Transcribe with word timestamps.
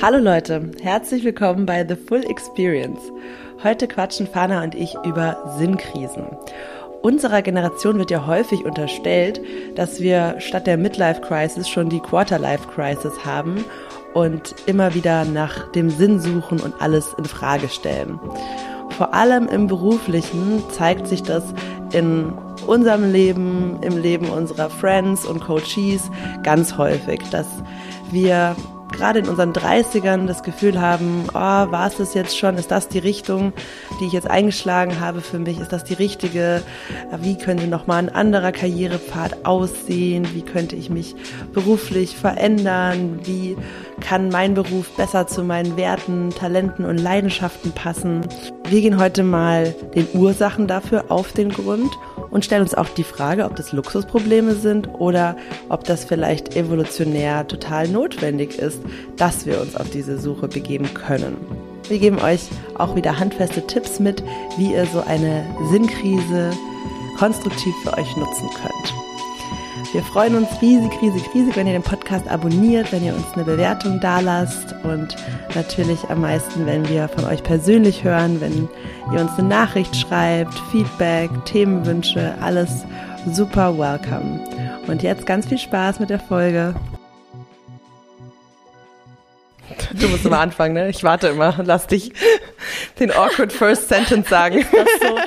Hallo 0.00 0.18
Leute, 0.18 0.70
herzlich 0.80 1.24
willkommen 1.24 1.66
bei 1.66 1.84
The 1.84 1.96
Full 1.96 2.24
Experience. 2.30 3.00
Heute 3.64 3.88
quatschen 3.88 4.28
Fana 4.28 4.62
und 4.62 4.76
ich 4.76 4.94
über 5.04 5.56
Sinnkrisen. 5.58 6.24
Unserer 7.02 7.42
Generation 7.42 7.98
wird 7.98 8.12
ja 8.12 8.24
häufig 8.24 8.64
unterstellt, 8.64 9.40
dass 9.74 10.00
wir 10.00 10.36
statt 10.38 10.68
der 10.68 10.76
Midlife 10.76 11.20
Crisis 11.20 11.68
schon 11.68 11.88
die 11.88 11.98
Quarterlife 11.98 12.68
Crisis 12.68 13.24
haben 13.24 13.64
und 14.14 14.54
immer 14.66 14.94
wieder 14.94 15.24
nach 15.24 15.72
dem 15.72 15.90
Sinn 15.90 16.20
suchen 16.20 16.60
und 16.60 16.80
alles 16.80 17.12
in 17.18 17.24
Frage 17.24 17.68
stellen. 17.68 18.20
Vor 18.90 19.14
allem 19.14 19.48
im 19.48 19.66
beruflichen 19.66 20.62
zeigt 20.70 21.08
sich 21.08 21.24
das 21.24 21.42
in 21.92 22.32
unserem 22.68 23.10
Leben, 23.10 23.80
im 23.82 24.00
Leben 24.00 24.30
unserer 24.30 24.70
Friends 24.70 25.26
und 25.26 25.40
Coaches 25.40 26.08
ganz 26.44 26.78
häufig, 26.78 27.18
dass 27.30 27.48
wir 28.12 28.54
gerade 28.92 29.18
in 29.18 29.28
unseren 29.28 29.52
30ern 29.52 30.26
das 30.26 30.42
Gefühl 30.42 30.80
haben, 30.80 31.24
oh, 31.30 31.34
war 31.34 31.86
es 31.86 31.96
das 31.96 32.14
jetzt 32.14 32.38
schon? 32.38 32.56
Ist 32.56 32.70
das 32.70 32.88
die 32.88 32.98
Richtung, 32.98 33.52
die 34.00 34.06
ich 34.06 34.12
jetzt 34.12 34.30
eingeschlagen 34.30 35.00
habe 35.00 35.20
für 35.20 35.38
mich? 35.38 35.58
Ist 35.58 35.72
das 35.72 35.84
die 35.84 35.94
richtige? 35.94 36.62
Wie 37.20 37.36
könnte 37.36 37.66
nochmal 37.66 37.98
ein 37.98 38.08
anderer 38.08 38.52
Karrierepfad 38.52 39.44
aussehen? 39.44 40.28
Wie 40.34 40.42
könnte 40.42 40.76
ich 40.76 40.90
mich 40.90 41.14
beruflich 41.52 42.16
verändern? 42.16 43.20
Wie 43.24 43.56
kann 44.00 44.28
mein 44.28 44.54
Beruf 44.54 44.90
besser 44.96 45.26
zu 45.26 45.42
meinen 45.42 45.76
Werten, 45.76 46.30
Talenten 46.30 46.84
und 46.84 46.98
Leidenschaften 46.98 47.72
passen? 47.72 48.20
Wir 48.68 48.80
gehen 48.80 49.00
heute 49.00 49.22
mal 49.22 49.74
den 49.94 50.08
Ursachen 50.14 50.66
dafür 50.66 51.06
auf 51.08 51.32
den 51.32 51.50
Grund 51.50 51.90
und 52.32 52.44
stellen 52.44 52.62
uns 52.62 52.74
auch 52.74 52.88
die 52.88 53.04
Frage, 53.04 53.44
ob 53.44 53.54
das 53.54 53.72
Luxusprobleme 53.72 54.54
sind 54.54 54.88
oder 54.94 55.36
ob 55.68 55.84
das 55.84 56.04
vielleicht 56.04 56.56
evolutionär 56.56 57.46
total 57.46 57.86
notwendig 57.86 58.58
ist, 58.58 58.80
dass 59.16 59.46
wir 59.46 59.60
uns 59.60 59.76
auf 59.76 59.88
diese 59.90 60.18
Suche 60.18 60.48
begeben 60.48 60.92
können. 60.94 61.36
Wir 61.88 61.98
geben 61.98 62.18
euch 62.18 62.48
auch 62.78 62.96
wieder 62.96 63.18
handfeste 63.18 63.66
Tipps 63.66 64.00
mit, 64.00 64.24
wie 64.56 64.72
ihr 64.72 64.86
so 64.86 65.02
eine 65.02 65.44
Sinnkrise 65.70 66.50
konstruktiv 67.18 67.74
für 67.84 67.92
euch 67.98 68.16
nutzen 68.16 68.48
könnt. 68.60 69.01
Wir 69.92 70.02
freuen 70.02 70.36
uns 70.36 70.48
riesig, 70.62 70.90
riesig, 71.02 71.22
riesig, 71.34 71.54
wenn 71.54 71.66
ihr 71.66 71.74
den 71.74 71.82
Podcast 71.82 72.26
abonniert, 72.26 72.90
wenn 72.92 73.04
ihr 73.04 73.14
uns 73.14 73.26
eine 73.34 73.44
Bewertung 73.44 74.00
dalasst 74.00 74.74
und 74.84 75.14
natürlich 75.54 76.00
am 76.08 76.22
meisten, 76.22 76.64
wenn 76.64 76.88
wir 76.88 77.08
von 77.08 77.26
euch 77.26 77.42
persönlich 77.42 78.02
hören, 78.02 78.40
wenn 78.40 78.70
ihr 79.12 79.20
uns 79.20 79.38
eine 79.38 79.48
Nachricht 79.48 79.94
schreibt, 79.94 80.54
Feedback, 80.70 81.28
Themenwünsche, 81.44 82.34
alles 82.40 82.86
super 83.30 83.76
welcome. 83.76 84.40
Und 84.86 85.02
jetzt 85.02 85.26
ganz 85.26 85.46
viel 85.46 85.58
Spaß 85.58 86.00
mit 86.00 86.08
der 86.08 86.20
Folge. 86.20 86.74
Du 89.92 90.08
musst 90.08 90.24
immer 90.24 90.40
anfangen, 90.40 90.72
ne? 90.72 90.88
Ich 90.88 91.04
warte 91.04 91.28
immer. 91.28 91.54
Lass 91.64 91.86
dich 91.86 92.12
den 92.98 93.10
awkward 93.10 93.52
first 93.52 93.88
sentence 93.88 94.28
sagen. 94.30 94.64
So. 95.02 95.18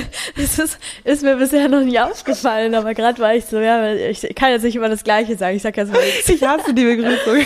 Das 0.36 0.58
ist, 0.58 0.78
ist 1.04 1.22
mir 1.22 1.36
bisher 1.36 1.68
noch 1.68 1.82
nie 1.82 1.98
aufgefallen, 1.98 2.74
aber 2.74 2.94
gerade 2.94 3.18
war 3.20 3.34
ich 3.34 3.44
so, 3.46 3.58
ja, 3.58 3.92
ich 3.94 4.22
kann 4.34 4.50
jetzt 4.50 4.62
nicht 4.62 4.76
immer 4.76 4.88
das 4.88 5.04
Gleiche 5.04 5.36
sagen. 5.36 5.56
Ich 5.56 5.62
sag 5.62 5.76
jetzt 5.76 5.92
mal 5.92 6.04
nichts. 6.04 6.28
Ich 6.36 6.42
hasse 6.42 6.74
die 6.74 6.84
Begrüßung. 6.84 7.44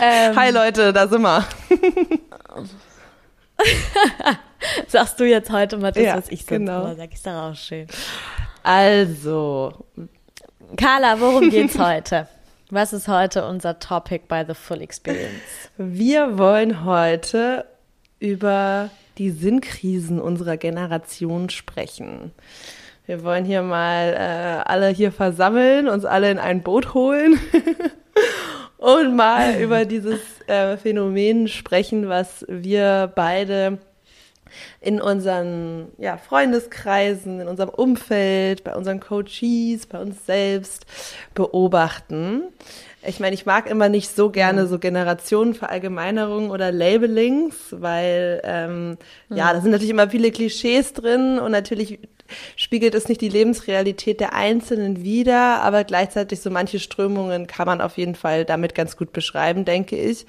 Ähm, 0.00 0.36
Hi 0.36 0.50
Leute, 0.50 0.92
da 0.92 1.06
sind 1.06 1.22
wir. 1.22 1.46
Sagst 4.88 5.20
du 5.20 5.24
jetzt 5.24 5.50
heute 5.50 5.76
mal 5.76 5.92
das, 5.92 6.02
ja, 6.02 6.16
was 6.16 6.28
ich 6.28 6.40
sonst 6.40 6.48
genau. 6.48 6.84
immer 6.84 6.96
sag. 6.96 7.12
Ist 7.12 7.26
doch 7.26 7.32
auch 7.32 7.54
schön. 7.54 7.86
Also. 8.62 9.84
Carla, 10.76 11.20
worum 11.20 11.50
geht's 11.50 11.78
heute? 11.78 12.26
Was 12.70 12.92
ist 12.92 13.08
heute 13.08 13.46
unser 13.46 13.78
Topic 13.78 14.24
bei 14.26 14.44
The 14.44 14.54
Full 14.54 14.80
Experience? 14.80 15.42
Wir 15.76 16.38
wollen 16.38 16.84
heute 16.84 17.66
über 18.18 18.90
die 19.18 19.30
Sinnkrisen 19.30 20.20
unserer 20.20 20.56
Generation 20.56 21.50
sprechen. 21.50 22.32
Wir 23.06 23.22
wollen 23.22 23.44
hier 23.44 23.62
mal 23.62 24.14
äh, 24.14 24.68
alle 24.68 24.88
hier 24.88 25.12
versammeln, 25.12 25.88
uns 25.88 26.04
alle 26.04 26.30
in 26.30 26.38
ein 26.38 26.62
Boot 26.62 26.94
holen 26.94 27.38
und 28.78 29.14
mal 29.14 29.54
über 29.60 29.84
dieses 29.84 30.20
äh, 30.46 30.76
Phänomen 30.76 31.48
sprechen, 31.48 32.08
was 32.08 32.46
wir 32.48 33.12
beide 33.14 33.78
in 34.80 35.00
unseren 35.00 35.88
ja, 35.98 36.16
Freundeskreisen, 36.16 37.40
in 37.40 37.48
unserem 37.48 37.70
Umfeld, 37.70 38.64
bei 38.64 38.74
unseren 38.74 39.00
Coaches, 39.00 39.86
bei 39.86 39.98
uns 39.98 40.24
selbst 40.26 40.86
beobachten. 41.34 42.44
Ich 43.06 43.20
meine, 43.20 43.34
ich 43.34 43.46
mag 43.46 43.68
immer 43.68 43.88
nicht 43.88 44.14
so 44.14 44.30
gerne 44.30 44.66
so 44.66 44.78
Generationenverallgemeinerungen 44.78 46.50
oder 46.50 46.72
Labelings, 46.72 47.54
weil 47.70 48.40
ähm, 48.44 48.90
mhm. 49.28 49.36
ja, 49.36 49.52
da 49.52 49.60
sind 49.60 49.70
natürlich 49.70 49.90
immer 49.90 50.10
viele 50.10 50.30
Klischees 50.30 50.92
drin 50.92 51.38
und 51.38 51.52
natürlich 51.52 51.98
spiegelt 52.56 52.94
es 52.94 53.08
nicht 53.08 53.20
die 53.20 53.28
Lebensrealität 53.28 54.20
der 54.20 54.34
Einzelnen 54.34 55.02
wider, 55.02 55.62
aber 55.62 55.84
gleichzeitig 55.84 56.40
so 56.40 56.50
manche 56.50 56.80
Strömungen 56.80 57.46
kann 57.46 57.66
man 57.66 57.80
auf 57.80 57.98
jeden 57.98 58.14
Fall 58.14 58.44
damit 58.44 58.74
ganz 58.74 58.96
gut 58.96 59.12
beschreiben, 59.12 59.64
denke 59.64 59.96
ich. 59.96 60.26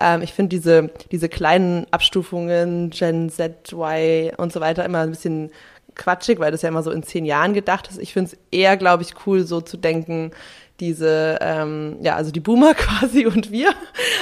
Ähm, 0.00 0.22
ich 0.22 0.32
finde 0.32 0.56
diese, 0.56 0.90
diese 1.12 1.28
kleinen 1.28 1.86
Abstufungen, 1.90 2.90
Gen 2.90 3.28
Z, 3.28 3.72
Y 3.72 4.32
und 4.36 4.52
so 4.52 4.60
weiter 4.60 4.84
immer 4.84 5.00
ein 5.00 5.10
bisschen 5.10 5.50
quatschig, 5.94 6.38
weil 6.40 6.50
das 6.50 6.62
ja 6.62 6.68
immer 6.68 6.82
so 6.82 6.90
in 6.90 7.02
zehn 7.02 7.24
Jahren 7.24 7.54
gedacht 7.54 7.88
ist. 7.88 7.98
Ich 7.98 8.12
finde 8.12 8.32
es 8.32 8.38
eher, 8.50 8.76
glaube 8.76 9.02
ich, 9.02 9.14
cool, 9.26 9.44
so 9.44 9.60
zu 9.60 9.76
denken, 9.76 10.32
diese, 10.80 11.38
ähm, 11.40 11.98
ja, 12.00 12.16
also 12.16 12.30
die 12.30 12.40
Boomer 12.40 12.74
quasi 12.74 13.26
und 13.26 13.50
wir. 13.50 13.72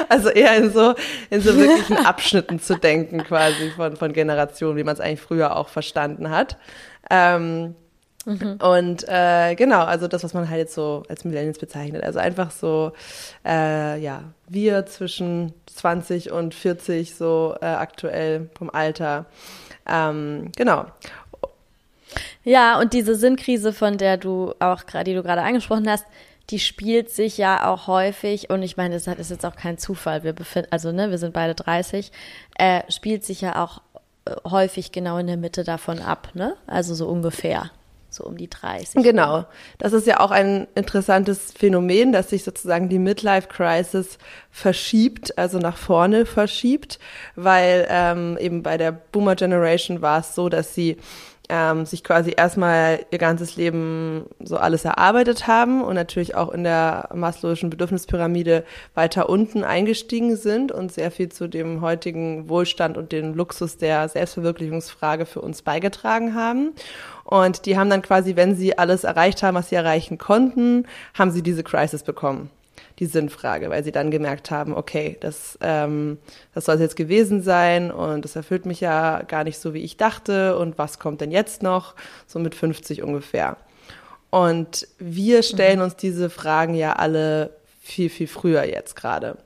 Also 0.08 0.28
eher 0.28 0.56
in 0.56 0.70
so, 0.70 0.94
in 1.30 1.40
so 1.40 1.56
wirklichen 1.56 1.96
Abschnitten 2.06 2.60
zu 2.60 2.76
denken 2.76 3.24
quasi 3.24 3.70
von, 3.70 3.96
von 3.96 4.12
Generationen, 4.12 4.76
wie 4.76 4.84
man 4.84 4.94
es 4.94 5.00
eigentlich 5.00 5.20
früher 5.20 5.56
auch 5.56 5.68
verstanden 5.68 6.30
hat. 6.30 6.58
Ähm, 7.10 7.74
mhm. 8.26 8.58
Und 8.60 9.08
äh, 9.08 9.54
genau, 9.54 9.84
also 9.84 10.08
das, 10.08 10.24
was 10.24 10.34
man 10.34 10.48
halt 10.48 10.58
jetzt 10.58 10.74
so 10.74 11.04
als 11.08 11.24
Millennials 11.24 11.58
bezeichnet. 11.58 12.04
Also 12.04 12.18
einfach 12.18 12.50
so, 12.50 12.92
äh, 13.46 13.98
ja, 14.00 14.24
wir 14.48 14.84
zwischen 14.86 15.54
20 15.66 16.32
und 16.32 16.54
40 16.54 17.14
so 17.14 17.56
äh, 17.60 17.66
aktuell 17.66 18.50
vom 18.58 18.68
Alter. 18.68 19.24
Ähm, 19.86 20.52
genau. 20.54 20.86
Ja, 22.44 22.78
und 22.78 22.92
diese 22.92 23.14
Sinnkrise, 23.14 23.72
von 23.72 23.96
der 23.98 24.16
du 24.16 24.52
auch 24.58 24.84
gerade, 24.86 25.04
die 25.04 25.14
du 25.14 25.22
gerade 25.22 25.42
angesprochen 25.42 25.88
hast, 25.88 26.04
die 26.52 26.60
spielt 26.60 27.10
sich 27.10 27.38
ja 27.38 27.66
auch 27.68 27.86
häufig, 27.86 28.50
und 28.50 28.62
ich 28.62 28.76
meine, 28.76 28.94
das 28.94 29.06
ist 29.06 29.30
jetzt 29.30 29.46
auch 29.46 29.56
kein 29.56 29.78
Zufall, 29.78 30.22
wir 30.22 30.34
befinden, 30.34 30.68
also 30.70 30.92
ne, 30.92 31.10
wir 31.10 31.18
sind 31.18 31.32
beide 31.32 31.54
30, 31.54 32.12
äh, 32.58 32.82
spielt 32.90 33.24
sich 33.24 33.40
ja 33.40 33.62
auch 33.62 33.80
äh, 34.26 34.34
häufig 34.48 34.92
genau 34.92 35.18
in 35.18 35.26
der 35.26 35.38
Mitte 35.38 35.64
davon 35.64 35.98
ab, 35.98 36.28
ne? 36.34 36.54
Also 36.66 36.94
so 36.94 37.08
ungefähr 37.08 37.70
so 38.14 38.24
um 38.24 38.36
die 38.36 38.50
30. 38.50 39.02
Genau. 39.02 39.46
Das 39.78 39.94
ist 39.94 40.06
ja 40.06 40.20
auch 40.20 40.30
ein 40.30 40.68
interessantes 40.74 41.52
Phänomen, 41.52 42.12
dass 42.12 42.30
sich 42.30 42.44
sozusagen 42.44 42.90
die 42.90 42.98
Midlife 42.98 43.48
Crisis 43.48 44.18
verschiebt, 44.50 45.38
also 45.38 45.58
nach 45.58 45.78
vorne 45.78 46.26
verschiebt, 46.26 46.98
weil 47.36 47.86
ähm, 47.88 48.36
eben 48.38 48.62
bei 48.62 48.76
der 48.76 48.92
Boomer 48.92 49.34
Generation 49.34 50.02
war 50.02 50.20
es 50.20 50.34
so, 50.34 50.50
dass 50.50 50.74
sie 50.74 50.98
ähm, 51.48 51.86
sich 51.86 52.04
quasi 52.04 52.32
erstmal 52.36 53.04
ihr 53.10 53.18
ganzes 53.18 53.56
Leben 53.56 54.26
so 54.42 54.56
alles 54.56 54.84
erarbeitet 54.84 55.46
haben 55.46 55.82
und 55.82 55.94
natürlich 55.94 56.34
auch 56.34 56.50
in 56.50 56.64
der 56.64 57.10
Maslow'schen 57.14 57.68
Bedürfnispyramide 57.68 58.64
weiter 58.94 59.28
unten 59.28 59.64
eingestiegen 59.64 60.36
sind 60.36 60.72
und 60.72 60.92
sehr 60.92 61.10
viel 61.10 61.30
zu 61.30 61.48
dem 61.48 61.80
heutigen 61.80 62.48
Wohlstand 62.48 62.96
und 62.96 63.12
dem 63.12 63.34
Luxus 63.34 63.76
der 63.76 64.08
Selbstverwirklichungsfrage 64.08 65.26
für 65.26 65.40
uns 65.40 65.62
beigetragen 65.62 66.34
haben. 66.34 66.72
Und 67.24 67.66
die 67.66 67.76
haben 67.76 67.90
dann 67.90 68.02
quasi, 68.02 68.36
wenn 68.36 68.56
sie 68.56 68.78
alles 68.78 69.04
erreicht 69.04 69.42
haben, 69.42 69.56
was 69.56 69.68
sie 69.68 69.76
erreichen 69.76 70.18
konnten, 70.18 70.86
haben 71.14 71.30
sie 71.30 71.42
diese 71.42 71.62
Crisis 71.62 72.02
bekommen 72.02 72.50
die 72.98 73.06
Sinnfrage, 73.06 73.70
weil 73.70 73.84
sie 73.84 73.92
dann 73.92 74.10
gemerkt 74.10 74.50
haben, 74.50 74.74
okay, 74.74 75.16
das, 75.20 75.58
ähm, 75.60 76.18
das 76.54 76.66
soll 76.66 76.76
es 76.76 76.80
jetzt 76.80 76.96
gewesen 76.96 77.42
sein 77.42 77.90
und 77.90 78.24
das 78.24 78.36
erfüllt 78.36 78.66
mich 78.66 78.80
ja 78.80 79.22
gar 79.22 79.44
nicht 79.44 79.58
so, 79.58 79.74
wie 79.74 79.82
ich 79.82 79.96
dachte 79.96 80.56
und 80.58 80.78
was 80.78 80.98
kommt 80.98 81.20
denn 81.20 81.30
jetzt 81.30 81.62
noch? 81.62 81.94
So 82.26 82.38
mit 82.38 82.54
50 82.54 83.02
ungefähr. 83.02 83.56
Und 84.30 84.88
wir 84.98 85.42
stellen 85.42 85.78
mhm. 85.78 85.84
uns 85.84 85.96
diese 85.96 86.30
Fragen 86.30 86.74
ja 86.74 86.94
alle 86.94 87.50
viel, 87.80 88.08
viel 88.08 88.28
früher 88.28 88.64
jetzt 88.64 88.96
gerade. 88.96 89.36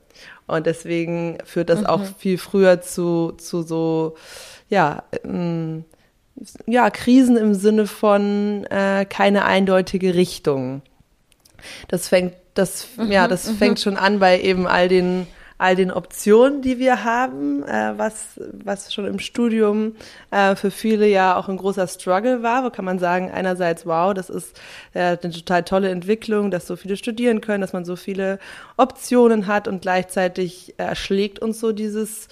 Und 0.45 0.65
deswegen 0.65 1.37
führt 1.43 1.69
das 1.69 1.81
mhm. 1.81 1.85
auch 1.87 2.03
viel 2.17 2.37
früher 2.37 2.81
zu, 2.81 3.33
zu 3.33 3.63
so, 3.63 4.15
ja, 4.69 5.03
ähm, 5.23 5.83
ja, 6.65 6.89
Krisen 6.89 7.35
im 7.35 7.53
Sinne 7.53 7.87
von 7.87 8.65
äh, 8.65 9.05
keine 9.05 9.45
eindeutige 9.45 10.15
Richtung. 10.15 10.81
Das 11.87 12.07
fängt 12.07 12.33
das, 12.57 12.87
mhm, 12.97 13.11
ja, 13.11 13.27
das 13.27 13.47
mhm. 13.47 13.55
fängt 13.57 13.79
schon 13.79 13.97
an 13.97 14.19
bei 14.19 14.39
eben 14.39 14.67
all 14.67 14.87
den 14.87 15.27
all 15.57 15.75
den 15.75 15.91
Optionen, 15.91 16.61
die 16.61 16.77
wir 16.77 17.03
haben, 17.03 17.63
äh, 17.63 17.97
was, 17.97 18.39
was 18.63 18.93
schon 18.93 19.05
im 19.05 19.19
Studium 19.19 19.95
äh, 20.29 20.55
für 20.55 20.69
viele 20.69 21.07
ja 21.07 21.35
auch 21.35 21.49
ein 21.49 21.57
großer 21.57 21.87
Struggle 21.87 22.43
war. 22.43 22.63
Wo 22.63 22.69
kann 22.69 22.85
man 22.85 22.99
sagen, 22.99 23.31
einerseits, 23.31 23.85
wow, 23.85 24.13
das 24.13 24.29
ist 24.29 24.59
äh, 24.93 25.17
eine 25.21 25.33
total 25.33 25.63
tolle 25.63 25.89
Entwicklung, 25.89 26.51
dass 26.51 26.67
so 26.67 26.75
viele 26.75 26.95
studieren 26.95 27.41
können, 27.41 27.61
dass 27.61 27.73
man 27.73 27.85
so 27.85 27.95
viele 27.95 28.37
Optionen 28.77 29.47
hat 29.47 29.67
und 29.67 29.81
gleichzeitig 29.81 30.75
erschlägt 30.77 31.39
uns 31.39 31.59
so 31.59 31.71
dieses 31.71 32.27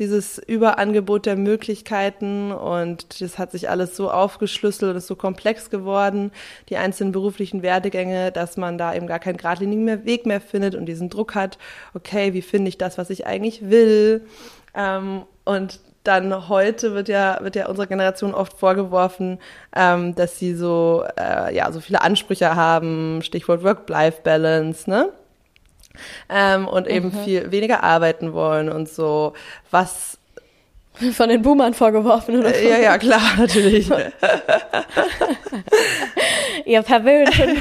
dieses 0.00 0.38
Überangebot 0.38 1.26
der 1.26 1.36
Möglichkeiten 1.36 2.52
und 2.52 3.20
das 3.20 3.38
hat 3.38 3.52
sich 3.52 3.68
alles 3.68 3.96
so 3.96 4.10
aufgeschlüsselt 4.10 4.90
und 4.90 4.96
ist 4.96 5.06
so 5.06 5.14
komplex 5.14 5.68
geworden, 5.68 6.32
die 6.70 6.78
einzelnen 6.78 7.12
beruflichen 7.12 7.62
Werdegänge, 7.62 8.32
dass 8.32 8.56
man 8.56 8.78
da 8.78 8.94
eben 8.94 9.06
gar 9.06 9.18
keinen 9.18 9.36
geradlinigen 9.36 10.06
Weg 10.06 10.24
mehr 10.24 10.40
findet 10.40 10.74
und 10.74 10.86
diesen 10.86 11.10
Druck 11.10 11.34
hat, 11.34 11.58
okay, 11.92 12.32
wie 12.32 12.40
finde 12.40 12.70
ich 12.70 12.78
das, 12.78 12.96
was 12.96 13.10
ich 13.10 13.26
eigentlich 13.26 13.68
will? 13.68 14.26
Ähm, 14.74 15.22
und 15.44 15.80
dann 16.02 16.48
heute 16.48 16.94
wird 16.94 17.08
ja, 17.08 17.38
wird 17.42 17.56
ja 17.56 17.68
unserer 17.68 17.86
Generation 17.86 18.32
oft 18.32 18.58
vorgeworfen, 18.58 19.38
ähm, 19.76 20.14
dass 20.14 20.38
sie 20.38 20.54
so, 20.54 21.04
äh, 21.18 21.54
ja, 21.54 21.70
so 21.72 21.80
viele 21.80 22.00
Ansprüche 22.00 22.56
haben, 22.56 23.20
Stichwort 23.22 23.62
Work-Life-Balance, 23.62 24.88
ne? 24.88 25.10
Ähm, 26.28 26.66
und 26.68 26.86
eben 26.86 27.08
mhm. 27.08 27.24
viel 27.24 27.50
weniger 27.50 27.82
arbeiten 27.82 28.32
wollen 28.32 28.68
und 28.68 28.88
so, 28.88 29.34
was 29.70 30.18
von 31.12 31.28
den 31.28 31.42
Boomern 31.42 31.74
vorgeworfen 31.74 32.38
oder? 32.38 32.54
Äh, 32.54 32.68
ja, 32.68 32.78
ja, 32.78 32.98
klar, 32.98 33.20
natürlich. 33.38 33.90
Ihr 36.64 36.82
Verwöhnten. 36.82 37.58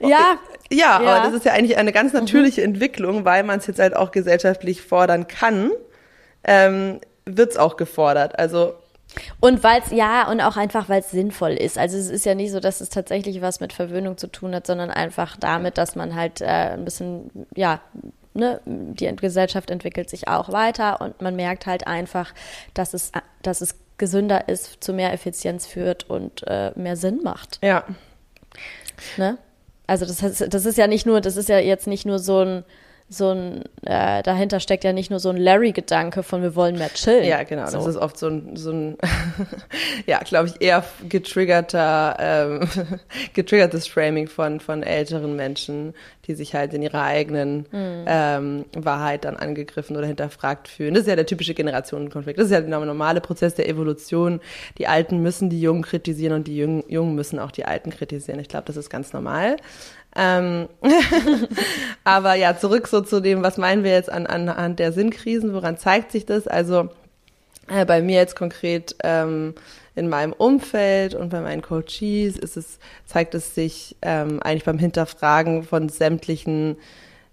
ja. 0.00 0.38
Ja, 0.70 0.78
ja, 0.80 0.98
aber 0.98 1.26
das 1.26 1.32
ist 1.32 1.46
ja 1.46 1.52
eigentlich 1.54 1.78
eine 1.78 1.92
ganz 1.92 2.12
natürliche 2.12 2.60
mhm. 2.60 2.74
Entwicklung, 2.74 3.24
weil 3.24 3.42
man 3.42 3.58
es 3.58 3.66
jetzt 3.66 3.80
halt 3.80 3.96
auch 3.96 4.10
gesellschaftlich 4.10 4.82
fordern 4.82 5.26
kann, 5.26 5.70
ähm, 6.44 7.00
wird 7.24 7.52
es 7.52 7.56
auch 7.56 7.78
gefordert. 7.78 8.38
Also 8.38 8.74
und 9.40 9.64
weil 9.64 9.82
es, 9.82 9.90
ja, 9.90 10.30
und 10.30 10.40
auch 10.40 10.56
einfach, 10.56 10.88
weil 10.88 11.00
es 11.00 11.10
sinnvoll 11.10 11.52
ist. 11.52 11.78
Also 11.78 11.96
es 11.96 12.08
ist 12.08 12.26
ja 12.26 12.34
nicht 12.34 12.52
so, 12.52 12.60
dass 12.60 12.80
es 12.80 12.90
tatsächlich 12.90 13.40
was 13.40 13.60
mit 13.60 13.72
Verwöhnung 13.72 14.18
zu 14.18 14.26
tun 14.26 14.54
hat, 14.54 14.66
sondern 14.66 14.90
einfach 14.90 15.36
damit, 15.36 15.78
dass 15.78 15.96
man 15.96 16.14
halt 16.14 16.40
äh, 16.40 16.46
ein 16.46 16.84
bisschen, 16.84 17.30
ja, 17.54 17.80
ne, 18.34 18.60
die 18.66 19.14
Gesellschaft 19.16 19.70
entwickelt 19.70 20.10
sich 20.10 20.28
auch 20.28 20.52
weiter 20.52 21.00
und 21.00 21.20
man 21.20 21.36
merkt 21.36 21.66
halt 21.66 21.86
einfach, 21.86 22.32
dass 22.74 22.94
es, 22.94 23.12
dass 23.42 23.60
es 23.60 23.76
gesünder 23.98 24.48
ist, 24.48 24.82
zu 24.82 24.92
mehr 24.92 25.12
Effizienz 25.12 25.66
führt 25.66 26.08
und 26.08 26.46
äh, 26.46 26.72
mehr 26.76 26.96
Sinn 26.96 27.20
macht. 27.22 27.58
Ja. 27.62 27.84
Ne? 29.16 29.38
Also 29.86 30.06
das, 30.06 30.22
heißt, 30.22 30.52
das 30.52 30.66
ist 30.66 30.78
ja 30.78 30.86
nicht 30.86 31.06
nur, 31.06 31.20
das 31.20 31.36
ist 31.36 31.48
ja 31.48 31.58
jetzt 31.58 31.86
nicht 31.86 32.06
nur 32.06 32.18
so 32.18 32.40
ein 32.40 32.64
so 33.10 33.30
ein, 33.30 33.64
äh, 33.86 34.22
dahinter 34.22 34.60
steckt 34.60 34.84
ja 34.84 34.92
nicht 34.92 35.10
nur 35.10 35.18
so 35.18 35.30
ein 35.30 35.38
Larry-Gedanke 35.38 36.22
von 36.22 36.42
wir 36.42 36.54
wollen 36.54 36.76
mehr 36.76 36.90
chillen. 36.90 37.24
Ja, 37.24 37.42
genau. 37.42 37.66
So. 37.66 37.78
Das 37.78 37.86
ist 37.86 37.96
oft 37.96 38.18
so 38.18 38.28
ein, 38.28 38.54
so 38.54 38.70
ein 38.70 38.98
ja, 40.06 40.18
glaube 40.18 40.48
ich, 40.48 40.60
eher 40.60 40.84
getriggerter, 41.08 42.16
ähm, 42.18 42.68
getriggertes 43.32 43.88
Framing 43.88 44.28
von, 44.28 44.60
von 44.60 44.82
älteren 44.82 45.36
Menschen, 45.36 45.94
die 46.26 46.34
sich 46.34 46.54
halt 46.54 46.74
in 46.74 46.82
ihrer 46.82 47.02
eigenen 47.02 47.66
mhm. 47.72 48.04
ähm, 48.06 48.64
Wahrheit 48.76 49.24
dann 49.24 49.36
angegriffen 49.36 49.96
oder 49.96 50.06
hinterfragt 50.06 50.68
fühlen. 50.68 50.92
Das 50.92 51.04
ist 51.04 51.08
ja 51.08 51.16
der 51.16 51.24
typische 51.24 51.54
Generationenkonflikt. 51.54 52.38
Das 52.38 52.46
ist 52.46 52.52
ja 52.52 52.60
der 52.60 52.78
normale 52.78 53.22
Prozess 53.22 53.54
der 53.54 53.70
Evolution. 53.70 54.40
Die 54.76 54.86
Alten 54.86 55.22
müssen 55.22 55.48
die 55.48 55.60
Jungen 55.60 55.82
kritisieren 55.82 56.34
und 56.34 56.46
die 56.46 56.58
Jungen, 56.58 56.84
Jungen 56.88 57.14
müssen 57.14 57.38
auch 57.38 57.52
die 57.52 57.64
Alten 57.64 57.88
kritisieren. 57.88 58.38
Ich 58.38 58.48
glaube, 58.48 58.66
das 58.66 58.76
ist 58.76 58.90
ganz 58.90 59.14
normal. 59.14 59.56
Ähm, 60.18 60.68
aber 62.04 62.34
ja, 62.34 62.58
zurück 62.58 62.88
so 62.88 63.00
zu 63.00 63.20
dem, 63.20 63.42
was 63.42 63.56
meinen 63.56 63.84
wir 63.84 63.92
jetzt 63.92 64.10
an, 64.10 64.26
anhand 64.26 64.80
der 64.80 64.92
Sinnkrisen, 64.92 65.54
woran 65.54 65.78
zeigt 65.78 66.10
sich 66.10 66.26
das? 66.26 66.48
Also 66.48 66.88
äh, 67.68 67.84
bei 67.84 68.02
mir 68.02 68.16
jetzt 68.16 68.34
konkret 68.34 68.96
ähm, 69.04 69.54
in 69.94 70.08
meinem 70.08 70.32
Umfeld 70.32 71.14
und 71.14 71.28
bei 71.28 71.40
meinen 71.40 71.62
Coaches 71.62 72.36
ist 72.36 72.56
es, 72.56 72.80
zeigt 73.06 73.34
es 73.36 73.54
sich 73.54 73.96
ähm, 74.02 74.42
eigentlich 74.42 74.64
beim 74.64 74.78
Hinterfragen 74.78 75.62
von 75.62 75.88
sämtlichen 75.88 76.76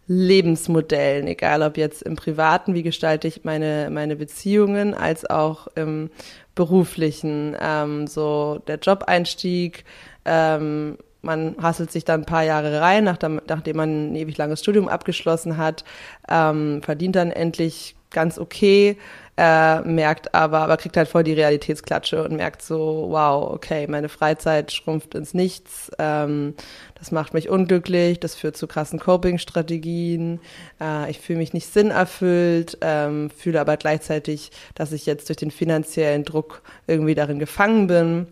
Lebensmodellen, 0.07 1.25
egal 1.25 1.63
ob 1.63 1.77
jetzt 1.77 2.03
im 2.03 2.15
Privaten, 2.15 2.75
wie 2.75 2.83
gestalte 2.83 3.27
ich 3.27 3.43
meine, 3.43 3.89
meine 3.91 4.15
Beziehungen, 4.15 4.93
als 4.93 5.27
auch 5.27 5.67
im 5.73 6.11
beruflichen, 6.53 7.57
ähm, 7.59 8.05
so 8.05 8.61
der 8.67 8.77
Jobeinstieg, 8.77 9.83
ähm, 10.25 10.97
man 11.25 11.55
hasselt 11.61 11.91
sich 11.91 12.05
dann 12.05 12.21
ein 12.21 12.25
paar 12.25 12.43
Jahre 12.43 12.79
rein, 12.79 13.03
nachdem, 13.03 13.41
nachdem 13.47 13.77
man 13.77 14.11
ein 14.11 14.15
ewig 14.15 14.37
langes 14.37 14.61
Studium 14.61 14.87
abgeschlossen 14.87 15.57
hat, 15.57 15.83
ähm, 16.29 16.81
verdient 16.83 17.15
dann 17.15 17.31
endlich 17.31 17.95
ganz 18.11 18.39
okay, 18.39 18.97
äh, 19.37 19.81
merkt 19.81 20.33
aber, 20.33 20.59
aber 20.59 20.77
kriegt 20.77 20.95
halt 20.95 21.09
voll 21.09 21.25
die 21.25 21.33
Realitätsklatsche 21.33 22.23
und 22.23 22.37
merkt 22.37 22.61
so, 22.61 23.07
wow, 23.09 23.51
okay, 23.51 23.85
meine 23.87 24.07
Freizeit 24.07 24.71
schrumpft 24.71 25.13
ins 25.13 25.33
Nichts, 25.33 25.91
ähm, 25.99 26.55
das 26.97 27.11
macht 27.11 27.33
mich 27.33 27.49
unglücklich, 27.49 28.21
das 28.21 28.35
führt 28.35 28.55
zu 28.55 28.67
krassen 28.67 28.99
Coping-Strategien, 28.99 30.39
äh, 30.79 31.11
ich 31.11 31.19
fühle 31.19 31.39
mich 31.39 31.51
nicht 31.53 31.67
sinnerfüllt, 31.67 32.77
ähm, 32.79 33.29
fühle 33.29 33.59
aber 33.59 33.75
gleichzeitig, 33.75 34.51
dass 34.73 34.93
ich 34.93 35.05
jetzt 35.05 35.27
durch 35.27 35.37
den 35.37 35.51
finanziellen 35.51 36.23
Druck 36.23 36.61
irgendwie 36.87 37.15
darin 37.15 37.39
gefangen 37.39 37.87
bin. 37.87 38.27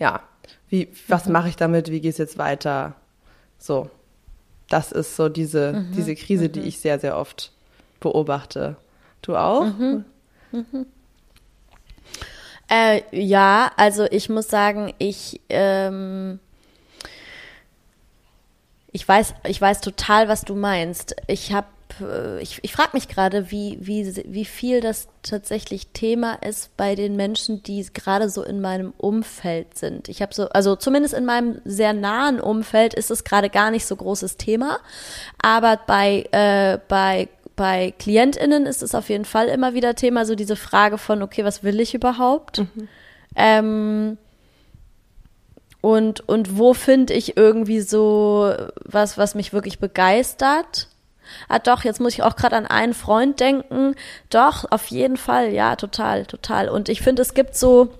Ja, 0.00 0.22
wie, 0.72 0.88
was 1.06 1.26
mache 1.26 1.50
ich 1.50 1.56
damit, 1.56 1.90
wie 1.90 2.00
geht 2.00 2.12
es 2.12 2.18
jetzt 2.18 2.38
weiter? 2.38 2.94
So, 3.58 3.90
das 4.70 4.90
ist 4.90 5.16
so 5.16 5.28
diese, 5.28 5.74
mhm. 5.74 5.92
diese 5.94 6.14
Krise, 6.14 6.44
mhm. 6.44 6.52
die 6.52 6.60
ich 6.60 6.78
sehr, 6.78 6.98
sehr 6.98 7.18
oft 7.18 7.52
beobachte. 8.00 8.76
Du 9.20 9.36
auch? 9.36 9.66
Mhm. 9.66 10.06
Mhm. 10.50 10.86
Äh, 12.70 13.02
ja, 13.12 13.70
also 13.76 14.06
ich 14.10 14.30
muss 14.30 14.48
sagen, 14.48 14.94
ich, 14.96 15.42
ähm, 15.50 16.40
ich 18.92 19.06
weiß, 19.06 19.34
ich 19.46 19.60
weiß 19.60 19.82
total, 19.82 20.28
was 20.28 20.40
du 20.40 20.54
meinst. 20.54 21.14
Ich 21.26 21.52
habe 21.52 21.66
ich, 22.40 22.60
ich 22.62 22.72
frage 22.72 22.90
mich 22.94 23.08
gerade, 23.08 23.50
wie, 23.50 23.78
wie, 23.80 24.14
wie 24.26 24.44
viel 24.44 24.80
das 24.80 25.08
tatsächlich 25.22 25.88
Thema 25.88 26.34
ist 26.34 26.76
bei 26.76 26.94
den 26.94 27.16
Menschen, 27.16 27.62
die 27.62 27.84
gerade 27.92 28.28
so 28.28 28.42
in 28.42 28.60
meinem 28.60 28.92
Umfeld 28.96 29.76
sind. 29.76 30.08
Ich 30.08 30.22
habe 30.22 30.34
so, 30.34 30.48
also 30.48 30.76
zumindest 30.76 31.14
in 31.14 31.24
meinem 31.24 31.60
sehr 31.64 31.92
nahen 31.92 32.40
Umfeld 32.40 32.94
ist 32.94 33.10
es 33.10 33.24
gerade 33.24 33.50
gar 33.50 33.70
nicht 33.70 33.86
so 33.86 33.96
großes 33.96 34.36
Thema. 34.36 34.78
Aber 35.40 35.78
bei, 35.86 36.26
äh, 36.32 36.78
bei 36.88 37.28
bei 37.54 37.92
KlientInnen 37.98 38.66
ist 38.66 38.82
es 38.82 38.94
auf 38.94 39.08
jeden 39.08 39.24
Fall 39.24 39.48
immer 39.48 39.74
wieder 39.74 39.94
Thema, 39.94 40.24
so 40.24 40.34
diese 40.34 40.56
Frage 40.56 40.98
von, 40.98 41.22
okay, 41.22 41.44
was 41.44 41.62
will 41.62 41.80
ich 41.80 41.94
überhaupt? 41.94 42.58
Mhm. 42.58 42.88
Ähm, 43.36 44.18
und, 45.80 46.26
und 46.28 46.58
wo 46.58 46.74
finde 46.74 47.12
ich 47.12 47.36
irgendwie 47.36 47.80
so 47.80 48.54
was, 48.84 49.18
was 49.18 49.34
mich 49.34 49.52
wirklich 49.52 49.78
begeistert? 49.78 50.88
Ah, 51.48 51.58
doch, 51.58 51.84
jetzt 51.84 52.00
muss 52.00 52.14
ich 52.14 52.22
auch 52.22 52.36
gerade 52.36 52.56
an 52.56 52.66
einen 52.66 52.94
Freund 52.94 53.40
denken. 53.40 53.94
Doch, 54.30 54.70
auf 54.70 54.86
jeden 54.86 55.16
Fall, 55.16 55.52
ja, 55.52 55.76
total, 55.76 56.26
total. 56.26 56.68
Und 56.68 56.88
ich 56.88 57.02
finde, 57.02 57.22
es 57.22 57.34
gibt 57.34 57.56
so, 57.56 57.92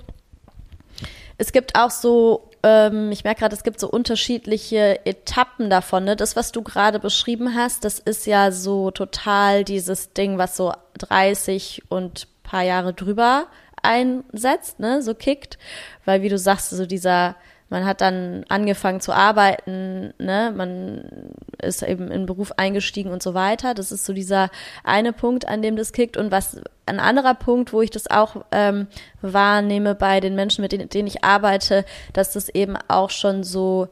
es 1.38 1.52
gibt 1.52 1.76
auch 1.76 1.90
so, 1.90 2.50
ähm, 2.62 3.10
ich 3.10 3.24
merke 3.24 3.40
gerade, 3.40 3.54
es 3.54 3.64
gibt 3.64 3.80
so 3.80 3.88
unterschiedliche 3.88 5.04
Etappen 5.06 5.70
davon. 5.70 6.04
Ne? 6.04 6.16
Das, 6.16 6.36
was 6.36 6.52
du 6.52 6.62
gerade 6.62 6.98
beschrieben 6.98 7.54
hast, 7.54 7.84
das 7.84 7.98
ist 7.98 8.26
ja 8.26 8.52
so 8.52 8.90
total 8.90 9.64
dieses 9.64 10.12
Ding, 10.12 10.38
was 10.38 10.56
so 10.56 10.72
30 10.98 11.82
und 11.88 12.28
paar 12.42 12.62
Jahre 12.62 12.92
drüber 12.92 13.46
einsetzt, 13.82 14.78
ne, 14.78 15.02
so 15.02 15.14
kickt. 15.14 15.58
Weil, 16.04 16.22
wie 16.22 16.28
du 16.28 16.38
sagst, 16.38 16.70
so 16.70 16.86
dieser 16.86 17.34
man 17.72 17.86
hat 17.86 18.02
dann 18.02 18.44
angefangen 18.50 19.00
zu 19.00 19.12
arbeiten, 19.12 20.12
ne? 20.18 20.52
man 20.54 21.32
ist 21.60 21.82
eben 21.82 22.10
in 22.10 22.26
Beruf 22.26 22.52
eingestiegen 22.58 23.10
und 23.10 23.22
so 23.22 23.32
weiter. 23.32 23.72
Das 23.72 23.90
ist 23.90 24.04
so 24.04 24.12
dieser 24.12 24.50
eine 24.84 25.14
Punkt, 25.14 25.48
an 25.48 25.62
dem 25.62 25.76
das 25.76 25.94
kickt. 25.94 26.18
Und 26.18 26.30
was 26.30 26.60
ein 26.84 27.00
anderer 27.00 27.32
Punkt, 27.32 27.72
wo 27.72 27.80
ich 27.80 27.88
das 27.88 28.10
auch 28.10 28.44
ähm, 28.52 28.88
wahrnehme 29.22 29.94
bei 29.94 30.20
den 30.20 30.34
Menschen, 30.34 30.60
mit 30.60 30.72
denen, 30.72 30.90
denen 30.90 31.08
ich 31.08 31.24
arbeite, 31.24 31.86
dass 32.12 32.34
das 32.34 32.50
eben 32.50 32.76
auch 32.88 33.08
schon 33.08 33.42
so 33.42 33.88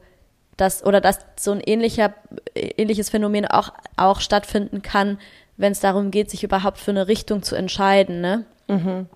dass 0.57 0.85
oder 0.85 1.01
dass 1.01 1.17
so 1.39 1.51
ein 1.51 1.59
ähnlicher 1.59 2.13
ähnliches 2.53 3.09
Phänomen 3.09 3.47
auch 3.47 3.73
auch 3.97 4.19
stattfinden 4.19 4.83
kann, 4.83 5.17
wenn 5.57 5.71
es 5.71 5.79
darum 5.79 6.11
geht, 6.11 6.29
sich 6.29 6.43
überhaupt 6.43 6.77
für 6.77 6.91
eine 6.91 7.07
Richtung 7.07 7.41
zu 7.41 7.55
entscheiden, 7.55 8.21
ne? 8.21 8.45
Mhm. 8.67 9.07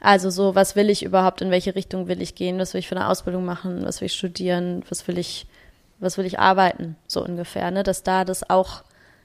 Also 0.00 0.30
so, 0.30 0.54
was 0.54 0.76
will 0.76 0.90
ich 0.90 1.02
überhaupt, 1.04 1.40
in 1.42 1.50
welche 1.50 1.74
Richtung 1.74 2.06
will 2.08 2.22
ich 2.22 2.34
gehen, 2.34 2.58
was 2.58 2.72
will 2.72 2.78
ich 2.80 2.88
für 2.88 2.96
eine 2.96 3.08
Ausbildung 3.08 3.44
machen, 3.44 3.84
was 3.84 4.00
will 4.00 4.06
ich 4.06 4.14
studieren, 4.14 4.84
was 4.88 5.06
will 5.08 5.18
ich, 5.18 5.46
was 5.98 6.18
will 6.18 6.24
ich 6.26 6.38
arbeiten, 6.38 6.96
so 7.06 7.24
ungefähr, 7.24 7.70
ne? 7.70 7.82
Dass 7.82 8.04
da 8.04 8.24
das 8.24 8.48
auch, 8.48 8.84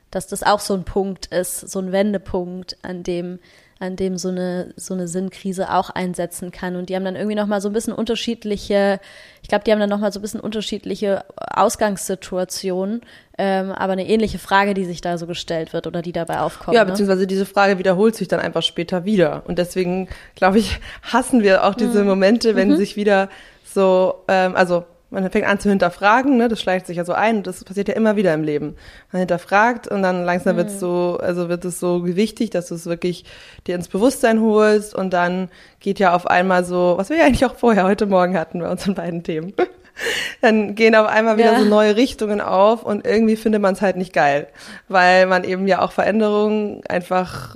dass 0.09 0.27
das 0.27 0.41
auch 0.41 0.59
so 0.59 0.73
ein 0.73 0.83
Punkt 0.83 1.27
ist, 1.27 1.59
so 1.59 1.79
ein 1.79 1.91
Wendepunkt, 1.91 2.77
an 2.81 3.03
dem 3.03 3.39
an 3.79 3.95
dem 3.95 4.17
so 4.17 4.29
eine, 4.29 4.73
so 4.75 4.93
eine 4.93 5.07
Sinnkrise 5.07 5.71
auch 5.73 5.89
einsetzen 5.89 6.51
kann. 6.51 6.75
Und 6.75 6.89
die 6.89 6.95
haben 6.95 7.05
dann 7.05 7.15
irgendwie 7.15 7.35
nochmal 7.35 7.61
so 7.61 7.69
ein 7.69 7.73
bisschen 7.73 7.93
unterschiedliche, 7.93 8.99
ich 9.41 9.49
glaube, 9.49 9.63
die 9.63 9.71
haben 9.71 9.79
dann 9.79 9.89
nochmal 9.89 10.11
so 10.11 10.19
ein 10.19 10.21
bisschen 10.21 10.39
unterschiedliche 10.39 11.25
Ausgangssituationen, 11.37 13.01
ähm, 13.37 13.71
aber 13.71 13.93
eine 13.93 14.07
ähnliche 14.07 14.39
Frage, 14.39 14.73
die 14.73 14.85
sich 14.85 15.01
da 15.01 15.17
so 15.17 15.27
gestellt 15.27 15.73
wird 15.73 15.87
oder 15.87 16.01
die 16.01 16.11
dabei 16.11 16.39
aufkommt. 16.39 16.75
Ja, 16.75 16.83
ne? 16.83 16.91
beziehungsweise 16.91 17.27
diese 17.27 17.45
Frage 17.45 17.77
wiederholt 17.77 18.15
sich 18.15 18.27
dann 18.27 18.39
einfach 18.39 18.63
später 18.63 19.05
wieder. 19.05 19.43
Und 19.47 19.57
deswegen, 19.57 20.07
glaube 20.35 20.59
ich, 20.59 20.79
hassen 21.01 21.43
wir 21.43 21.65
auch 21.65 21.75
diese 21.75 22.01
mhm. 22.01 22.09
Momente, 22.09 22.55
wenn 22.55 22.69
mhm. 22.69 22.77
sich 22.77 22.95
wieder 22.95 23.29
so, 23.63 24.23
ähm, 24.27 24.55
also 24.55 24.85
man 25.13 25.29
fängt 25.29 25.45
an 25.45 25.59
zu 25.59 25.69
hinterfragen, 25.69 26.37
ne? 26.37 26.49
das 26.49 26.59
schleicht 26.59 26.87
sich 26.87 26.97
ja 26.97 27.05
so 27.05 27.13
ein, 27.13 27.43
das 27.43 27.63
passiert 27.63 27.87
ja 27.87 27.93
immer 27.93 28.15
wieder 28.15 28.33
im 28.33 28.43
Leben. 28.43 28.75
Man 29.11 29.19
hinterfragt 29.19 29.87
und 29.87 30.01
dann 30.01 30.25
langsam 30.25 30.55
mhm. 30.55 30.57
wird 30.57 30.69
es 30.69 30.79
so, 30.79 31.19
also 31.21 31.49
wird 31.49 31.63
es 31.65 31.79
so 31.79 32.01
gewichtig, 32.01 32.49
dass 32.49 32.67
du 32.67 32.75
es 32.75 32.85
wirklich 32.85 33.23
dir 33.67 33.75
ins 33.75 33.87
Bewusstsein 33.87 34.41
holst 34.41 34.95
und 34.95 35.11
dann 35.11 35.49
geht 35.79 35.99
ja 35.99 36.13
auf 36.13 36.27
einmal 36.27 36.65
so, 36.65 36.95
was 36.97 37.09
wir 37.09 37.17
ja 37.17 37.25
eigentlich 37.25 37.45
auch 37.45 37.55
vorher 37.55 37.83
heute 37.83 38.07
Morgen 38.07 38.37
hatten 38.37 38.59
bei 38.59 38.69
unseren 38.69 38.95
beiden 38.95 39.23
Themen. 39.23 39.53
dann 40.41 40.73
gehen 40.73 40.95
auf 40.95 41.07
einmal 41.07 41.37
wieder 41.37 41.53
ja. 41.53 41.59
so 41.59 41.65
neue 41.65 41.95
Richtungen 41.95 42.41
auf 42.41 42.83
und 42.83 43.05
irgendwie 43.05 43.35
findet 43.35 43.61
man 43.61 43.75
es 43.75 43.81
halt 43.81 43.95
nicht 43.95 44.13
geil, 44.13 44.47
weil 44.87 45.27
man 45.27 45.43
eben 45.43 45.67
ja 45.67 45.81
auch 45.81 45.91
Veränderungen 45.91 46.81
einfach 46.89 47.55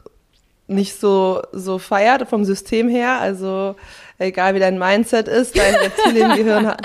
nicht 0.68 1.00
so 1.00 1.42
so 1.54 1.80
feiert 1.80 2.28
vom 2.28 2.44
System 2.44 2.90
her, 2.90 3.20
also 3.20 3.76
egal 4.20 4.56
wie 4.56 4.60
dein 4.60 4.78
Mindset 4.78 5.28
ist, 5.28 5.58
dein 5.58 5.76
Reptiliengehirn 5.84 6.68
hat. 6.68 6.82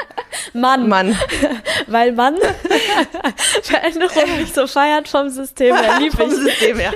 Mann. 0.53 0.89
Mann. 0.89 1.17
Weil 1.87 2.13
Mann 2.13 2.37
Veränderung 3.63 4.39
nicht 4.39 4.55
so 4.55 4.67
feiert 4.67 5.09
vom 5.09 5.29
System 5.29 5.77
her. 5.77 5.99
Lieb 5.99 6.15
vom 6.15 6.31
System 6.31 6.79
her. 6.79 6.93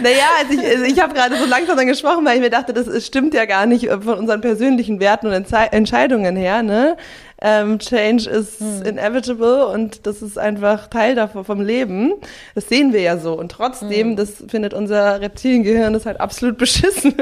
naja, 0.00 0.26
also 0.38 0.52
ich, 0.52 0.66
also 0.66 0.84
ich 0.84 1.00
habe 1.00 1.14
gerade 1.14 1.36
so 1.36 1.46
langsam 1.46 1.76
dann 1.76 1.86
gesprochen, 1.86 2.24
weil 2.24 2.36
ich 2.36 2.42
mir 2.42 2.50
dachte, 2.50 2.72
das 2.72 3.06
stimmt 3.06 3.34
ja 3.34 3.44
gar 3.44 3.66
nicht 3.66 3.88
von 3.88 4.18
unseren 4.18 4.40
persönlichen 4.40 5.00
Werten 5.00 5.26
und 5.26 5.52
Entscheidungen 5.72 6.36
her, 6.36 6.62
ne? 6.62 6.96
Ähm, 7.42 7.78
Change 7.78 8.28
is 8.28 8.60
hm. 8.60 8.82
inevitable 8.84 9.66
und 9.68 10.06
das 10.06 10.20
ist 10.20 10.38
einfach 10.38 10.88
Teil 10.88 11.14
davon 11.14 11.44
vom 11.44 11.60
Leben. 11.60 12.14
Das 12.54 12.68
sehen 12.68 12.92
wir 12.92 13.00
ja 13.00 13.16
so. 13.16 13.32
Und 13.32 13.52
trotzdem, 13.52 14.10
hm. 14.10 14.16
das 14.16 14.44
findet 14.48 14.74
unser 14.74 15.20
Reptiliengehirn 15.20 15.92
das 15.92 16.06
halt 16.06 16.20
absolut 16.20 16.58
beschissen, 16.58 17.14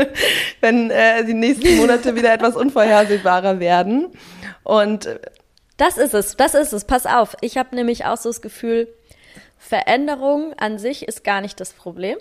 wenn 0.61 0.91
äh, 0.91 1.25
die 1.25 1.35
nächsten 1.35 1.77
Monate 1.77 2.17
wieder 2.17 2.33
etwas 2.33 2.57
unvorhersehbarer 2.57 3.61
werden. 3.61 4.09
Und 4.65 5.07
äh, 5.07 5.21
das 5.77 5.97
ist 5.97 6.15
es, 6.15 6.37
das 6.37 6.55
ist 6.55 6.73
es. 6.73 6.85
Pass 6.85 7.07
auf. 7.07 7.37
Ich 7.41 7.57
habe 7.57 7.77
nämlich 7.77 8.05
auch 8.05 8.17
so 8.17 8.29
das 8.29 8.43
Gefühl, 8.43 8.89
Veränderung 9.57 10.53
an 10.59 10.79
sich 10.79 11.07
ist 11.07 11.23
gar 11.23 11.41
nicht 11.41 11.61
das 11.61 11.73
Problem 11.73 12.17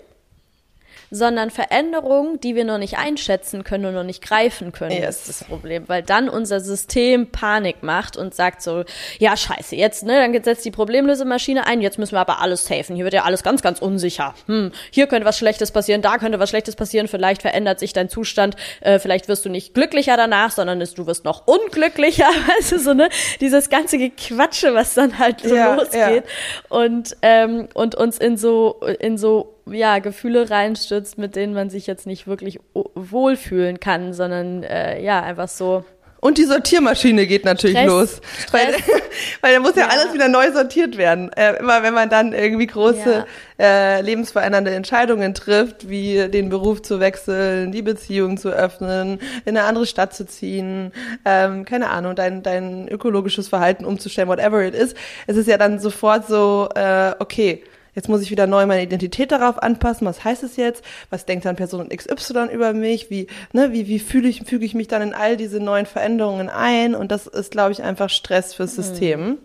sondern 1.10 1.50
Veränderungen, 1.50 2.40
die 2.40 2.54
wir 2.54 2.64
noch 2.64 2.78
nicht 2.78 2.98
einschätzen 2.98 3.64
können 3.64 3.86
und 3.86 3.94
noch 3.94 4.04
nicht 4.04 4.22
greifen 4.22 4.72
können, 4.72 4.92
yes. 4.92 5.20
ist 5.20 5.28
das 5.28 5.48
Problem, 5.48 5.88
weil 5.88 6.02
dann 6.02 6.28
unser 6.28 6.60
System 6.60 7.30
Panik 7.30 7.82
macht 7.82 8.16
und 8.16 8.34
sagt 8.34 8.62
so, 8.62 8.84
ja 9.18 9.36
scheiße, 9.36 9.76
jetzt, 9.76 10.04
ne, 10.04 10.16
dann 10.16 10.44
setzt 10.44 10.64
die 10.64 10.70
Problemlösemaschine 10.70 11.66
ein, 11.66 11.80
jetzt 11.80 11.98
müssen 11.98 12.14
wir 12.14 12.20
aber 12.20 12.40
alles 12.40 12.66
safen, 12.66 12.96
hier 12.96 13.04
wird 13.04 13.14
ja 13.14 13.24
alles 13.24 13.42
ganz, 13.42 13.62
ganz 13.62 13.80
unsicher, 13.80 14.34
hm, 14.46 14.72
hier 14.90 15.06
könnte 15.06 15.26
was 15.26 15.38
Schlechtes 15.38 15.70
passieren, 15.70 16.02
da 16.02 16.18
könnte 16.18 16.38
was 16.38 16.50
Schlechtes 16.50 16.76
passieren, 16.76 17.08
vielleicht 17.08 17.42
verändert 17.42 17.78
sich 17.78 17.92
dein 17.92 18.08
Zustand, 18.08 18.56
äh, 18.80 18.98
vielleicht 18.98 19.28
wirst 19.28 19.44
du 19.44 19.48
nicht 19.48 19.74
glücklicher 19.74 20.16
danach, 20.16 20.50
sondern 20.50 20.78
du 20.78 21.06
wirst 21.06 21.24
noch 21.24 21.46
unglücklicher, 21.46 22.28
weißt 22.58 22.72
du, 22.72 22.78
so, 22.78 22.94
ne, 22.94 23.08
dieses 23.40 23.70
ganze 23.70 23.98
Gequatsche, 23.98 24.74
was 24.74 24.94
dann 24.94 25.18
halt 25.18 25.40
so 25.40 25.54
ja, 25.54 25.74
losgeht. 25.74 26.24
Ja. 26.24 26.76
und, 26.76 27.16
ähm, 27.22 27.68
und 27.74 27.94
uns 27.94 28.18
in 28.18 28.36
so, 28.36 28.80
in 29.00 29.16
so 29.16 29.57
ja, 29.72 29.98
Gefühle 29.98 30.50
reinstürzt, 30.50 31.18
mit 31.18 31.36
denen 31.36 31.54
man 31.54 31.70
sich 31.70 31.86
jetzt 31.86 32.06
nicht 32.06 32.26
wirklich 32.26 32.60
wohlfühlen 32.94 33.80
kann, 33.80 34.12
sondern 34.12 34.62
äh, 34.62 35.02
ja, 35.02 35.22
einfach 35.22 35.48
so. 35.48 35.84
Und 36.20 36.36
die 36.36 36.44
Sortiermaschine 36.44 37.26
geht 37.26 37.44
natürlich 37.44 37.76
Stress, 37.76 37.88
los. 37.88 38.20
Stress. 38.40 38.52
Weil, 38.52 38.74
weil 39.40 39.54
da 39.54 39.60
muss 39.60 39.76
ja, 39.76 39.82
ja, 39.82 39.88
alles 39.88 40.12
wieder 40.12 40.28
neu 40.28 40.50
sortiert 40.50 40.96
werden. 40.96 41.30
Äh, 41.32 41.58
immer 41.58 41.82
wenn 41.84 41.94
man 41.94 42.10
dann 42.10 42.32
irgendwie 42.32 42.66
große 42.66 43.24
ja. 43.58 43.64
äh, 43.64 44.00
lebensverändernde 44.00 44.72
Entscheidungen 44.72 45.32
trifft, 45.34 45.88
wie 45.88 46.28
den 46.28 46.48
Beruf 46.48 46.82
zu 46.82 46.98
wechseln, 46.98 47.70
die 47.70 47.82
Beziehung 47.82 48.36
zu 48.36 48.48
öffnen, 48.48 49.20
in 49.44 49.56
eine 49.56 49.66
andere 49.66 49.86
Stadt 49.86 50.12
zu 50.12 50.26
ziehen, 50.26 50.92
ähm, 51.24 51.64
keine 51.64 51.90
Ahnung, 51.90 52.16
dein, 52.16 52.42
dein 52.42 52.88
ökologisches 52.88 53.46
Verhalten 53.46 53.84
umzustellen, 53.84 54.28
whatever 54.28 54.64
it 54.64 54.74
is. 54.74 54.94
Es 55.28 55.36
ist 55.36 55.46
ja 55.46 55.56
dann 55.56 55.78
sofort 55.78 56.26
so, 56.26 56.68
äh, 56.74 57.12
okay, 57.20 57.62
Jetzt 57.94 58.08
muss 58.08 58.22
ich 58.22 58.30
wieder 58.30 58.46
neu 58.46 58.66
meine 58.66 58.82
Identität 58.82 59.32
darauf 59.32 59.62
anpassen. 59.62 60.06
Was 60.06 60.24
heißt 60.24 60.42
es 60.42 60.56
jetzt? 60.56 60.84
Was 61.10 61.26
denkt 61.26 61.44
dann 61.44 61.56
Person 61.56 61.88
XY 61.88 62.48
über 62.52 62.72
mich? 62.72 63.10
Wie, 63.10 63.26
ne, 63.52 63.72
wie, 63.72 63.88
wie 63.88 63.98
fühle 63.98 64.28
ich, 64.28 64.42
füge 64.42 64.64
ich 64.64 64.74
mich 64.74 64.88
dann 64.88 65.02
in 65.02 65.14
all 65.14 65.36
diese 65.36 65.60
neuen 65.60 65.86
Veränderungen 65.86 66.48
ein? 66.48 66.94
Und 66.94 67.10
das 67.10 67.26
ist, 67.26 67.50
glaube 67.50 67.72
ich, 67.72 67.82
einfach 67.82 68.10
Stress 68.10 68.54
fürs 68.54 68.76
mhm. 68.76 68.82
System. 68.82 69.20
Mhm. 69.20 69.38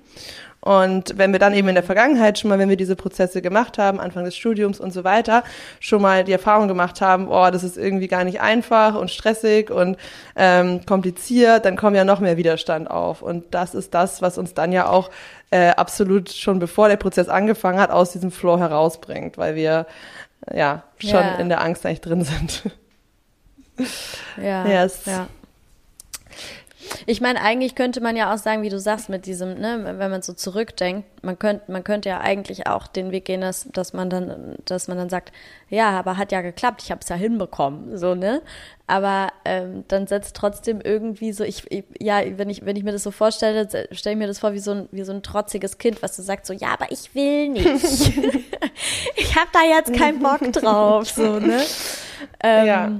Und 0.64 1.18
wenn 1.18 1.34
wir 1.34 1.40
dann 1.40 1.54
eben 1.54 1.68
in 1.68 1.76
der 1.76 1.84
Vergangenheit 1.84 2.40
schon 2.40 2.48
mal, 2.48 2.58
wenn 2.58 2.70
wir 2.70 2.78
diese 2.78 2.96
Prozesse 2.96 3.42
gemacht 3.42 3.78
haben, 3.78 4.00
Anfang 4.00 4.24
des 4.24 4.38
Studiums 4.38 4.80
und 4.80 4.92
so 4.92 5.04
weiter, 5.04 5.44
schon 5.82 6.02
mal 6.02 6.24
die 6.24 6.32
Erfahrung 6.32 6.70
gemacht 6.70 7.02
haben, 7.02 7.28
oh, 7.28 7.50
das 7.52 7.66
ist 7.66 7.78
irgendwie 7.78 8.08
gar 8.08 8.24
nicht 8.24 8.40
einfach 8.40 8.96
und 8.96 9.12
stressig 9.12 9.70
und 9.70 9.98
ähm, 10.38 10.86
kompliziert, 10.86 11.66
dann 11.66 11.76
kommt 11.76 11.98
ja 11.98 12.06
noch 12.06 12.22
mehr 12.22 12.38
Widerstand 12.38 12.90
auf. 12.90 13.22
Und 13.22 13.54
das 13.54 13.76
ist 13.76 13.94
das, 13.94 14.22
was 14.22 14.38
uns 14.38 14.54
dann 14.54 14.72
ja 14.72 14.88
auch 14.88 15.10
äh, 15.52 15.72
absolut 15.72 16.32
schon 16.32 16.60
bevor 16.60 16.88
der 16.88 16.96
Prozess 16.96 17.28
angefangen 17.28 17.80
hat, 17.80 17.92
aus 17.92 18.14
diesem 18.14 18.32
Flow 18.32 18.58
herausbringt, 18.58 19.38
weil 19.38 19.56
wir 19.56 19.86
ja 20.50 20.84
schon 20.98 21.20
ja. 21.20 21.36
in 21.36 21.50
der 21.50 21.60
Angst 21.62 21.86
eigentlich 21.86 22.00
drin 22.00 22.24
sind. 22.24 22.64
Ja. 24.42 24.66
Yes. 24.66 25.06
ja. 25.06 25.28
Ich 27.06 27.22
meine, 27.22 27.42
eigentlich 27.42 27.76
könnte 27.76 28.02
man 28.02 28.16
ja 28.16 28.34
auch 28.34 28.38
sagen, 28.38 28.62
wie 28.62 28.70
du 28.70 28.80
sagst, 28.80 29.10
mit 29.10 29.26
diesem, 29.26 29.56
ne, 29.56 29.96
wenn 29.98 30.12
man 30.12 30.22
so 30.22 30.34
zurückdenkt, 30.34 31.08
man 31.24 31.40
könnte, 31.40 31.72
man 31.72 31.84
könnte 31.84 32.10
ja 32.10 32.22
eigentlich 32.22 32.68
auch 32.68 32.88
den 32.88 33.12
Weg 33.12 33.26
gehen, 33.26 33.42
dass, 33.42 33.68
dass 33.72 33.94
man 33.94 34.10
dann, 34.10 34.56
dass 34.66 34.88
man 34.88 34.98
dann 34.98 35.10
sagt, 35.10 35.32
ja, 35.70 35.92
aber 35.92 36.18
hat 36.18 36.32
ja 36.32 36.42
geklappt, 36.42 36.82
ich 36.84 36.92
habe 36.92 37.02
es 37.02 37.10
ja 37.10 37.16
hinbekommen, 37.16 37.98
so 37.98 38.16
ne. 38.16 38.42
Aber 38.86 39.30
ähm, 39.46 39.86
dann 39.88 40.08
setzt 40.08 40.36
trotzdem 40.36 40.82
irgendwie 40.82 41.32
so, 41.32 41.44
ich, 41.44 41.72
ich, 41.72 41.86
ja, 42.00 42.22
wenn 42.38 42.50
ich, 42.50 42.66
wenn 42.66 42.76
ich 42.76 42.84
mir 42.84 42.92
das 42.92 43.04
so 43.04 43.12
vorstelle, 43.12 43.68
stelle 43.92 44.14
ich 44.14 44.20
mir 44.20 44.28
das 44.28 44.40
vor 44.40 44.54
wie 44.54 44.60
so 44.60 44.72
ein, 44.72 44.90
wie 44.92 45.04
so 45.04 45.14
ein 45.14 45.24
trotziges 45.24 45.78
Kind, 45.78 46.02
was 46.04 46.16
du 46.16 46.22
sagst 46.22 46.48
so, 46.48 46.54
ja, 46.54 46.70
aber 46.74 46.92
ich 46.92 47.16
will 47.16 47.50
nicht, 47.50 47.66
ich 49.16 49.36
habe 49.36 49.50
da 49.54 49.64
jetzt 49.64 49.94
keinen 49.94 50.20
Bock 50.20 50.42
drauf, 50.52 51.10
so 51.10 51.40
ne. 51.40 51.62
Ähm, 52.42 52.68
ja. 52.68 52.92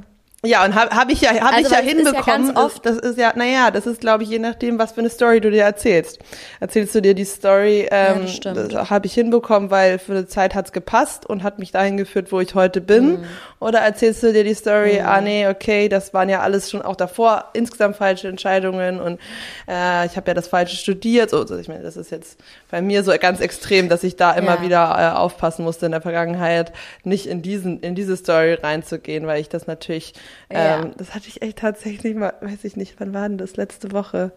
Ja, 0.46 0.66
und 0.66 0.76
habe 0.76 0.94
hab 0.94 1.10
ich 1.10 1.22
ja, 1.22 1.34
hab 1.36 1.54
also, 1.54 1.70
ich 1.70 1.72
ja 1.72 1.82
hinbekommen. 1.82 2.50
Ist 2.50 2.56
ja 2.58 2.66
oft 2.66 2.86
das, 2.86 2.98
ist 2.98 3.18
ja, 3.18 3.32
naja, 3.34 3.72
das 3.72 3.86
ist, 3.86 4.02
glaube 4.02 4.24
ich, 4.24 4.30
je 4.30 4.40
nachdem, 4.40 4.78
was 4.78 4.92
für 4.92 5.00
eine 5.00 5.10
Story 5.10 5.40
du 5.40 5.50
dir 5.50 5.64
erzählst. 5.64 6.20
Erzählst 6.60 6.94
du 6.94 7.02
dir 7.02 7.14
die 7.14 7.24
Story, 7.24 7.88
ähm, 7.90 8.26
ja, 8.26 8.54
das 8.54 8.90
habe 8.90 9.06
ich 9.06 9.14
hinbekommen, 9.14 9.72
weil 9.72 10.00
für 10.00 10.12
eine 10.12 10.28
Zeit 10.28 10.54
hat's 10.54 10.74
gepasst 10.74 11.26
und 11.26 11.44
hat 11.44 11.60
mich 11.60 11.72
dahin 11.72 11.96
geführt, 11.96 12.34
wo 12.34 12.42
ich 12.42 12.56
heute 12.56 12.82
bin. 12.82 13.22
Mhm. 13.22 13.24
Oder 13.62 13.80
erzählst 13.80 14.22
du 14.22 14.34
dir 14.34 14.44
die 14.44 14.54
Story, 14.54 15.00
mhm. 15.00 15.06
ah 15.06 15.22
nee, 15.22 15.48
okay, 15.48 15.88
das 15.88 16.14
waren 16.14 16.28
ja 16.28 16.42
alles 16.42 16.70
schon 16.70 16.82
auch 16.82 16.98
davor 16.98 17.46
insgesamt 17.54 17.96
falsche 17.96 18.28
Entscheidungen 18.28 19.00
und 19.00 19.22
äh, 19.70 20.06
ich 20.08 20.18
habe 20.18 20.28
ja 20.28 20.34
das 20.34 20.50
Falsche 20.50 20.76
studiert. 20.76 21.30
So, 21.30 21.40
also 21.40 21.58
ich 21.58 21.70
meine, 21.70 21.84
das 21.84 21.96
ist 21.96 22.12
jetzt 22.12 22.38
bei 22.70 22.82
mir 22.82 23.06
so 23.06 23.14
ganz 23.18 23.40
extrem, 23.40 23.88
dass 23.88 24.04
ich 24.04 24.18
da 24.18 24.34
immer 24.34 24.56
ja. 24.56 24.62
wieder 24.62 24.96
äh, 24.98 25.18
aufpassen 25.18 25.64
musste 25.64 25.86
in 25.86 25.94
der 25.94 26.02
Vergangenheit, 26.02 26.74
nicht 27.06 27.28
in 27.28 27.42
diesen, 27.42 27.80
in 27.80 27.96
diese 27.96 28.18
Story 28.18 28.56
reinzugehen, 28.56 29.26
weil 29.26 29.40
ich 29.40 29.48
das 29.48 29.68
natürlich 29.68 30.14
ja. 30.52 30.82
Ähm, 30.82 30.92
das 30.98 31.14
hatte 31.16 31.28
ich 31.28 31.42
echt 31.42 31.60
tatsächlich 31.60 32.16
mal, 32.16 32.34
weiß 32.42 32.64
ich 32.64 32.76
nicht, 32.76 33.00
wann 33.00 33.14
war 33.14 33.28
denn 33.28 33.38
das? 33.38 33.58
Letzte 33.58 33.92
Woche 33.92 34.32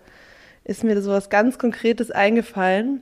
ist 0.65 0.85
mir 0.85 1.01
so 1.01 1.11
was 1.11 1.31
ganz 1.31 1.59
Konkretes 1.59 2.11
eingefallen, 2.11 3.01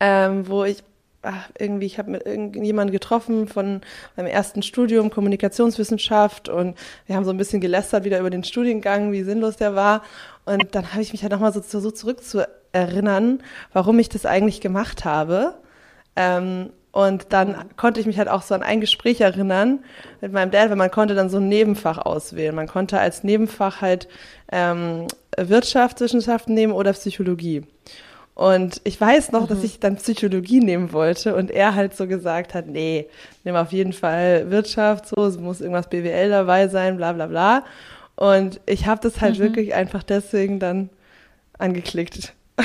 ähm, 0.00 0.48
wo 0.48 0.64
ich 0.64 0.82
ach, 1.26 1.50
irgendwie, 1.58 1.86
ich 1.86 1.98
habe 1.98 2.10
mit 2.10 2.24
irgendjemandem 2.24 2.92
getroffen 2.92 3.48
von 3.48 3.80
meinem 4.16 4.26
ersten 4.26 4.62
Studium 4.62 5.10
Kommunikationswissenschaft 5.10 6.48
und 6.48 6.76
wir 7.06 7.16
haben 7.16 7.24
so 7.24 7.30
ein 7.30 7.36
bisschen 7.36 7.60
gelästert 7.60 8.04
wieder 8.04 8.20
über 8.20 8.30
den 8.30 8.44
Studiengang, 8.44 9.12
wie 9.12 9.22
sinnlos 9.22 9.56
der 9.56 9.74
war. 9.74 10.02
Und 10.44 10.74
dann 10.74 10.92
habe 10.92 11.02
ich 11.02 11.12
mich 11.12 11.22
halt 11.22 11.32
nochmal 11.32 11.52
so, 11.52 11.60
so 11.60 11.90
zurückzuerinnern, 11.90 13.42
warum 13.72 13.98
ich 13.98 14.08
das 14.08 14.24
eigentlich 14.24 14.60
gemacht 14.60 15.04
habe. 15.04 15.54
Ähm, 16.14 16.70
und 16.96 17.34
dann 17.34 17.76
konnte 17.76 18.00
ich 18.00 18.06
mich 18.06 18.16
halt 18.16 18.30
auch 18.30 18.40
so 18.40 18.54
an 18.54 18.62
ein 18.62 18.80
Gespräch 18.80 19.20
erinnern 19.20 19.80
mit 20.22 20.32
meinem 20.32 20.50
Dad, 20.50 20.70
weil 20.70 20.76
man 20.76 20.90
konnte 20.90 21.14
dann 21.14 21.28
so 21.28 21.36
ein 21.36 21.46
Nebenfach 21.46 21.98
auswählen. 21.98 22.54
Man 22.54 22.68
konnte 22.68 22.98
als 22.98 23.22
Nebenfach 23.22 23.82
halt 23.82 24.08
ähm, 24.50 25.06
Wirtschaftswissenschaften 25.36 26.54
nehmen 26.54 26.72
oder 26.72 26.94
Psychologie. 26.94 27.64
Und 28.34 28.80
ich 28.84 28.98
weiß 28.98 29.30
noch, 29.32 29.42
mhm. 29.42 29.48
dass 29.48 29.62
ich 29.62 29.78
dann 29.78 29.96
Psychologie 29.96 30.60
nehmen 30.60 30.94
wollte 30.94 31.34
und 31.34 31.50
er 31.50 31.74
halt 31.74 31.94
so 31.94 32.06
gesagt 32.06 32.54
hat, 32.54 32.66
nee, 32.66 33.10
nimm 33.44 33.56
auf 33.56 33.72
jeden 33.72 33.92
Fall 33.92 34.50
Wirtschaft, 34.50 35.06
so, 35.06 35.26
es 35.26 35.38
muss 35.38 35.60
irgendwas 35.60 35.90
BWL 35.90 36.30
dabei 36.30 36.68
sein, 36.68 36.96
bla 36.96 37.12
bla 37.12 37.26
bla. 37.26 37.64
Und 38.14 38.58
ich 38.64 38.86
habe 38.86 39.02
das 39.02 39.20
halt 39.20 39.38
mhm. 39.38 39.42
wirklich 39.42 39.74
einfach 39.74 40.02
deswegen 40.02 40.60
dann 40.60 40.88
angeklickt. 41.58 42.32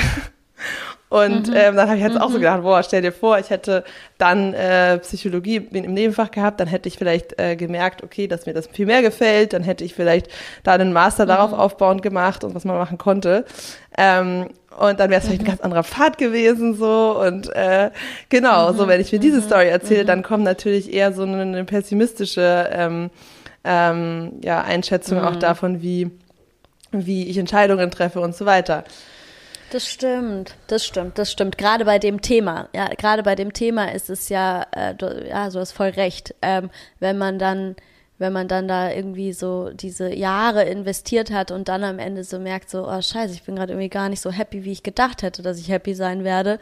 Und 1.12 1.48
mhm. 1.48 1.54
ähm, 1.54 1.76
dann 1.76 1.88
habe 1.88 1.98
ich 1.98 2.02
jetzt 2.02 2.14
mhm. 2.14 2.22
auch 2.22 2.30
so 2.30 2.38
mhm. 2.38 2.40
gedacht, 2.40 2.62
boah, 2.62 2.82
stell 2.82 3.02
dir 3.02 3.12
vor, 3.12 3.38
ich 3.38 3.50
hätte 3.50 3.84
dann 4.16 4.54
äh, 4.54 4.96
Psychologie 5.00 5.56
im 5.56 5.92
Nebenfach 5.92 6.30
gehabt, 6.30 6.58
dann 6.58 6.68
hätte 6.68 6.88
ich 6.88 6.96
vielleicht 6.96 7.38
äh, 7.38 7.54
gemerkt, 7.54 8.02
okay, 8.02 8.28
dass 8.28 8.46
mir 8.46 8.54
das 8.54 8.66
viel 8.68 8.86
mehr 8.86 9.02
gefällt, 9.02 9.52
dann 9.52 9.62
hätte 9.62 9.84
ich 9.84 9.92
vielleicht 9.92 10.28
da 10.62 10.72
einen 10.72 10.94
Master 10.94 11.26
darauf 11.26 11.50
mhm. 11.50 11.58
aufbauend 11.58 12.00
gemacht 12.00 12.44
und 12.44 12.54
was 12.54 12.64
man 12.64 12.78
machen 12.78 12.96
konnte. 12.96 13.44
Ähm, 13.98 14.48
und 14.78 15.00
dann 15.00 15.10
wäre 15.10 15.20
es 15.20 15.26
vielleicht 15.26 15.42
ein 15.42 15.44
mhm. 15.44 15.50
ganz 15.50 15.60
anderer 15.60 15.84
Pfad 15.84 16.16
gewesen 16.16 16.74
so 16.76 17.20
und 17.20 17.54
äh, 17.54 17.90
genau, 18.30 18.72
so 18.72 18.88
wenn 18.88 18.98
ich 18.98 19.12
mir 19.12 19.18
diese 19.18 19.42
Story 19.42 19.68
erzähle, 19.68 20.06
dann 20.06 20.22
kommt 20.22 20.44
natürlich 20.44 20.94
eher 20.94 21.12
so 21.12 21.24
eine, 21.24 21.42
eine 21.42 21.64
pessimistische 21.64 22.70
ähm, 22.72 23.10
ähm, 23.64 24.32
ja, 24.42 24.62
Einschätzung 24.62 25.20
auch 25.20 25.36
davon, 25.36 25.82
wie 25.82 26.10
wie 26.90 27.28
ich 27.28 27.36
Entscheidungen 27.36 27.90
treffe 27.90 28.20
und 28.20 28.34
so 28.34 28.46
weiter. 28.46 28.84
Das 29.72 29.88
stimmt, 29.88 30.54
das 30.66 30.84
stimmt, 30.84 31.16
das 31.16 31.32
stimmt. 31.32 31.56
Gerade 31.56 31.86
bei 31.86 31.98
dem 31.98 32.20
Thema, 32.20 32.68
ja, 32.74 32.88
gerade 32.88 33.22
bei 33.22 33.34
dem 33.34 33.54
Thema 33.54 33.90
ist 33.90 34.10
es 34.10 34.28
ja, 34.28 34.66
äh, 34.72 34.94
du, 34.94 35.26
ja, 35.26 35.48
du 35.48 35.60
hast 35.60 35.72
voll 35.72 35.88
recht. 35.88 36.34
Ähm, 36.42 36.68
wenn 37.00 37.16
man 37.16 37.38
dann, 37.38 37.76
wenn 38.18 38.34
man 38.34 38.48
dann 38.48 38.68
da 38.68 38.92
irgendwie 38.92 39.32
so 39.32 39.70
diese 39.70 40.14
Jahre 40.14 40.64
investiert 40.64 41.30
hat 41.30 41.50
und 41.50 41.68
dann 41.68 41.84
am 41.84 41.98
Ende 41.98 42.22
so 42.22 42.38
merkt, 42.38 42.68
so, 42.68 42.86
oh 42.86 43.00
Scheiße, 43.00 43.32
ich 43.32 43.44
bin 43.44 43.56
gerade 43.56 43.72
irgendwie 43.72 43.88
gar 43.88 44.10
nicht 44.10 44.20
so 44.20 44.30
happy, 44.30 44.62
wie 44.64 44.72
ich 44.72 44.82
gedacht 44.82 45.22
hätte, 45.22 45.40
dass 45.40 45.58
ich 45.58 45.70
happy 45.70 45.94
sein 45.94 46.22
werde, 46.22 46.58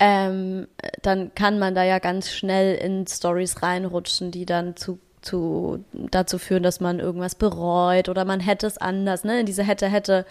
ähm, 0.00 0.66
dann 1.02 1.32
kann 1.36 1.60
man 1.60 1.76
da 1.76 1.84
ja 1.84 2.00
ganz 2.00 2.32
schnell 2.32 2.74
in 2.74 3.06
Stories 3.06 3.62
reinrutschen, 3.62 4.32
die 4.32 4.46
dann 4.46 4.74
zu 4.74 4.98
zu, 5.20 5.84
dazu 5.92 6.38
führen, 6.38 6.62
dass 6.62 6.80
man 6.80 7.00
irgendwas 7.00 7.34
bereut 7.34 8.08
oder 8.08 8.24
man 8.24 8.40
hätte 8.40 8.66
es 8.66 8.78
anders, 8.78 9.24
ne? 9.24 9.40
In 9.40 9.46
diese 9.46 9.64
hätte, 9.64 9.88
hätte 9.88 10.24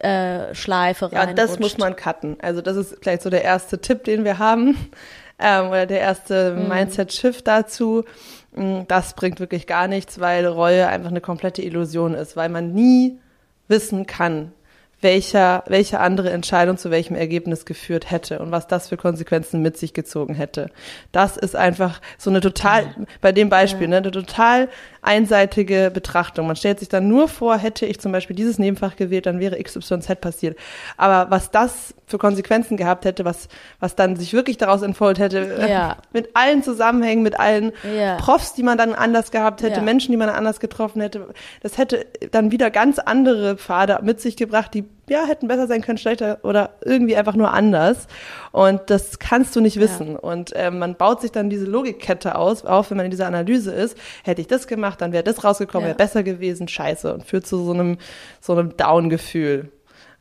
äh, 0.00 0.54
Schleife 0.54 1.12
rein. 1.12 1.28
Ja, 1.28 1.34
das 1.34 1.58
muss 1.58 1.78
man 1.78 1.94
cutten. 1.96 2.36
Also 2.40 2.62
das 2.62 2.76
ist 2.76 2.96
vielleicht 3.00 3.22
so 3.22 3.30
der 3.30 3.44
erste 3.44 3.80
Tipp, 3.80 4.04
den 4.04 4.24
wir 4.24 4.38
haben. 4.38 4.76
Ähm, 5.42 5.68
oder 5.68 5.86
der 5.86 6.00
erste 6.00 6.52
mhm. 6.52 6.68
Mindset-Shift 6.68 7.48
dazu. 7.48 8.04
Mm, 8.52 8.80
das 8.88 9.14
bringt 9.14 9.40
wirklich 9.40 9.66
gar 9.66 9.88
nichts, 9.88 10.20
weil 10.20 10.46
Reue 10.46 10.86
einfach 10.86 11.08
eine 11.08 11.22
komplette 11.22 11.62
Illusion 11.62 12.12
ist, 12.12 12.36
weil 12.36 12.50
man 12.50 12.74
nie 12.74 13.18
wissen 13.66 14.06
kann, 14.06 14.52
welcher, 15.00 15.64
welche 15.66 16.00
andere 16.00 16.30
Entscheidung 16.30 16.76
zu 16.76 16.90
welchem 16.90 17.14
Ergebnis 17.16 17.64
geführt 17.64 18.10
hätte 18.10 18.40
und 18.40 18.50
was 18.50 18.66
das 18.66 18.88
für 18.88 18.96
Konsequenzen 18.96 19.62
mit 19.62 19.76
sich 19.76 19.94
gezogen 19.94 20.34
hätte. 20.34 20.70
Das 21.12 21.36
ist 21.36 21.56
einfach 21.56 22.00
so 22.18 22.30
eine 22.30 22.40
total, 22.40 22.94
bei 23.20 23.32
dem 23.32 23.48
Beispiel, 23.48 23.88
ne, 23.88 23.98
eine 23.98 24.10
total 24.10 24.68
einseitige 25.02 25.90
Betrachtung. 25.92 26.46
Man 26.46 26.56
stellt 26.56 26.78
sich 26.78 26.88
dann 26.88 27.08
nur 27.08 27.28
vor, 27.28 27.56
hätte 27.56 27.86
ich 27.86 28.00
zum 28.00 28.12
Beispiel 28.12 28.36
dieses 28.36 28.58
Nebenfach 28.58 28.96
gewählt, 28.96 29.26
dann 29.26 29.40
wäre 29.40 29.62
XYZ 29.62 30.20
passiert. 30.20 30.58
Aber 30.96 31.30
was 31.30 31.50
das 31.50 31.94
für 32.06 32.18
Konsequenzen 32.18 32.76
gehabt 32.76 33.04
hätte, 33.04 33.24
was, 33.24 33.48
was 33.78 33.94
dann 33.94 34.16
sich 34.16 34.32
wirklich 34.32 34.58
daraus 34.58 34.82
entfolgt 34.82 35.20
hätte, 35.20 35.66
ja. 35.68 35.96
mit 36.12 36.30
allen 36.34 36.62
Zusammenhängen, 36.62 37.22
mit 37.22 37.38
allen 37.38 37.72
ja. 37.96 38.16
Profs, 38.16 38.54
die 38.54 38.62
man 38.62 38.76
dann 38.76 38.94
anders 38.94 39.30
gehabt 39.30 39.62
hätte. 39.62 39.80
Menschen, 39.80 40.10
die 40.10 40.18
man 40.18 40.28
anders 40.28 40.60
getroffen 40.60 41.00
hätte, 41.00 41.28
das 41.62 41.78
hätte 41.78 42.04
dann 42.32 42.50
wieder 42.50 42.70
ganz 42.70 42.98
andere 42.98 43.56
Pfade 43.56 44.00
mit 44.02 44.20
sich 44.20 44.36
gebracht, 44.36 44.74
die 44.74 44.84
ja, 45.10 45.24
hätten 45.26 45.48
besser 45.48 45.66
sein 45.66 45.82
können, 45.82 45.98
schlechter 45.98 46.38
oder 46.44 46.70
irgendwie 46.84 47.16
einfach 47.16 47.34
nur 47.34 47.52
anders. 47.52 48.06
Und 48.52 48.80
das 48.86 49.18
kannst 49.18 49.54
du 49.56 49.60
nicht 49.60 49.78
wissen. 49.80 50.12
Ja. 50.12 50.18
Und 50.20 50.52
ähm, 50.54 50.78
man 50.78 50.94
baut 50.94 51.20
sich 51.20 51.32
dann 51.32 51.50
diese 51.50 51.66
Logikkette 51.66 52.36
aus, 52.36 52.64
auf, 52.64 52.90
wenn 52.90 52.96
man 52.96 53.06
in 53.06 53.10
dieser 53.10 53.26
Analyse 53.26 53.72
ist. 53.72 53.98
Hätte 54.22 54.40
ich 54.40 54.46
das 54.46 54.68
gemacht, 54.68 55.00
dann 55.00 55.12
wäre 55.12 55.24
das 55.24 55.42
rausgekommen, 55.42 55.82
ja. 55.82 55.88
wäre 55.88 55.96
besser 55.96 56.22
gewesen, 56.22 56.68
scheiße. 56.68 57.12
Und 57.12 57.24
führt 57.24 57.44
zu 57.44 57.64
so 57.64 57.72
einem, 57.72 57.98
so 58.40 58.52
einem 58.52 58.76
Down-Gefühl. 58.76 59.72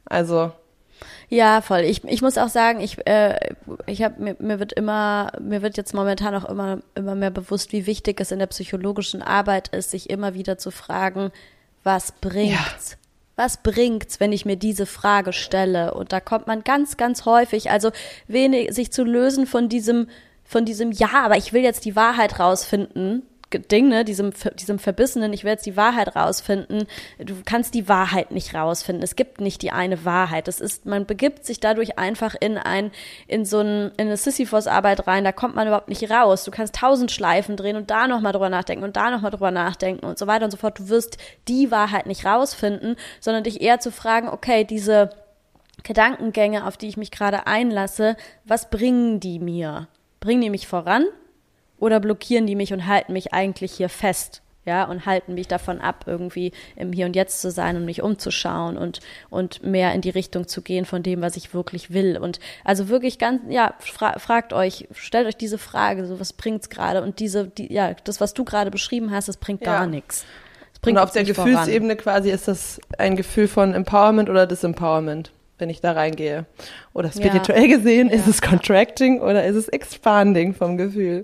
Also. 0.05 0.51
Ja, 1.29 1.61
voll. 1.61 1.81
Ich, 1.81 2.03
ich 2.05 2.23
muss 2.23 2.39
auch 2.39 2.49
sagen, 2.49 2.79
ich, 2.81 3.05
äh, 3.05 3.35
ich 3.85 4.01
habe 4.01 4.19
mir, 4.19 4.35
mir 4.39 4.59
wird 4.59 4.73
immer, 4.73 5.31
mir 5.39 5.61
wird 5.61 5.77
jetzt 5.77 5.93
momentan 5.93 6.33
auch 6.33 6.45
immer, 6.45 6.79
immer 6.95 7.13
mehr 7.13 7.29
bewusst, 7.29 7.71
wie 7.73 7.85
wichtig 7.85 8.19
es 8.19 8.31
in 8.31 8.39
der 8.39 8.47
psychologischen 8.47 9.21
Arbeit 9.21 9.67
ist, 9.67 9.91
sich 9.91 10.09
immer 10.09 10.33
wieder 10.33 10.57
zu 10.57 10.71
fragen, 10.71 11.31
was 11.83 12.11
bringt's? 12.13 12.91
Ja 12.91 12.97
was 13.39 13.63
bringt's, 13.63 14.19
wenn 14.19 14.33
ich 14.33 14.45
mir 14.45 14.57
diese 14.57 14.85
Frage 14.85 15.31
stelle? 15.33 15.93
Und 15.93 16.11
da 16.11 16.19
kommt 16.19 16.45
man 16.45 16.63
ganz, 16.63 16.97
ganz 16.97 17.25
häufig, 17.25 17.71
also 17.71 17.91
wenig, 18.27 18.75
sich 18.75 18.91
zu 18.91 19.03
lösen 19.03 19.47
von 19.47 19.69
diesem, 19.69 20.09
von 20.43 20.65
diesem, 20.65 20.91
ja, 20.91 21.09
aber 21.23 21.37
ich 21.37 21.53
will 21.53 21.63
jetzt 21.63 21.85
die 21.85 21.95
Wahrheit 21.95 22.39
rausfinden, 22.39 23.23
Ding, 23.51 23.89
ne, 23.89 24.05
diesem, 24.05 24.31
diesem 24.59 24.77
verbissenen, 24.77 25.33
ich 25.33 25.43
will 25.43 25.51
jetzt 25.51 25.65
die 25.65 25.75
Wahrheit 25.75 26.15
rausfinden. 26.15 26.85
Du 27.17 27.33
kannst 27.43 27.73
die 27.73 27.87
Wahrheit 27.87 28.29
nicht 28.29 28.53
rausfinden. 28.53 29.03
Es 29.03 29.15
gibt 29.15 29.41
nicht 29.41 29.63
die 29.63 29.71
eine 29.71 30.05
Wahrheit. 30.05 30.47
Es 30.47 30.61
ist, 30.61 30.85
man 30.85 31.07
begibt 31.07 31.45
sich 31.45 31.59
dadurch 31.59 31.97
einfach 31.97 32.35
in 32.39 32.59
ein, 32.59 32.91
in 33.27 33.45
so 33.45 33.59
ein, 33.59 33.91
in 33.97 34.07
eine 34.07 34.17
Sisyphos-Arbeit 34.17 35.07
rein. 35.07 35.23
Da 35.23 35.31
kommt 35.31 35.55
man 35.55 35.67
überhaupt 35.67 35.89
nicht 35.89 36.11
raus. 36.11 36.43
Du 36.43 36.51
kannst 36.51 36.75
tausend 36.75 37.11
Schleifen 37.11 37.57
drehen 37.57 37.75
und 37.75 37.89
da 37.89 38.07
nochmal 38.07 38.33
drüber 38.33 38.49
nachdenken 38.49 38.83
und 38.83 38.95
da 38.95 39.09
nochmal 39.09 39.31
drüber 39.31 39.51
nachdenken 39.51 40.05
und 40.05 40.19
so 40.19 40.27
weiter 40.27 40.45
und 40.45 40.51
so 40.51 40.57
fort. 40.57 40.77
Du 40.77 40.89
wirst 40.89 41.17
die 41.47 41.71
Wahrheit 41.71 42.05
nicht 42.05 42.25
rausfinden, 42.25 42.97
sondern 43.19 43.43
dich 43.43 43.61
eher 43.61 43.79
zu 43.79 43.91
fragen, 43.91 44.29
okay, 44.29 44.63
diese 44.63 45.09
Gedankengänge, 45.81 46.67
auf 46.67 46.77
die 46.77 46.87
ich 46.87 46.97
mich 46.97 47.09
gerade 47.09 47.47
einlasse, 47.47 48.15
was 48.45 48.69
bringen 48.69 49.19
die 49.19 49.39
mir? 49.39 49.87
Bringen 50.19 50.41
die 50.41 50.49
mich 50.49 50.67
voran 50.67 51.05
oder 51.79 51.99
blockieren 51.99 52.47
die 52.47 52.55
mich 52.55 52.73
und 52.73 52.87
halten 52.87 53.13
mich 53.13 53.33
eigentlich 53.33 53.73
hier 53.73 53.89
fest? 53.89 54.41
Ja, 54.65 54.83
und 54.83 55.05
halten 55.07 55.33
mich 55.33 55.47
davon 55.47 55.81
ab, 55.81 56.03
irgendwie 56.05 56.51
im 56.75 56.91
Hier 56.93 57.07
und 57.07 57.15
Jetzt 57.15 57.41
zu 57.41 57.49
sein 57.49 57.75
und 57.75 57.85
mich 57.85 58.03
umzuschauen 58.03 58.77
und, 58.77 58.99
und 59.31 59.63
mehr 59.63 59.93
in 59.93 60.01
die 60.01 60.11
Richtung 60.11 60.47
zu 60.47 60.61
gehen 60.61 60.85
von 60.85 61.01
dem, 61.01 61.21
was 61.21 61.37
ich 61.37 61.55
wirklich 61.55 61.91
will. 61.91 62.17
Und 62.17 62.39
also 62.65 62.87
wirklich 62.87 63.17
ganz, 63.17 63.41
ja, 63.49 63.73
fra 63.79 64.19
fragt 64.19 64.53
euch, 64.53 64.87
stellt 64.93 65.27
euch 65.27 65.37
diese 65.37 65.57
Frage, 65.57 66.05
so 66.05 66.19
was 66.19 66.33
bringt's 66.33 66.69
gerade? 66.69 67.01
Und 67.01 67.19
diese, 67.19 67.47
die, 67.47 67.73
ja, 67.73 67.95
das, 68.03 68.21
was 68.21 68.35
du 68.35 68.43
gerade 68.43 68.69
beschrieben 68.69 69.11
hast, 69.11 69.27
das 69.27 69.37
bringt 69.37 69.61
ja. 69.61 69.79
gar 69.79 69.87
nichts. 69.87 70.25
Und 70.85 70.97
auf 70.97 71.11
der 71.11 71.23
Gefühlsebene 71.23 71.95
voran. 71.95 72.03
quasi 72.03 72.29
ist 72.29 72.47
das 72.47 72.79
ein 72.97 73.15
Gefühl 73.15 73.47
von 73.47 73.73
Empowerment 73.73 74.29
oder 74.29 74.45
Disempowerment, 74.45 75.31
wenn 75.57 75.69
ich 75.69 75.81
da 75.81 75.93
reingehe. 75.93 76.45
Oder 76.93 77.11
spirituell 77.11 77.69
ja. 77.69 77.77
gesehen, 77.77 78.09
ja. 78.09 78.15
ist 78.15 78.27
es 78.27 78.41
Contracting 78.41 79.21
oder 79.21 79.45
ist 79.45 79.55
es 79.55 79.67
Expanding 79.67 80.53
vom 80.53 80.77
Gefühl? 80.77 81.23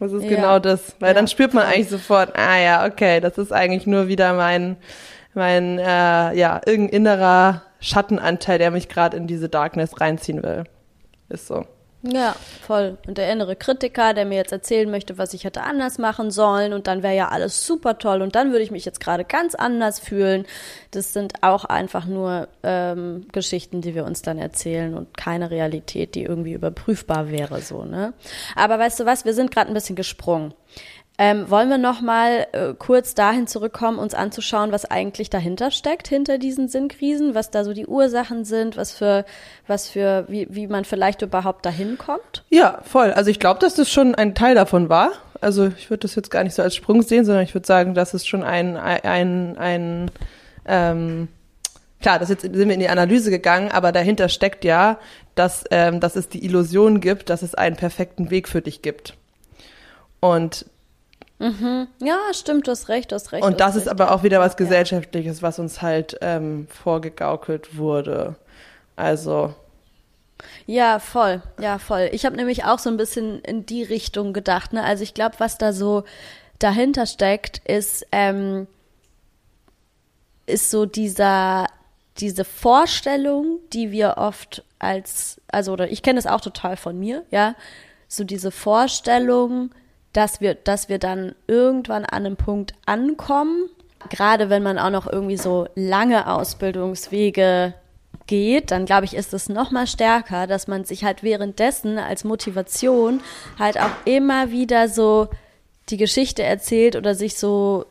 Das 0.00 0.12
ist 0.12 0.24
ja. 0.24 0.30
genau 0.30 0.58
das. 0.58 0.96
Weil 1.00 1.10
ja. 1.10 1.14
dann 1.14 1.28
spürt 1.28 1.54
man 1.54 1.64
eigentlich 1.64 1.88
sofort, 1.88 2.36
ah 2.38 2.58
ja, 2.58 2.86
okay, 2.86 3.20
das 3.20 3.38
ist 3.38 3.52
eigentlich 3.52 3.86
nur 3.86 4.08
wieder 4.08 4.34
mein, 4.34 4.76
mein, 5.34 5.78
äh, 5.78 6.34
ja, 6.34 6.60
irgendein 6.64 6.96
innerer 6.96 7.62
Schattenanteil, 7.80 8.58
der 8.58 8.70
mich 8.70 8.88
gerade 8.88 9.16
in 9.16 9.26
diese 9.26 9.48
Darkness 9.48 10.00
reinziehen 10.00 10.42
will. 10.42 10.64
Ist 11.28 11.46
so. 11.46 11.64
Ja, 12.02 12.36
voll. 12.62 12.96
Und 13.08 13.18
der 13.18 13.32
innere 13.32 13.56
Kritiker, 13.56 14.14
der 14.14 14.24
mir 14.24 14.36
jetzt 14.36 14.52
erzählen 14.52 14.88
möchte, 14.88 15.18
was 15.18 15.34
ich 15.34 15.42
hätte 15.42 15.62
anders 15.62 15.98
machen 15.98 16.30
sollen 16.30 16.72
und 16.72 16.86
dann 16.86 17.02
wäre 17.02 17.16
ja 17.16 17.28
alles 17.28 17.66
super 17.66 17.98
toll 17.98 18.22
und 18.22 18.36
dann 18.36 18.52
würde 18.52 18.62
ich 18.62 18.70
mich 18.70 18.84
jetzt 18.84 19.00
gerade 19.00 19.24
ganz 19.24 19.56
anders 19.56 19.98
fühlen. 19.98 20.46
Das 20.92 21.12
sind 21.12 21.42
auch 21.42 21.64
einfach 21.64 22.06
nur 22.06 22.46
ähm, 22.62 23.26
Geschichten, 23.32 23.80
die 23.80 23.96
wir 23.96 24.04
uns 24.04 24.22
dann 24.22 24.38
erzählen 24.38 24.94
und 24.94 25.16
keine 25.16 25.50
Realität, 25.50 26.14
die 26.14 26.22
irgendwie 26.22 26.52
überprüfbar 26.52 27.32
wäre, 27.32 27.60
so, 27.62 27.84
ne? 27.84 28.12
Aber 28.54 28.78
weißt 28.78 29.00
du 29.00 29.04
was, 29.04 29.24
wir 29.24 29.34
sind 29.34 29.50
gerade 29.50 29.68
ein 29.68 29.74
bisschen 29.74 29.96
gesprungen. 29.96 30.54
Ähm, 31.20 31.50
wollen 31.50 31.68
wir 31.68 31.78
noch 31.78 32.00
mal 32.00 32.46
äh, 32.52 32.74
kurz 32.78 33.12
dahin 33.12 33.48
zurückkommen, 33.48 33.98
uns 33.98 34.14
anzuschauen, 34.14 34.70
was 34.70 34.84
eigentlich 34.84 35.30
dahinter 35.30 35.72
steckt, 35.72 36.06
hinter 36.06 36.38
diesen 36.38 36.68
Sinnkrisen, 36.68 37.34
was 37.34 37.50
da 37.50 37.64
so 37.64 37.72
die 37.72 37.88
Ursachen 37.88 38.44
sind, 38.44 38.76
was 38.76 38.92
für, 38.92 39.24
was 39.66 39.88
für, 39.88 40.26
wie, 40.28 40.46
wie 40.48 40.68
man 40.68 40.84
vielleicht 40.84 41.22
überhaupt 41.22 41.66
dahin 41.66 41.98
kommt? 41.98 42.44
Ja, 42.50 42.78
voll. 42.84 43.12
Also 43.12 43.30
ich 43.30 43.40
glaube, 43.40 43.58
dass 43.58 43.74
das 43.74 43.90
schon 43.90 44.14
ein 44.14 44.36
Teil 44.36 44.54
davon 44.54 44.88
war. 44.88 45.10
Also 45.40 45.66
ich 45.66 45.90
würde 45.90 46.02
das 46.02 46.14
jetzt 46.14 46.30
gar 46.30 46.44
nicht 46.44 46.54
so 46.54 46.62
als 46.62 46.76
Sprung 46.76 47.02
sehen, 47.02 47.24
sondern 47.24 47.42
ich 47.42 47.52
würde 47.54 47.66
sagen, 47.66 47.94
dass 47.94 48.14
es 48.14 48.24
schon 48.24 48.44
ein, 48.44 48.76
ein, 48.76 49.58
ein, 49.58 50.10
ähm, 50.66 51.26
klar, 52.00 52.20
das 52.20 52.28
jetzt 52.28 52.42
sind 52.42 52.54
wir 52.54 52.74
in 52.74 52.80
die 52.80 52.88
Analyse 52.88 53.30
gegangen, 53.30 53.72
aber 53.72 53.90
dahinter 53.90 54.28
steckt 54.28 54.64
ja, 54.64 55.00
dass, 55.34 55.64
ähm, 55.72 55.98
dass 55.98 56.14
es 56.14 56.28
die 56.28 56.44
Illusion 56.44 57.00
gibt, 57.00 57.28
dass 57.28 57.42
es 57.42 57.56
einen 57.56 57.74
perfekten 57.74 58.30
Weg 58.30 58.48
für 58.48 58.62
dich 58.62 58.82
gibt. 58.82 59.14
Und 60.20 60.64
Mhm. 61.38 61.86
Ja, 62.00 62.18
stimmt, 62.32 62.66
du 62.66 62.72
hast 62.72 62.88
recht, 62.88 63.12
du 63.12 63.14
hast 63.14 63.32
recht. 63.32 63.44
Und 63.44 63.60
das 63.60 63.76
ist 63.76 63.82
recht, 63.86 63.90
aber 63.90 64.12
auch 64.12 64.22
wieder 64.22 64.40
was 64.40 64.56
Gesellschaftliches, 64.56 65.42
was 65.42 65.58
uns 65.58 65.82
halt 65.82 66.18
ähm, 66.20 66.66
vorgegaukelt 66.68 67.76
wurde. 67.76 68.36
Also. 68.96 69.54
Ja, 70.66 70.98
voll, 70.98 71.42
ja, 71.60 71.78
voll. 71.78 72.08
Ich 72.12 72.24
habe 72.26 72.36
nämlich 72.36 72.64
auch 72.64 72.78
so 72.78 72.90
ein 72.90 72.96
bisschen 72.96 73.40
in 73.40 73.66
die 73.66 73.82
Richtung 73.82 74.32
gedacht. 74.32 74.72
Ne? 74.72 74.82
Also 74.82 75.02
ich 75.02 75.14
glaube, 75.14 75.36
was 75.38 75.58
da 75.58 75.72
so 75.72 76.04
dahinter 76.58 77.06
steckt, 77.06 77.58
ist, 77.66 78.06
ähm, 78.10 78.66
ist 80.46 80.70
so 80.70 80.86
dieser, 80.86 81.66
diese 82.18 82.44
Vorstellung, 82.44 83.60
die 83.72 83.92
wir 83.92 84.14
oft 84.16 84.64
als, 84.78 85.40
also, 85.48 85.72
oder 85.72 85.90
ich 85.90 86.02
kenne 86.02 86.18
das 86.18 86.26
auch 86.26 86.40
total 86.40 86.76
von 86.76 86.98
mir, 86.98 87.24
ja, 87.30 87.54
so 88.08 88.24
diese 88.24 88.50
Vorstellung, 88.50 89.70
dass 90.12 90.40
wir, 90.40 90.54
dass 90.54 90.88
wir 90.88 90.98
dann 90.98 91.34
irgendwann 91.46 92.04
an 92.04 92.26
einem 92.26 92.36
Punkt 92.36 92.74
ankommen, 92.86 93.68
gerade 94.10 94.50
wenn 94.50 94.62
man 94.62 94.78
auch 94.78 94.90
noch 94.90 95.10
irgendwie 95.10 95.36
so 95.36 95.66
lange 95.74 96.30
Ausbildungswege 96.30 97.74
geht, 98.26 98.70
dann 98.70 98.84
glaube 98.84 99.04
ich, 99.04 99.14
ist 99.14 99.34
es 99.34 99.48
noch 99.48 99.70
mal 99.70 99.86
stärker, 99.86 100.46
dass 100.46 100.68
man 100.68 100.84
sich 100.84 101.04
halt 101.04 101.22
währenddessen 101.22 101.98
als 101.98 102.24
Motivation 102.24 103.20
halt 103.58 103.80
auch 103.80 103.90
immer 104.04 104.50
wieder 104.50 104.88
so 104.88 105.28
die 105.88 105.96
Geschichte 105.96 106.42
erzählt 106.42 106.96
oder 106.96 107.14
sich 107.14 107.36
so, 107.36 107.86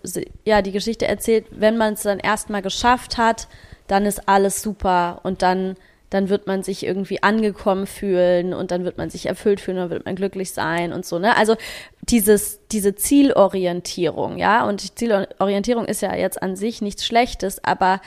ja, 0.45 0.61
die 0.61 0.71
Geschichte 0.71 1.07
erzählt, 1.07 1.45
wenn 1.51 1.77
man 1.77 1.93
es 1.93 2.03
dann 2.03 2.19
erstmal 2.19 2.61
geschafft 2.61 3.17
hat, 3.17 3.47
dann 3.87 4.05
ist 4.05 4.29
alles 4.29 4.61
super 4.61 5.19
und 5.23 5.41
dann, 5.41 5.75
dann 6.09 6.29
wird 6.29 6.47
man 6.47 6.63
sich 6.63 6.85
irgendwie 6.85 7.21
angekommen 7.21 7.85
fühlen 7.87 8.53
und 8.53 8.71
dann 8.71 8.85
wird 8.85 8.97
man 8.97 9.09
sich 9.09 9.25
erfüllt 9.25 9.59
fühlen, 9.59 9.77
dann 9.77 9.89
wird 9.89 10.05
man 10.05 10.15
glücklich 10.15 10.51
sein 10.51 10.93
und 10.93 11.05
so, 11.05 11.19
ne? 11.19 11.35
Also 11.35 11.55
dieses, 12.01 12.59
diese 12.71 12.95
Zielorientierung, 12.95 14.37
ja, 14.37 14.65
und 14.65 14.97
Zielorientierung 14.97 15.85
ist 15.85 16.01
ja 16.01 16.15
jetzt 16.15 16.41
an 16.41 16.55
sich 16.55 16.81
nichts 16.81 17.05
Schlechtes, 17.05 17.63
aber 17.63 18.01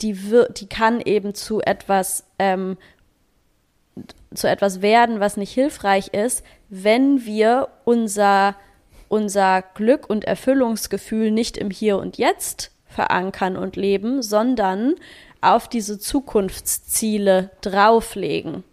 die, 0.00 0.30
wird, 0.30 0.60
die 0.60 0.68
kann 0.68 1.00
eben 1.00 1.34
zu 1.34 1.60
etwas, 1.60 2.24
ähm, 2.38 2.76
zu 4.34 4.48
etwas 4.48 4.82
werden, 4.82 5.20
was 5.20 5.36
nicht 5.36 5.52
hilfreich 5.52 6.08
ist, 6.08 6.44
wenn 6.68 7.24
wir 7.24 7.68
unser 7.84 8.56
unser 9.12 9.60
Glück 9.60 10.08
und 10.08 10.24
Erfüllungsgefühl 10.24 11.30
nicht 11.30 11.58
im 11.58 11.70
Hier 11.70 11.98
und 11.98 12.16
Jetzt 12.16 12.70
verankern 12.86 13.58
und 13.58 13.76
leben, 13.76 14.22
sondern 14.22 14.94
auf 15.42 15.68
diese 15.68 15.98
Zukunftsziele 15.98 17.50
drauflegen. 17.60 18.64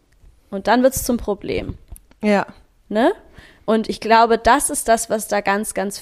Und 0.49 0.67
dann 0.67 0.83
wird 0.83 0.95
es 0.95 1.03
zum 1.03 1.17
Problem. 1.17 1.77
Ja. 2.21 2.47
Ne? 2.87 3.11
Und 3.65 3.89
ich 3.89 3.99
glaube, 3.99 4.37
das 4.37 4.69
ist 4.69 4.87
das, 4.87 5.09
was 5.09 5.27
da 5.27 5.41
ganz, 5.41 5.73
ganz 5.73 6.01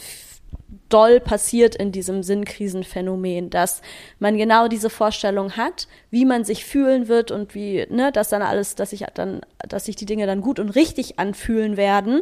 doll 0.89 1.19
passiert 1.19 1.75
in 1.75 1.91
diesem 1.91 2.23
Sinnkrisenphänomen, 2.23 3.49
dass 3.49 3.81
man 4.19 4.37
genau 4.37 4.67
diese 4.67 4.89
Vorstellung 4.89 5.57
hat, 5.57 5.87
wie 6.11 6.23
man 6.23 6.45
sich 6.45 6.63
fühlen 6.63 7.07
wird 7.09 7.31
und 7.31 7.55
wie, 7.55 7.85
ne, 7.89 8.11
dass 8.11 8.29
dann 8.29 8.41
alles, 8.41 8.75
dass 8.75 8.91
sich 8.91 9.05
dann, 9.13 9.41
dass 9.67 9.85
sich 9.85 9.97
die 9.97 10.05
Dinge 10.05 10.27
dann 10.27 10.41
gut 10.41 10.59
und 10.59 10.69
richtig 10.69 11.19
anfühlen 11.19 11.75
werden 11.75 12.21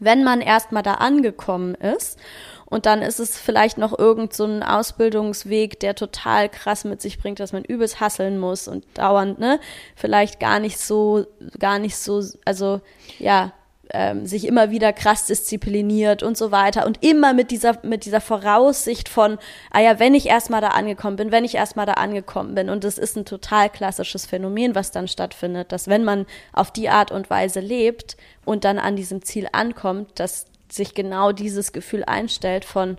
wenn 0.00 0.24
man 0.24 0.40
erstmal 0.40 0.82
da 0.82 0.94
angekommen 0.94 1.74
ist 1.74 2.18
und 2.66 2.86
dann 2.86 3.02
ist 3.02 3.20
es 3.20 3.38
vielleicht 3.38 3.78
noch 3.78 3.96
irgend 3.96 4.32
so 4.32 4.44
ein 4.44 4.62
Ausbildungsweg, 4.62 5.78
der 5.80 5.94
total 5.94 6.48
krass 6.48 6.84
mit 6.84 7.00
sich 7.00 7.18
bringt, 7.18 7.40
dass 7.40 7.52
man 7.52 7.64
übelst 7.64 8.00
hasseln 8.00 8.38
muss 8.38 8.68
und 8.68 8.84
dauernd, 8.94 9.38
ne, 9.38 9.60
vielleicht 9.94 10.40
gar 10.40 10.58
nicht 10.58 10.78
so, 10.78 11.26
gar 11.58 11.78
nicht 11.78 11.96
so, 11.96 12.22
also 12.44 12.80
ja, 13.18 13.52
ähm, 13.92 14.26
sich 14.26 14.46
immer 14.46 14.70
wieder 14.70 14.92
krass 14.92 15.26
diszipliniert 15.26 16.22
und 16.22 16.36
so 16.36 16.50
weiter 16.50 16.86
und 16.86 17.04
immer 17.04 17.34
mit 17.34 17.50
dieser 17.50 17.78
mit 17.82 18.04
dieser 18.04 18.20
Voraussicht 18.20 19.08
von 19.08 19.38
ah 19.70 19.80
ja 19.80 19.98
wenn 19.98 20.14
ich 20.14 20.26
erstmal 20.26 20.60
da 20.60 20.68
angekommen 20.68 21.16
bin 21.16 21.32
wenn 21.32 21.44
ich 21.44 21.54
erstmal 21.54 21.86
da 21.86 21.94
angekommen 21.94 22.54
bin. 22.54 22.70
Und 22.70 22.84
das 22.84 22.98
ist 22.98 23.16
ein 23.16 23.24
total 23.24 23.68
klassisches 23.70 24.26
Phänomen 24.26 24.74
was 24.74 24.90
dann 24.90 25.08
stattfindet 25.08 25.72
dass 25.72 25.88
wenn 25.88 26.04
man 26.04 26.26
auf 26.52 26.70
die 26.70 26.88
Art 26.88 27.10
und 27.10 27.30
Weise 27.30 27.60
lebt 27.60 28.16
und 28.44 28.64
dann 28.64 28.78
an 28.78 28.96
diesem 28.96 29.22
Ziel 29.22 29.48
ankommt 29.52 30.18
dass 30.18 30.46
sich 30.70 30.94
genau 30.94 31.32
dieses 31.32 31.72
Gefühl 31.72 32.04
einstellt 32.04 32.64
von 32.64 32.98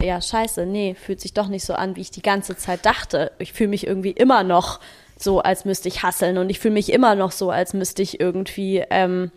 ja 0.00 0.20
scheiße 0.20 0.66
nee 0.66 0.94
fühlt 0.94 1.20
sich 1.20 1.34
doch 1.34 1.48
nicht 1.48 1.64
so 1.64 1.74
an 1.74 1.96
wie 1.96 2.00
ich 2.02 2.10
die 2.10 2.22
ganze 2.22 2.56
Zeit 2.56 2.84
dachte. 2.84 3.32
Ich 3.38 3.52
fühle 3.52 3.70
mich 3.70 3.86
irgendwie 3.86 4.12
immer 4.12 4.42
noch 4.42 4.80
so 5.16 5.40
als 5.40 5.64
müsste 5.64 5.88
ich 5.88 6.02
hasseln 6.02 6.38
und 6.38 6.48
ich 6.50 6.58
fühle 6.58 6.74
mich 6.74 6.92
immer 6.92 7.14
noch 7.14 7.32
so 7.32 7.50
als 7.50 7.74
müsste 7.74 8.02
ich 8.02 8.20
irgendwie 8.20 8.84
ähm, 8.90 9.30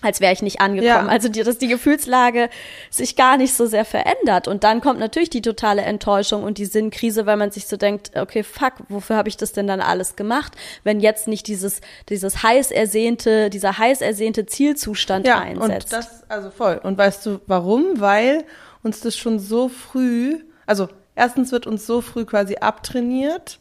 als 0.00 0.20
wäre 0.20 0.32
ich 0.32 0.42
nicht 0.42 0.60
angekommen. 0.60 1.06
Ja. 1.06 1.12
Also, 1.12 1.28
die, 1.28 1.42
dass 1.42 1.58
die 1.58 1.68
Gefühlslage 1.68 2.50
sich 2.90 3.16
gar 3.16 3.36
nicht 3.36 3.54
so 3.54 3.66
sehr 3.66 3.84
verändert. 3.84 4.46
Und 4.46 4.64
dann 4.64 4.80
kommt 4.80 5.00
natürlich 5.00 5.30
die 5.30 5.42
totale 5.42 5.82
Enttäuschung 5.82 6.44
und 6.44 6.58
die 6.58 6.66
Sinnkrise, 6.66 7.26
weil 7.26 7.36
man 7.36 7.50
sich 7.50 7.66
so 7.66 7.76
denkt, 7.76 8.16
okay, 8.16 8.42
fuck, 8.42 8.74
wofür 8.88 9.16
habe 9.16 9.28
ich 9.28 9.36
das 9.36 9.52
denn 9.52 9.66
dann 9.66 9.80
alles 9.80 10.14
gemacht, 10.14 10.52
wenn 10.84 11.00
jetzt 11.00 11.26
nicht 11.26 11.46
dieses, 11.48 11.80
dieses 12.08 12.42
heiß 12.42 12.70
ersehnte, 12.70 13.50
dieser 13.50 13.78
heiß 13.78 14.00
ersehnte 14.00 14.46
Zielzustand 14.46 15.26
ja, 15.26 15.38
einsetzt. 15.38 15.92
Und 15.92 15.98
das, 15.98 16.30
also 16.30 16.50
voll. 16.50 16.80
Und 16.82 16.96
weißt 16.96 17.26
du 17.26 17.40
warum? 17.46 18.00
Weil 18.00 18.44
uns 18.82 19.00
das 19.00 19.16
schon 19.16 19.38
so 19.38 19.68
früh, 19.68 20.38
also 20.66 20.88
erstens 21.16 21.50
wird 21.50 21.66
uns 21.66 21.86
so 21.86 22.00
früh 22.00 22.24
quasi 22.24 22.56
abtrainiert, 22.56 23.58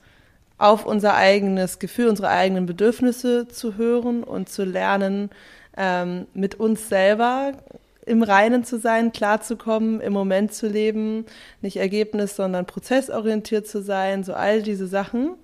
auf 0.60 0.86
unser 0.86 1.16
eigenes 1.16 1.80
Gefühl, 1.80 2.08
unsere 2.08 2.30
eigenen 2.30 2.66
Bedürfnisse 2.66 3.48
zu 3.48 3.76
hören 3.76 4.24
und 4.24 4.50
zu 4.50 4.64
lernen, 4.64 5.30
ähm, 5.78 6.28
mit 6.34 6.56
uns 6.56 6.90
selber 6.90 7.54
im 8.06 8.24
Reinen 8.24 8.64
zu 8.64 8.80
sein, 8.80 9.12
klarzukommen, 9.12 10.00
im 10.00 10.14
Moment 10.14 10.54
zu 10.54 10.68
leben, 10.68 11.26
nicht 11.62 11.78
Ergebnis, 11.78 12.36
sondern 12.36 12.66
prozessorientiert 12.66 13.68
zu 13.68 13.82
sein, 13.82 14.24
so 14.24 14.34
all 14.34 14.62
diese 14.62 14.88
Sachen. 14.88 15.36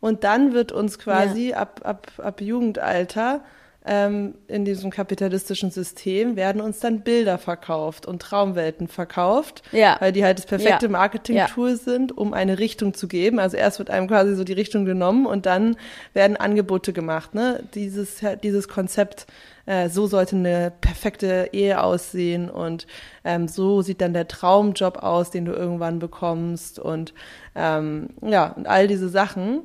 Und 0.00 0.24
dann 0.24 0.54
wird 0.54 0.72
uns 0.72 0.98
quasi 0.98 1.50
ja. 1.50 1.58
ab, 1.58 1.80
ab, 1.84 2.12
ab 2.18 2.40
Jugendalter 2.40 3.42
ähm, 3.88 4.34
in 4.48 4.64
diesem 4.64 4.90
kapitalistischen 4.90 5.70
System 5.70 6.36
werden 6.36 6.60
uns 6.60 6.78
dann 6.78 7.00
Bilder 7.00 7.38
verkauft 7.38 8.06
und 8.06 8.20
Traumwelten 8.20 8.86
verkauft, 8.86 9.62
ja. 9.72 9.96
weil 10.00 10.12
die 10.12 10.24
halt 10.24 10.38
das 10.38 10.46
perfekte 10.46 10.86
ja. 10.86 10.92
Marketing-Tool 10.92 11.76
sind, 11.76 12.16
um 12.16 12.34
eine 12.34 12.58
Richtung 12.58 12.92
zu 12.92 13.08
geben. 13.08 13.38
Also 13.38 13.56
erst 13.56 13.78
wird 13.78 13.88
einem 13.90 14.06
quasi 14.06 14.34
so 14.34 14.44
die 14.44 14.52
Richtung 14.52 14.84
genommen 14.84 15.26
und 15.26 15.46
dann 15.46 15.76
werden 16.12 16.36
Angebote 16.36 16.92
gemacht. 16.92 17.34
Ne? 17.34 17.62
Dieses, 17.74 18.20
dieses 18.42 18.68
Konzept, 18.68 19.26
äh, 19.68 19.88
so 19.88 20.06
sollte 20.06 20.36
eine 20.36 20.72
perfekte 20.80 21.50
Ehe 21.52 21.82
aussehen 21.82 22.50
und 22.50 22.86
ähm, 23.24 23.46
so 23.48 23.82
sieht 23.82 24.00
dann 24.00 24.14
der 24.14 24.26
Traumjob 24.26 24.98
aus, 24.98 25.30
den 25.30 25.44
du 25.44 25.52
irgendwann 25.52 25.98
bekommst 25.98 26.78
und 26.78 27.12
ähm, 27.54 28.10
ja, 28.22 28.48
und 28.48 28.66
all 28.66 28.88
diese 28.88 29.08
Sachen 29.08 29.62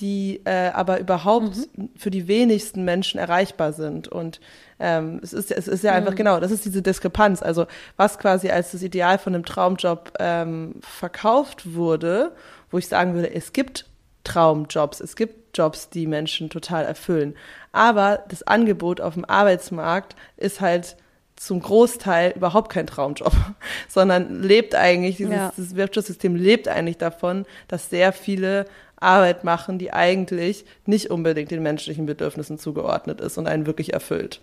die 0.00 0.40
äh, 0.44 0.70
aber 0.70 1.00
überhaupt 1.00 1.56
mhm. 1.76 1.90
für 1.96 2.10
die 2.10 2.26
wenigsten 2.26 2.84
Menschen 2.84 3.20
erreichbar 3.20 3.72
sind. 3.72 4.08
Und 4.08 4.40
ähm, 4.80 5.20
es 5.22 5.32
ist, 5.32 5.52
es 5.52 5.68
ist 5.68 5.84
ja 5.84 5.92
einfach 5.92 6.12
mhm. 6.12 6.16
genau, 6.16 6.40
das 6.40 6.50
ist 6.50 6.64
diese 6.64 6.82
Diskrepanz. 6.82 7.42
Also 7.42 7.66
was 7.96 8.18
quasi 8.18 8.50
als 8.50 8.72
das 8.72 8.82
Ideal 8.82 9.18
von 9.18 9.34
einem 9.34 9.44
Traumjob 9.44 10.14
ähm, 10.18 10.76
verkauft 10.80 11.74
wurde, 11.74 12.32
wo 12.70 12.78
ich 12.78 12.88
sagen 12.88 13.14
würde, 13.14 13.32
es 13.32 13.52
gibt 13.52 13.86
Traumjobs, 14.24 15.00
es 15.00 15.14
gibt 15.14 15.56
Jobs, 15.56 15.90
die 15.90 16.06
Menschen 16.06 16.48
total 16.48 16.84
erfüllen. 16.84 17.34
Aber 17.72 18.22
das 18.28 18.42
Angebot 18.42 19.00
auf 19.00 19.14
dem 19.14 19.24
Arbeitsmarkt 19.24 20.14
ist 20.36 20.60
halt 20.60 20.96
zum 21.36 21.60
Großteil 21.60 22.32
überhaupt 22.36 22.70
kein 22.70 22.86
Traumjob, 22.86 23.32
sondern 23.88 24.42
lebt 24.42 24.74
eigentlich, 24.74 25.16
dieses 25.16 25.34
ja. 25.34 25.52
das 25.56 25.74
Wirtschaftssystem 25.74 26.36
lebt 26.36 26.68
eigentlich 26.68 26.98
davon, 26.98 27.46
dass 27.68 27.90
sehr 27.90 28.12
viele 28.12 28.66
Arbeit 28.96 29.42
machen, 29.42 29.78
die 29.78 29.92
eigentlich 29.92 30.64
nicht 30.86 31.10
unbedingt 31.10 31.50
den 31.50 31.62
menschlichen 31.62 32.06
Bedürfnissen 32.06 32.58
zugeordnet 32.58 33.20
ist 33.20 33.38
und 33.38 33.48
einen 33.48 33.66
wirklich 33.66 33.92
erfüllt. 33.92 34.40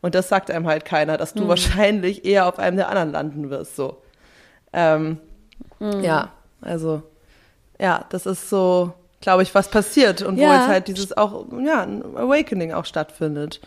Und 0.00 0.14
das 0.14 0.28
sagt 0.28 0.50
einem 0.50 0.66
halt 0.66 0.84
keiner, 0.84 1.16
dass 1.16 1.34
du 1.34 1.44
mhm. 1.44 1.48
wahrscheinlich 1.48 2.24
eher 2.24 2.48
auf 2.48 2.58
einem 2.58 2.78
der 2.78 2.88
anderen 2.88 3.12
landen 3.12 3.50
wirst, 3.50 3.76
so. 3.76 4.02
Ähm, 4.72 5.18
mhm. 5.78 6.02
Ja, 6.02 6.32
also, 6.60 7.02
ja, 7.78 8.06
das 8.10 8.26
ist 8.26 8.48
so, 8.48 8.92
glaube 9.20 9.42
ich, 9.42 9.54
was 9.54 9.70
passiert 9.70 10.22
und 10.22 10.38
ja. 10.38 10.48
wo 10.48 10.52
jetzt 10.52 10.68
halt 10.68 10.88
dieses 10.88 11.16
auch, 11.16 11.46
ja, 11.64 11.82
ein 11.82 12.02
Awakening 12.16 12.72
auch 12.72 12.84
stattfindet. 12.84 13.60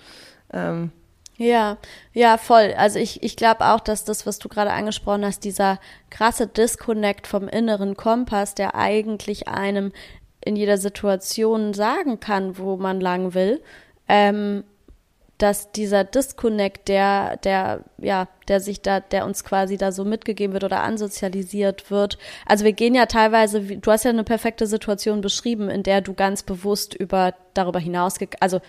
Ähm, 0.52 0.92
ja, 1.38 1.78
ja, 2.14 2.38
voll. 2.38 2.74
Also 2.78 3.00
ich, 3.00 3.24
ich 3.24 3.36
glaube 3.36 3.66
auch, 3.66 3.80
dass 3.80 4.06
das, 4.06 4.26
was 4.26 4.40
du 4.40 4.50
gerade 4.50 4.72
angesprochen 4.72 5.26
hast, 5.26 5.44
dieser 5.44 5.80
krasse 6.10 6.48
Disconnect 6.48 7.26
vom 7.26 7.48
inneren 7.48 7.98
Kompass, 7.98 8.54
der 8.54 8.76
eigentlich 8.76 9.48
einem 9.48 9.92
in 10.42 10.56
jeder 10.56 10.78
Situation 10.78 11.74
sagen 11.74 12.20
kann, 12.20 12.58
wo 12.58 12.78
man 12.78 13.00
lang 13.00 13.34
will, 13.34 13.64
ähm, 14.08 14.64
dass 15.44 15.74
dieser 15.74 16.06
Disconnect, 16.06 16.88
der, 16.88 17.36
der, 17.36 17.82
ja, 17.98 18.30
der 18.48 18.62
sich 18.62 18.82
da, 18.82 19.02
der 19.02 19.26
uns 19.26 19.44
quasi 19.44 19.76
da 19.76 19.92
so 19.92 20.06
mitgegeben 20.06 20.54
wird 20.54 20.64
oder 20.64 20.84
ansozialisiert 20.84 21.92
wird. 21.92 22.18
Also 22.46 22.64
wir 22.64 22.72
gehen 22.72 22.96
ja 22.96 23.08
teilweise, 23.08 23.60
du 23.62 23.92
hast 23.92 24.06
ja 24.06 24.12
eine 24.12 24.24
perfekte 24.24 24.68
Situation 24.68 25.20
beschrieben, 25.20 25.70
in 25.70 25.84
der 25.84 26.00
du 26.00 26.14
ganz 26.14 26.44
bewusst 26.44 26.94
über, 26.94 27.34
darüber 27.54 27.82
hinaus, 27.82 28.16
also 28.40 28.62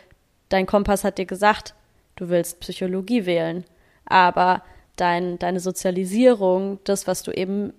dein 0.49 0.67
Kompass 0.67 1.05
hat 1.05 1.19
dir 1.19 1.27
gesagt, 1.27 1.77
du 2.17 2.29
willst 2.29 2.59
Psychologie 2.59 3.25
wählen. 3.25 3.63
Aber 4.05 4.65
dein, 4.97 5.39
deine 5.39 5.61
Sozialisierung, 5.61 6.81
das, 6.83 7.07
was 7.07 7.23
du 7.23 7.31
eben 7.31 7.73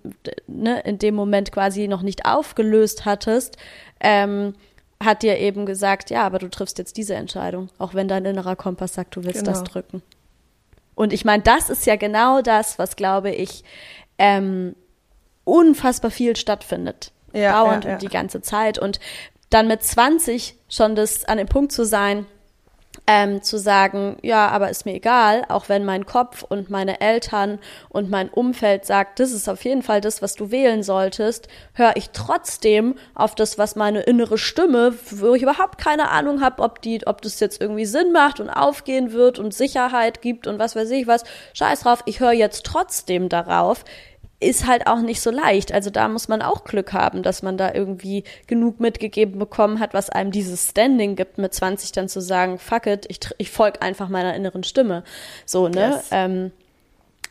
ne, 0.46 0.80
in 0.86 0.96
dem 0.96 1.14
Moment 1.14 1.52
quasi 1.52 1.86
noch 1.86 2.00
nicht 2.00 2.24
aufgelöst 2.24 3.04
hattest, 3.04 3.58
ähm, 4.00 4.54
hat 5.02 5.22
dir 5.22 5.38
eben 5.38 5.66
gesagt, 5.66 6.10
ja, 6.10 6.24
aber 6.24 6.38
du 6.38 6.48
triffst 6.48 6.78
jetzt 6.78 6.96
diese 6.96 7.14
Entscheidung, 7.14 7.68
auch 7.78 7.94
wenn 7.94 8.08
dein 8.08 8.24
innerer 8.24 8.56
Kompass 8.56 8.94
sagt, 8.94 9.16
du 9.16 9.24
willst 9.24 9.44
genau. 9.44 9.52
das 9.52 9.64
drücken. 9.64 10.02
Und 10.94 11.12
ich 11.12 11.24
meine, 11.24 11.42
das 11.42 11.68
ist 11.68 11.86
ja 11.86 11.96
genau 11.96 12.40
das, 12.40 12.78
was, 12.78 12.96
glaube 12.96 13.30
ich, 13.30 13.64
ähm, 14.18 14.74
unfassbar 15.44 16.10
viel 16.10 16.36
stattfindet. 16.36 17.12
Ja, 17.32 17.52
dauernd 17.52 17.84
ja, 17.84 17.90
ja. 17.90 17.96
und 17.96 18.02
die 18.02 18.08
ganze 18.08 18.40
Zeit. 18.40 18.78
Und 18.78 18.98
dann 19.50 19.68
mit 19.68 19.82
20 19.82 20.56
schon 20.68 20.96
das 20.96 21.24
an 21.26 21.38
dem 21.38 21.46
Punkt 21.46 21.72
zu 21.72 21.84
sein, 21.84 22.26
ähm, 23.06 23.42
zu 23.42 23.58
sagen, 23.58 24.16
ja, 24.22 24.48
aber 24.48 24.68
ist 24.68 24.84
mir 24.84 24.94
egal, 24.94 25.44
auch 25.48 25.68
wenn 25.68 25.84
mein 25.84 26.06
Kopf 26.06 26.42
und 26.42 26.70
meine 26.70 27.00
Eltern 27.00 27.60
und 27.88 28.10
mein 28.10 28.28
Umfeld 28.28 28.84
sagt, 28.84 29.20
das 29.20 29.32
ist 29.32 29.48
auf 29.48 29.64
jeden 29.64 29.82
Fall 29.82 30.00
das, 30.00 30.22
was 30.22 30.34
du 30.34 30.50
wählen 30.50 30.82
solltest, 30.82 31.46
höre 31.74 31.96
ich 31.96 32.10
trotzdem 32.10 32.96
auf 33.14 33.36
das, 33.36 33.58
was 33.58 33.76
meine 33.76 34.00
innere 34.00 34.38
Stimme, 34.38 34.94
wo 35.10 35.34
ich 35.34 35.42
überhaupt 35.42 35.78
keine 35.78 36.10
Ahnung 36.10 36.40
habe, 36.40 36.62
ob 36.62 36.82
die, 36.82 37.06
ob 37.06 37.22
das 37.22 37.38
jetzt 37.38 37.60
irgendwie 37.60 37.86
Sinn 37.86 38.12
macht 38.12 38.40
und 38.40 38.50
aufgehen 38.50 39.12
wird 39.12 39.38
und 39.38 39.54
Sicherheit 39.54 40.20
gibt 40.20 40.48
und 40.48 40.58
was 40.58 40.74
weiß 40.74 40.90
ich 40.90 41.06
was. 41.06 41.22
Scheiß 41.54 41.80
drauf, 41.80 42.02
ich 42.06 42.18
höre 42.18 42.32
jetzt 42.32 42.64
trotzdem 42.64 43.28
darauf 43.28 43.84
ist 44.38 44.66
halt 44.66 44.86
auch 44.86 45.00
nicht 45.00 45.20
so 45.20 45.30
leicht. 45.30 45.72
Also 45.72 45.90
da 45.90 46.08
muss 46.08 46.28
man 46.28 46.42
auch 46.42 46.64
Glück 46.64 46.92
haben, 46.92 47.22
dass 47.22 47.42
man 47.42 47.56
da 47.56 47.72
irgendwie 47.72 48.24
genug 48.46 48.80
mitgegeben 48.80 49.38
bekommen 49.38 49.80
hat, 49.80 49.94
was 49.94 50.10
einem 50.10 50.30
dieses 50.30 50.70
Standing 50.70 51.16
gibt, 51.16 51.38
mit 51.38 51.54
20 51.54 51.92
dann 51.92 52.08
zu 52.08 52.20
sagen, 52.20 52.58
fuck 52.58 52.86
it, 52.86 53.06
ich, 53.08 53.20
ich 53.38 53.50
folge 53.50 53.80
einfach 53.80 54.08
meiner 54.08 54.34
inneren 54.34 54.62
Stimme. 54.62 55.04
So, 55.46 55.68
ne? 55.68 55.92
Yes. 55.96 56.08
Ähm, 56.10 56.52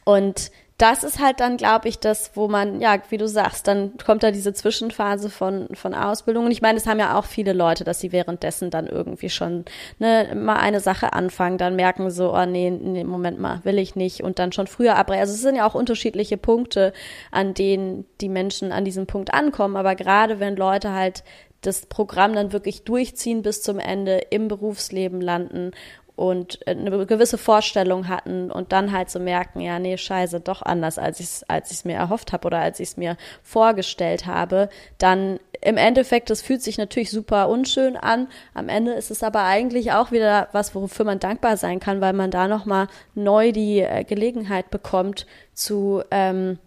und 0.04 0.52
das 0.78 1.06
ist 1.06 1.20
halt 1.20 1.40
dann, 1.40 1.56
glaube 1.56 1.88
ich, 1.88 2.00
das, 2.00 2.32
wo 2.34 2.50
man, 2.50 2.82
ja, 2.82 2.98
wie 3.10 3.18
du 3.18 3.30
sagst, 3.30 3.66
dann 3.68 3.94
kommt 3.98 4.24
da 4.24 4.32
diese 4.32 4.54
Zwischenphase 4.54 5.30
von, 5.30 5.70
von 5.74 5.94
Ausbildung. 5.94 6.46
Und 6.46 6.52
ich 6.52 6.62
meine, 6.62 6.78
es 6.78 6.86
haben 6.86 7.00
ja 7.00 7.18
auch 7.18 7.24
viele 7.24 7.54
Leute, 7.54 7.86
dass 7.86 8.02
sie 8.02 8.12
währenddessen 8.12 8.72
dann 8.72 8.88
irgendwie 8.88 9.30
schon 9.30 9.64
ne, 10.00 10.36
mal 10.36 10.58
eine 10.58 10.82
Sache 10.82 11.14
anfangen, 11.14 11.58
dann 11.58 11.78
merken 11.78 12.12
so, 12.12 12.36
oh 12.36 12.46
nee, 12.46 12.70
nee, 12.70 13.06
Moment 13.06 13.40
mal, 13.40 13.62
will 13.64 13.80
ich 13.80 13.96
nicht 13.96 14.22
und 14.22 14.38
dann 14.38 14.52
schon 14.52 14.68
früher 14.68 14.98
abbrechen. 14.98 15.22
Also 15.22 15.34
es 15.34 15.42
sind 15.42 15.56
ja 15.56 15.66
auch 15.66 15.76
unterschiedliche 15.76 16.36
Punkte, 16.36 16.92
an 17.32 17.54
denen 17.54 18.06
die 18.20 18.30
Menschen 18.30 18.74
an 18.74 18.84
diesem 18.84 19.08
Punkt 19.08 19.34
ankommen. 19.34 19.78
Aber 19.78 19.96
gerade 19.96 20.42
wenn 20.42 20.58
Leute 20.58 20.92
halt 20.92 21.24
das 21.62 21.86
Programm 21.86 22.34
dann 22.34 22.52
wirklich 22.52 22.84
durchziehen 22.84 23.44
bis 23.44 23.62
zum 23.62 23.80
Ende, 23.80 24.18
im 24.30 24.50
Berufsleben 24.50 25.22
landen 25.22 25.72
und 26.16 26.66
eine 26.68 27.06
gewisse 27.06 27.38
Vorstellung 27.38 28.08
hatten 28.08 28.50
und 28.50 28.72
dann 28.72 28.92
halt 28.92 29.10
so 29.10 29.20
merken, 29.20 29.60
ja, 29.60 29.80
nee, 29.80 29.98
scheiße, 29.98 30.40
doch 30.40 30.62
anders, 30.62 30.98
als 30.98 31.20
ich 31.20 31.26
es 31.26 31.44
als 31.44 31.72
ich's 31.72 31.86
mir 31.86 31.96
erhofft 31.96 32.32
habe 32.34 32.46
oder 32.48 32.60
als 32.60 32.80
ich 32.80 32.90
es 32.90 32.98
mir 32.98 33.18
vorgestellt 33.44 34.26
habe, 34.26 34.70
dann 34.98 35.40
im 35.62 35.78
Endeffekt, 35.78 36.30
das 36.30 36.42
fühlt 36.42 36.62
sich 36.62 36.78
natürlich 36.78 37.12
super 37.12 37.50
unschön 37.50 37.98
an. 37.98 38.28
Am 38.54 38.70
Ende 38.70 38.94
ist 38.94 39.12
es 39.12 39.24
aber 39.24 39.44
eigentlich 39.44 39.92
auch 39.94 40.12
wieder 40.12 40.48
was, 40.52 40.76
wofür 40.76 41.06
man 41.06 41.20
dankbar 41.20 41.58
sein 41.58 41.80
kann, 41.80 42.02
weil 42.02 42.14
man 42.14 42.32
da 42.32 42.48
nochmal 42.48 42.88
neu 43.16 43.52
die 43.52 43.80
äh, 43.80 44.04
Gelegenheit 44.04 44.70
bekommt 44.70 45.26
zu 45.54 46.04
ähm, 46.12 46.60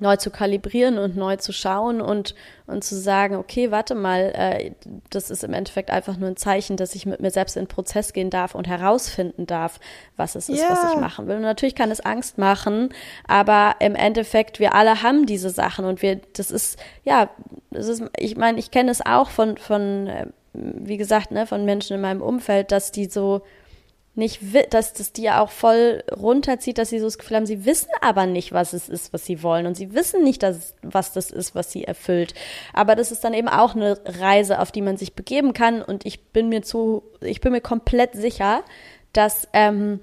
neu 0.00 0.16
zu 0.16 0.30
kalibrieren 0.30 0.98
und 0.98 1.16
neu 1.16 1.36
zu 1.36 1.52
schauen 1.52 2.00
und, 2.00 2.34
und 2.66 2.84
zu 2.84 2.96
sagen, 2.96 3.36
okay, 3.36 3.70
warte 3.70 3.94
mal, 3.94 4.32
äh, 4.34 4.72
das 5.10 5.30
ist 5.30 5.44
im 5.44 5.52
Endeffekt 5.52 5.90
einfach 5.90 6.16
nur 6.16 6.28
ein 6.28 6.36
Zeichen, 6.36 6.76
dass 6.76 6.94
ich 6.94 7.06
mit 7.06 7.20
mir 7.20 7.30
selbst 7.30 7.56
in 7.56 7.64
den 7.64 7.68
Prozess 7.68 8.12
gehen 8.12 8.30
darf 8.30 8.54
und 8.54 8.66
herausfinden 8.66 9.46
darf, 9.46 9.80
was 10.16 10.34
es 10.34 10.48
ist, 10.48 10.60
yeah. 10.60 10.70
was 10.70 10.92
ich 10.92 11.00
machen 11.00 11.26
will. 11.26 11.36
Und 11.36 11.42
natürlich 11.42 11.74
kann 11.74 11.90
es 11.90 12.00
Angst 12.00 12.38
machen, 12.38 12.90
aber 13.26 13.76
im 13.80 13.94
Endeffekt, 13.94 14.60
wir 14.60 14.74
alle 14.74 15.02
haben 15.02 15.26
diese 15.26 15.50
Sachen 15.50 15.84
und 15.84 16.02
wir, 16.02 16.20
das 16.34 16.50
ist, 16.50 16.78
ja, 17.04 17.30
das 17.70 17.88
ist, 17.88 18.02
ich 18.16 18.36
meine, 18.36 18.58
ich 18.58 18.70
kenne 18.70 18.90
es 18.90 19.04
auch 19.04 19.30
von, 19.30 19.56
von, 19.56 20.06
äh, 20.06 20.26
wie 20.52 20.96
gesagt, 20.96 21.30
ne, 21.30 21.46
von 21.46 21.64
Menschen 21.64 21.96
in 21.96 22.00
meinem 22.00 22.22
Umfeld, 22.22 22.72
dass 22.72 22.92
die 22.92 23.06
so, 23.06 23.42
nicht, 24.16 24.40
dass 24.70 24.92
das 24.92 25.12
die 25.12 25.30
auch 25.30 25.50
voll 25.50 26.04
runterzieht, 26.16 26.78
dass 26.78 26.90
sie 26.90 27.00
so 27.00 27.06
das 27.06 27.18
Gefühl 27.18 27.36
haben, 27.36 27.46
sie 27.46 27.64
wissen 27.64 27.90
aber 28.00 28.26
nicht, 28.26 28.52
was 28.52 28.72
es 28.72 28.88
ist, 28.88 29.12
was 29.12 29.24
sie 29.24 29.42
wollen 29.42 29.66
und 29.66 29.76
sie 29.76 29.92
wissen 29.92 30.22
nicht, 30.22 30.42
dass, 30.42 30.74
was 30.82 31.12
das 31.12 31.30
ist, 31.30 31.54
was 31.54 31.72
sie 31.72 31.84
erfüllt. 31.84 32.34
Aber 32.72 32.94
das 32.94 33.10
ist 33.10 33.24
dann 33.24 33.34
eben 33.34 33.48
auch 33.48 33.74
eine 33.74 33.98
Reise, 34.04 34.60
auf 34.60 34.70
die 34.70 34.82
man 34.82 34.96
sich 34.96 35.14
begeben 35.14 35.52
kann 35.52 35.82
und 35.82 36.06
ich 36.06 36.26
bin 36.26 36.48
mir 36.48 36.62
zu, 36.62 37.02
ich 37.20 37.40
bin 37.40 37.52
mir 37.52 37.60
komplett 37.60 38.14
sicher, 38.14 38.62
dass 39.12 39.48
ähm, 39.52 40.00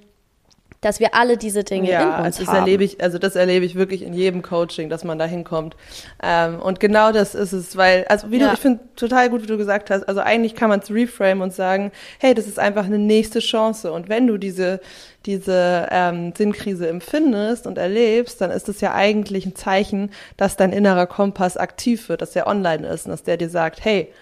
dass 0.82 0.98
wir 0.98 1.14
alle 1.14 1.36
diese 1.36 1.62
Dinge 1.64 1.90
ja, 1.90 2.02
in 2.02 2.26
uns 2.26 2.36
also 2.36 2.40
das 2.40 2.48
haben. 2.48 2.56
erlebe 2.56 2.84
ich, 2.84 3.02
also 3.02 3.16
das 3.18 3.36
erlebe 3.36 3.64
ich 3.64 3.76
wirklich 3.76 4.02
in 4.02 4.12
jedem 4.12 4.42
Coaching, 4.42 4.90
dass 4.90 5.04
man 5.04 5.16
da 5.16 5.24
hinkommt. 5.24 5.76
Ähm, 6.22 6.60
und 6.60 6.80
genau 6.80 7.12
das 7.12 7.34
ist 7.34 7.52
es, 7.52 7.76
weil, 7.76 8.04
also 8.08 8.30
wie 8.30 8.38
ja. 8.38 8.48
du, 8.48 8.54
ich 8.54 8.58
finde 8.58 8.80
total 8.96 9.30
gut, 9.30 9.42
wie 9.42 9.46
du 9.46 9.56
gesagt 9.56 9.90
hast, 9.90 10.02
also 10.08 10.20
eigentlich 10.20 10.56
kann 10.56 10.68
man 10.68 10.80
es 10.80 10.90
reframe 10.90 11.40
und 11.40 11.54
sagen, 11.54 11.92
hey, 12.18 12.34
das 12.34 12.48
ist 12.48 12.58
einfach 12.58 12.84
eine 12.84 12.98
nächste 12.98 13.38
Chance. 13.38 13.92
Und 13.92 14.08
wenn 14.08 14.26
du 14.26 14.38
diese, 14.38 14.80
diese 15.24 15.86
ähm, 15.92 16.34
Sinnkrise 16.36 16.88
empfindest 16.88 17.68
und 17.68 17.78
erlebst, 17.78 18.40
dann 18.40 18.50
ist 18.50 18.68
es 18.68 18.80
ja 18.80 18.92
eigentlich 18.92 19.46
ein 19.46 19.54
Zeichen, 19.54 20.10
dass 20.36 20.56
dein 20.56 20.72
innerer 20.72 21.06
Kompass 21.06 21.56
aktiv 21.56 22.08
wird, 22.08 22.22
dass 22.22 22.34
er 22.34 22.48
online 22.48 22.88
ist 22.88 23.06
und 23.06 23.12
dass 23.12 23.22
der 23.22 23.36
dir 23.36 23.48
sagt, 23.48 23.84
hey, 23.84 24.12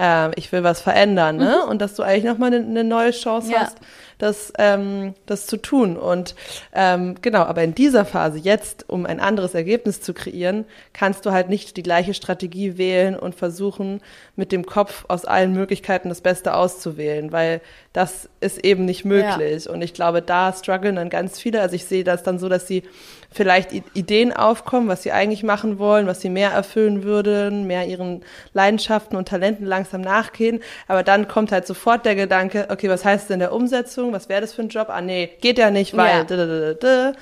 äh, 0.00 0.30
ich 0.36 0.50
will 0.52 0.64
was 0.64 0.80
verändern, 0.80 1.36
ne? 1.36 1.60
Mhm. 1.62 1.70
Und 1.70 1.82
dass 1.82 1.94
du 1.94 2.02
eigentlich 2.02 2.24
nochmal 2.24 2.52
eine, 2.52 2.64
eine 2.64 2.84
neue 2.84 3.10
Chance 3.10 3.52
ja. 3.52 3.60
hast, 3.60 3.78
das, 4.18 4.52
ähm, 4.58 5.14
das 5.26 5.46
zu 5.46 5.56
tun. 5.56 5.96
Und 5.96 6.34
ähm, 6.72 7.16
genau, 7.20 7.42
aber 7.42 7.62
in 7.62 7.74
dieser 7.74 8.04
Phase 8.04 8.38
jetzt, 8.38 8.88
um 8.88 9.06
ein 9.06 9.20
anderes 9.20 9.54
Ergebnis 9.54 10.00
zu 10.00 10.14
kreieren, 10.14 10.64
kannst 10.92 11.26
du 11.26 11.32
halt 11.32 11.48
nicht 11.48 11.76
die 11.76 11.82
gleiche 11.82 12.14
Strategie 12.14 12.78
wählen 12.78 13.18
und 13.18 13.34
versuchen, 13.34 14.00
mit 14.36 14.52
dem 14.52 14.64
Kopf 14.66 15.04
aus 15.08 15.24
allen 15.24 15.52
Möglichkeiten 15.52 16.08
das 16.08 16.20
Beste 16.20 16.54
auszuwählen, 16.54 17.32
weil 17.32 17.60
das 17.92 18.28
ist 18.40 18.64
eben 18.64 18.84
nicht 18.84 19.04
möglich. 19.04 19.64
Ja. 19.64 19.72
Und 19.72 19.82
ich 19.82 19.94
glaube, 19.94 20.22
da 20.22 20.52
strugglen 20.52 20.96
dann 20.96 21.10
ganz 21.10 21.38
viele. 21.38 21.60
Also 21.60 21.76
ich 21.76 21.84
sehe 21.84 22.04
das 22.04 22.22
dann 22.22 22.38
so, 22.38 22.48
dass 22.48 22.66
sie 22.66 22.84
vielleicht 23.32 23.72
Ideen 23.94 24.32
aufkommen, 24.32 24.88
was 24.88 25.02
sie 25.02 25.12
eigentlich 25.12 25.42
machen 25.42 25.78
wollen, 25.78 26.06
was 26.06 26.20
sie 26.20 26.28
mehr 26.30 26.50
erfüllen 26.50 27.04
würden, 27.04 27.66
mehr 27.66 27.86
ihren 27.86 28.22
Leidenschaften 28.54 29.16
und 29.16 29.28
Talenten 29.28 29.66
langsam 29.66 30.00
nachgehen. 30.00 30.60
Aber 30.88 31.02
dann 31.02 31.28
kommt 31.28 31.52
halt 31.52 31.66
sofort 31.66 32.04
der 32.04 32.16
Gedanke, 32.16 32.66
okay, 32.70 32.88
was 32.88 33.04
heißt 33.04 33.30
denn 33.30 33.38
der 33.38 33.52
Umsetzung? 33.52 34.12
Was 34.12 34.28
wäre 34.28 34.40
das 34.40 34.52
für 34.52 34.62
ein 34.62 34.68
Job? 34.68 34.88
Ah, 34.90 35.00
nee, 35.00 35.30
geht 35.40 35.58
ja 35.58 35.70
nicht, 35.70 35.96
weil. 35.96 36.26
Ja. 36.28 37.12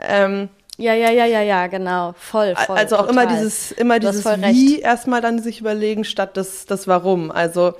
Ähm, 0.00 0.48
ja, 0.78 0.94
ja, 0.94 1.10
ja, 1.10 1.26
ja, 1.26 1.42
ja, 1.42 1.66
genau. 1.66 2.14
Voll, 2.18 2.56
voll. 2.56 2.76
Also 2.76 2.96
auch 2.96 3.06
total. 3.06 3.24
immer 3.24 3.34
dieses, 3.36 3.72
immer 3.72 4.00
dieses 4.00 4.24
Wie 4.24 4.80
erstmal 4.80 5.20
dann 5.20 5.38
sich 5.38 5.60
überlegen, 5.60 6.04
statt 6.04 6.36
das, 6.36 6.66
das 6.66 6.88
Warum. 6.88 7.30
Also 7.30 7.74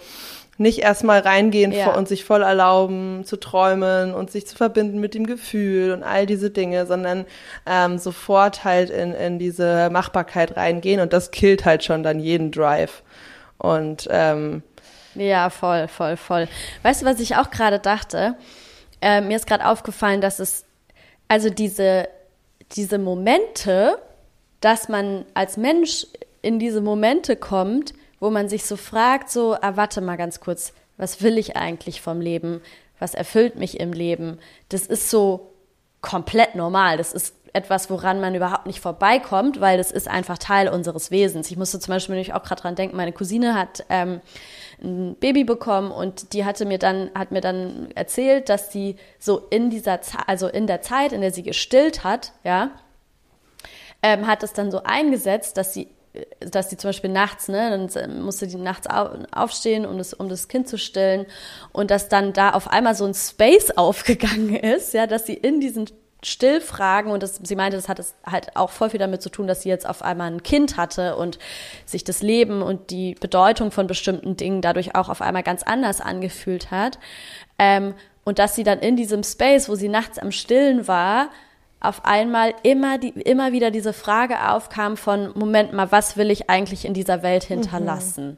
nicht 0.58 0.80
erstmal 0.80 1.20
reingehen 1.20 1.72
ja. 1.72 1.94
und 1.94 2.06
sich 2.08 2.24
voll 2.24 2.42
erlauben 2.42 3.24
zu 3.24 3.36
träumen 3.38 4.14
und 4.14 4.30
sich 4.30 4.46
zu 4.46 4.56
verbinden 4.56 5.00
mit 5.00 5.14
dem 5.14 5.26
Gefühl 5.26 5.92
und 5.92 6.02
all 6.02 6.26
diese 6.26 6.50
Dinge, 6.50 6.86
sondern 6.86 7.24
ähm, 7.66 7.98
sofort 7.98 8.64
halt 8.64 8.90
in, 8.90 9.12
in 9.14 9.38
diese 9.38 9.88
Machbarkeit 9.90 10.56
reingehen 10.56 11.00
und 11.00 11.12
das 11.12 11.30
killt 11.30 11.64
halt 11.64 11.84
schon 11.84 12.02
dann 12.02 12.20
jeden 12.20 12.50
Drive. 12.50 13.02
Und 13.58 14.08
ähm, 14.10 14.62
ja, 15.14 15.50
voll, 15.50 15.88
voll, 15.88 16.16
voll. 16.16 16.48
Weißt 16.82 17.02
du, 17.02 17.06
was 17.06 17.20
ich 17.20 17.36
auch 17.36 17.50
gerade 17.50 17.78
dachte? 17.78 18.34
Äh, 19.00 19.20
mir 19.20 19.36
ist 19.36 19.46
gerade 19.46 19.66
aufgefallen, 19.66 20.20
dass 20.20 20.38
es 20.38 20.64
also 21.28 21.50
diese 21.50 22.08
diese 22.76 22.98
Momente, 22.98 23.98
dass 24.60 24.88
man 24.88 25.24
als 25.34 25.56
Mensch 25.56 26.06
in 26.40 26.58
diese 26.58 26.80
Momente 26.80 27.36
kommt, 27.36 27.94
wo 28.22 28.30
man 28.30 28.48
sich 28.48 28.64
so 28.64 28.76
fragt, 28.76 29.30
so, 29.30 29.56
ah, 29.61 29.72
warte 29.74 30.00
mal 30.00 30.16
ganz 30.16 30.38
kurz, 30.38 30.72
was 30.96 31.22
will 31.22 31.38
ich 31.38 31.56
eigentlich 31.56 32.00
vom 32.00 32.20
Leben? 32.20 32.61
Was 33.00 33.14
erfüllt 33.14 33.56
mich 33.56 33.80
im 33.80 33.92
Leben? 33.92 34.38
Das 34.68 34.87
ist 34.87 35.11
so 35.11 35.52
komplett 36.02 36.54
normal. 36.54 36.98
Das 36.98 37.12
ist 37.12 37.35
etwas, 37.52 37.90
woran 37.90 38.20
man 38.20 38.37
überhaupt 38.37 38.66
nicht 38.66 38.78
vorbeikommt, 38.78 39.61
weil 39.61 39.76
das 39.76 39.90
ist 39.90 40.06
einfach 40.06 40.38
Teil 40.38 40.68
unseres 40.68 41.11
Wesens. 41.11 41.50
Ich 41.50 41.56
musste 41.56 41.80
zum 41.80 41.94
Beispiel 41.94 42.14
nämlich 42.14 42.32
auch 42.32 42.44
gerade 42.44 42.62
dran 42.62 42.76
denken, 42.76 42.96
meine 42.96 43.12
Cousine 43.12 43.54
hat 43.54 43.85
ähm, 43.88 44.20
ein 44.80 45.16
Baby 45.16 45.42
bekommen 45.42 45.90
und 45.90 46.32
die 46.32 46.44
hatte 46.44 46.64
mir 46.64 46.78
dann, 46.78 47.11
hat 47.16 47.32
mir 47.32 47.40
dann 47.40 47.90
erzählt, 47.96 48.48
dass 48.48 48.68
die 48.68 48.94
so 49.18 49.48
in 49.50 49.68
dieser 49.68 50.00
Zeit, 50.00 50.28
also 50.28 50.46
in 50.46 50.68
der 50.68 50.80
Zeit, 50.80 51.11
in 51.11 51.22
der 51.22 51.32
sie 51.32 51.42
gestillt 51.42 52.04
hat, 52.04 52.35
ja, 52.44 52.70
ähm, 54.00 54.28
hat 54.28 54.44
es 54.44 54.52
dann 54.52 54.70
so 54.70 54.85
eingesetzt, 54.85 55.56
dass 55.56 55.74
sie 55.74 55.88
dass 56.40 56.68
sie 56.68 56.77
zum 56.77 56.88
Beispiel 56.88 57.11
nachts, 57.11 57.48
ne, 57.48 57.88
dann 57.92 58.22
musste 58.22 58.46
die 58.46 58.57
nachts 58.57 58.87
aufstehen, 59.33 59.87
um 59.87 59.96
das, 59.96 60.12
um 60.12 60.29
das 60.29 60.48
Kind 60.48 60.68
zu 60.68 60.77
stillen 60.77 61.27
und 61.72 61.90
dass 61.90 62.09
dann 62.09 62.33
da 62.33 62.51
auf 62.51 62.68
einmal 62.68 62.94
so 62.94 63.07
ein 63.07 63.14
Space 63.14 63.70
aufgegangen 63.77 64.55
ist, 64.55 64.92
ja, 64.92 65.07
dass 65.07 65.27
sie 65.27 65.35
in 65.35 65.61
diesen 65.61 65.87
Stillfragen 66.25 67.11
und 67.11 67.22
das, 67.22 67.40
sie 67.42 67.57
meinte, 67.57 67.77
das 67.77 67.88
hat 67.88 67.98
es 67.98 68.14
halt 68.25 68.57
auch 68.57 68.70
voll 68.70 68.90
viel 68.90 69.01
damit 69.01 69.22
zu 69.22 69.29
tun, 69.29 69.48
dass 69.48 69.62
sie 69.62 69.68
jetzt 69.68 69.88
auf 69.88 70.03
einmal 70.03 70.31
ein 70.31 70.42
Kind 70.42 70.77
hatte 70.77 71.16
und 71.16 71.38
sich 71.85 72.05
das 72.05 72.22
Leben 72.22 72.62
und 72.62 72.90
die 72.90 73.16
Bedeutung 73.18 73.72
von 73.72 73.88
bestimmten 73.88 74.37
Dingen 74.37 74.61
dadurch 74.61 74.94
auch 74.94 75.09
auf 75.09 75.20
einmal 75.20 75.42
ganz 75.42 75.64
anders 75.64 76.01
angefühlt 76.01 76.70
hat. 76.70 77.01
Ähm, 77.59 77.94
und 78.25 78.38
dass 78.38 78.55
sie 78.55 78.62
dann 78.62 78.79
in 78.79 78.94
diesem 78.94 79.25
Space, 79.25 79.68
wo 79.68 79.75
sie 79.75 79.88
nachts 79.88 80.18
am 80.18 80.31
Stillen 80.31 80.87
war, 80.87 81.29
auf 81.82 82.04
einmal 82.04 82.54
immer, 82.62 82.98
die, 82.98 83.08
immer 83.08 83.52
wieder 83.52 83.70
diese 83.70 83.92
Frage 83.92 84.50
aufkam 84.50 84.96
von, 84.96 85.32
Moment 85.34 85.72
mal, 85.72 85.90
was 85.90 86.16
will 86.16 86.30
ich 86.30 86.48
eigentlich 86.48 86.84
in 86.84 86.94
dieser 86.94 87.22
Welt 87.22 87.44
hinterlassen? 87.44 88.30
Mhm. 88.30 88.36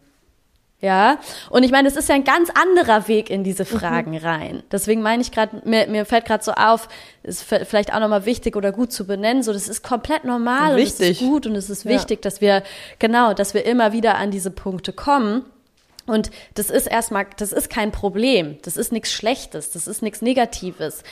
Ja, 0.80 1.18
und 1.48 1.62
ich 1.62 1.70
meine, 1.70 1.88
es 1.88 1.96
ist 1.96 2.10
ja 2.10 2.14
ein 2.14 2.24
ganz 2.24 2.50
anderer 2.50 3.08
Weg 3.08 3.30
in 3.30 3.42
diese 3.42 3.62
mhm. 3.62 3.78
Fragen 3.78 4.10
mhm. 4.10 4.18
rein. 4.18 4.62
Deswegen 4.70 5.00
meine 5.00 5.22
ich 5.22 5.32
gerade, 5.32 5.62
mir, 5.64 5.86
mir 5.86 6.04
fällt 6.04 6.26
gerade 6.26 6.44
so 6.44 6.52
auf, 6.52 6.88
ist 7.22 7.42
vielleicht 7.42 7.94
auch 7.94 8.00
nochmal 8.00 8.26
wichtig 8.26 8.54
oder 8.54 8.70
gut 8.70 8.92
zu 8.92 9.06
benennen, 9.06 9.42
so 9.42 9.52
das 9.52 9.68
ist 9.68 9.82
komplett 9.82 10.24
normal 10.24 10.76
wichtig. 10.76 11.00
und 11.00 11.06
es 11.06 11.20
ist 11.20 11.26
gut 11.26 11.46
und 11.46 11.56
es 11.56 11.70
ist 11.70 11.84
wichtig, 11.86 12.18
ja. 12.18 12.22
dass 12.22 12.40
wir, 12.40 12.62
genau, 12.98 13.32
dass 13.32 13.54
wir 13.54 13.64
immer 13.64 13.92
wieder 13.92 14.16
an 14.16 14.30
diese 14.30 14.50
Punkte 14.50 14.92
kommen. 14.92 15.44
Und 16.06 16.30
das 16.52 16.68
ist 16.68 16.86
erstmal, 16.86 17.26
das 17.38 17.52
ist 17.52 17.70
kein 17.70 17.90
Problem, 17.90 18.58
das 18.60 18.76
ist 18.76 18.92
nichts 18.92 19.10
Schlechtes, 19.10 19.70
das 19.70 19.86
ist 19.86 20.02
nichts 20.02 20.20
Negatives. 20.20 21.02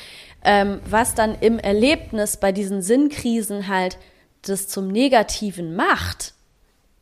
Ähm, 0.45 0.81
was 0.85 1.15
dann 1.15 1.37
im 1.41 1.59
Erlebnis 1.59 2.37
bei 2.37 2.53
diesen 2.53 2.83
Sinnkrisen 2.83 3.69
halt 3.69 3.99
das 4.43 4.67
zum 4.69 4.89
Negativen 4.89 5.77
macht, 5.77 6.35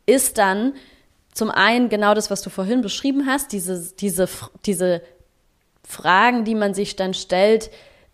ist 0.07 0.38
dann 0.38 0.74
zum 1.33 1.50
einen 1.50 1.88
genau 1.88 2.14
das, 2.14 2.31
was 2.31 2.42
du 2.42 2.50
vorhin 2.50 2.83
beschrieben 2.83 3.26
hast, 3.26 3.53
diese, 3.53 3.92
diese, 3.98 4.29
diese 4.66 5.03
Fragen, 5.87 6.44
die 6.44 6.55
man 6.55 6.74
sich 6.74 6.96
dann 6.96 7.14
stellt, 7.14 7.70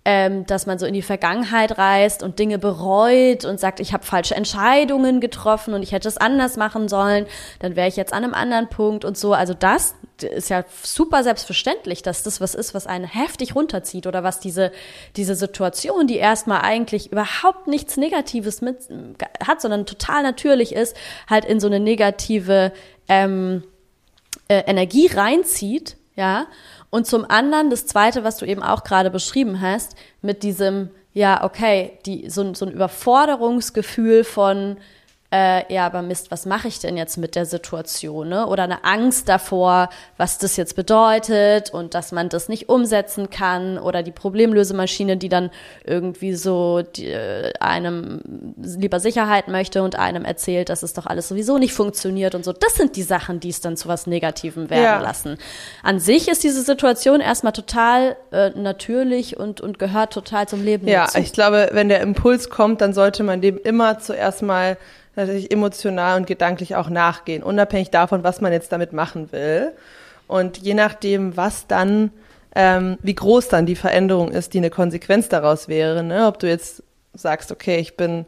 ähm, 0.08 0.46
dass 0.46 0.66
man 0.66 0.78
so 0.78 0.86
in 0.86 0.94
die 0.94 1.02
Vergangenheit 1.02 1.78
reist 1.78 2.22
und 2.22 2.38
Dinge 2.38 2.60
bereut 2.60 3.44
und 3.44 3.58
sagt, 3.58 3.80
ich 3.80 3.92
habe 3.92 4.06
falsche 4.06 4.36
Entscheidungen 4.36 5.20
getroffen 5.20 5.74
und 5.74 5.82
ich 5.82 5.90
hätte 5.90 6.06
es 6.06 6.16
anders 6.16 6.56
machen 6.56 6.88
sollen, 6.88 7.26
dann 7.58 7.74
wäre 7.74 7.88
ich 7.88 7.96
jetzt 7.96 8.12
an 8.12 8.22
einem 8.22 8.32
anderen 8.32 8.68
Punkt 8.68 9.04
und 9.04 9.18
so. 9.18 9.32
Also 9.32 9.52
das 9.52 9.96
ist 10.22 10.48
ja 10.48 10.64
super 10.80 11.24
selbstverständlich, 11.24 12.02
dass 12.02 12.22
das 12.22 12.40
was 12.40 12.54
ist, 12.54 12.72
was 12.72 12.86
einen 12.86 13.04
heftig 13.04 13.56
runterzieht 13.56 14.06
oder 14.06 14.22
was 14.22 14.38
diese, 14.38 14.70
diese 15.16 15.34
Situation, 15.34 16.06
die 16.06 16.18
erstmal 16.18 16.60
eigentlich 16.60 17.10
überhaupt 17.10 17.66
nichts 17.66 17.96
Negatives 17.96 18.60
mit 18.60 18.88
hat, 19.44 19.60
sondern 19.60 19.86
total 19.86 20.22
natürlich 20.22 20.72
ist, 20.72 20.96
halt 21.28 21.44
in 21.44 21.58
so 21.58 21.66
eine 21.66 21.80
negative 21.80 22.72
ähm, 23.08 23.64
äh, 24.46 24.62
Energie 24.68 25.08
reinzieht, 25.08 25.96
ja. 26.14 26.46
Und 26.90 27.06
zum 27.06 27.24
anderen 27.28 27.70
das 27.70 27.86
Zweite, 27.86 28.24
was 28.24 28.38
du 28.38 28.46
eben 28.46 28.62
auch 28.62 28.84
gerade 28.84 29.10
beschrieben 29.10 29.60
hast, 29.60 29.96
mit 30.22 30.42
diesem, 30.42 30.90
ja, 31.12 31.44
okay, 31.44 31.98
die, 32.06 32.30
so, 32.30 32.54
so 32.54 32.66
ein 32.66 32.72
Überforderungsgefühl 32.72 34.24
von, 34.24 34.76
äh, 35.36 35.72
ja, 35.72 35.86
aber 35.86 36.02
Mist, 36.02 36.30
was 36.30 36.46
mache 36.46 36.68
ich 36.68 36.78
denn 36.78 36.96
jetzt 36.96 37.16
mit 37.18 37.34
der 37.34 37.44
Situation? 37.44 38.28
Ne? 38.28 38.46
Oder 38.46 38.64
eine 38.64 38.84
Angst 38.84 39.28
davor, 39.28 39.90
was 40.16 40.38
das 40.38 40.56
jetzt 40.56 40.76
bedeutet 40.76 41.70
und 41.70 41.94
dass 41.94 42.12
man 42.12 42.28
das 42.28 42.48
nicht 42.48 42.68
umsetzen 42.68 43.28
kann 43.28 43.78
oder 43.78 44.02
die 44.02 44.12
Problemlösemaschine, 44.12 45.16
die 45.16 45.28
dann 45.28 45.50
irgendwie 45.84 46.34
so 46.34 46.82
die, 46.82 47.08
äh, 47.08 47.52
einem 47.60 48.20
lieber 48.56 49.00
Sicherheit 49.00 49.48
möchte 49.48 49.82
und 49.82 49.98
einem 49.98 50.24
erzählt, 50.24 50.70
dass 50.70 50.82
es 50.82 50.94
doch 50.94 51.06
alles 51.06 51.28
sowieso 51.28 51.58
nicht 51.58 51.74
funktioniert 51.74 52.34
und 52.34 52.44
so. 52.44 52.52
Das 52.52 52.74
sind 52.74 52.96
die 52.96 53.02
Sachen, 53.02 53.40
die 53.40 53.50
es 53.50 53.60
dann 53.60 53.76
zu 53.76 53.88
was 53.88 54.06
Negativem 54.06 54.70
werden 54.70 54.82
ja. 54.82 55.00
lassen. 55.00 55.36
An 55.82 56.00
sich 56.00 56.28
ist 56.28 56.44
diese 56.44 56.62
Situation 56.62 57.20
erstmal 57.20 57.52
total 57.52 58.16
äh, 58.32 58.50
natürlich 58.50 59.36
und, 59.36 59.60
und 59.60 59.78
gehört 59.78 60.12
total 60.12 60.48
zum 60.48 60.64
Leben. 60.64 60.88
Ja, 60.88 61.04
dazu. 61.04 61.18
ich 61.18 61.32
glaube, 61.32 61.68
wenn 61.72 61.88
der 61.88 62.00
Impuls 62.00 62.48
kommt, 62.48 62.80
dann 62.80 62.94
sollte 62.94 63.22
man 63.22 63.40
dem 63.40 63.58
immer 63.58 63.98
zuerst 63.98 64.42
mal 64.42 64.78
natürlich 65.16 65.50
emotional 65.50 66.18
und 66.18 66.26
gedanklich 66.26 66.76
auch 66.76 66.88
nachgehen, 66.88 67.42
unabhängig 67.42 67.90
davon, 67.90 68.22
was 68.22 68.40
man 68.40 68.52
jetzt 68.52 68.72
damit 68.72 68.92
machen 68.92 69.32
will. 69.32 69.72
Und 70.26 70.58
je 70.58 70.74
nachdem, 70.74 71.36
was 71.36 71.66
dann, 71.66 72.10
ähm, 72.54 72.98
wie 73.02 73.14
groß 73.14 73.48
dann 73.48 73.66
die 73.66 73.76
Veränderung 73.76 74.30
ist, 74.30 74.54
die 74.54 74.58
eine 74.58 74.70
Konsequenz 74.70 75.28
daraus 75.28 75.68
wäre, 75.68 76.02
ne? 76.02 76.26
ob 76.26 76.38
du 76.38 76.48
jetzt 76.48 76.82
sagst, 77.14 77.50
okay, 77.50 77.78
ich 77.78 77.96
bin 77.96 78.26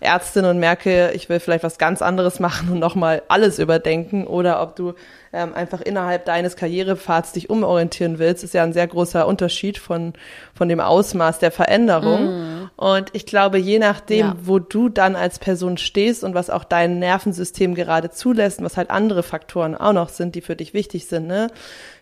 Ärztin 0.00 0.46
und 0.46 0.58
merke, 0.58 1.10
ich 1.12 1.28
will 1.28 1.40
vielleicht 1.40 1.64
was 1.64 1.76
ganz 1.76 2.00
anderes 2.00 2.40
machen 2.40 2.70
und 2.70 2.78
nochmal 2.78 3.22
alles 3.28 3.58
überdenken 3.58 4.26
oder 4.26 4.62
ob 4.62 4.76
du 4.76 4.94
ähm, 5.32 5.54
einfach 5.54 5.80
innerhalb 5.80 6.24
deines 6.24 6.56
Karrierepfads 6.56 7.32
dich 7.32 7.50
umorientieren 7.50 8.18
willst, 8.18 8.42
ist 8.42 8.54
ja 8.54 8.62
ein 8.62 8.72
sehr 8.72 8.86
großer 8.86 9.26
Unterschied 9.26 9.78
von, 9.78 10.14
von 10.60 10.68
dem 10.68 10.80
Ausmaß 10.80 11.38
der 11.38 11.52
Veränderung. 11.52 12.26
Mm. 12.26 12.70
Und 12.76 13.08
ich 13.14 13.24
glaube, 13.24 13.56
je 13.56 13.78
nachdem, 13.78 14.26
ja. 14.26 14.36
wo 14.42 14.58
du 14.58 14.90
dann 14.90 15.16
als 15.16 15.38
Person 15.38 15.78
stehst 15.78 16.22
und 16.22 16.34
was 16.34 16.50
auch 16.50 16.64
dein 16.64 16.98
Nervensystem 16.98 17.74
gerade 17.74 18.10
zulässt, 18.10 18.62
was 18.62 18.76
halt 18.76 18.90
andere 18.90 19.22
Faktoren 19.22 19.74
auch 19.74 19.94
noch 19.94 20.10
sind, 20.10 20.34
die 20.34 20.42
für 20.42 20.56
dich 20.56 20.74
wichtig 20.74 21.06
sind, 21.06 21.26
ne? 21.26 21.46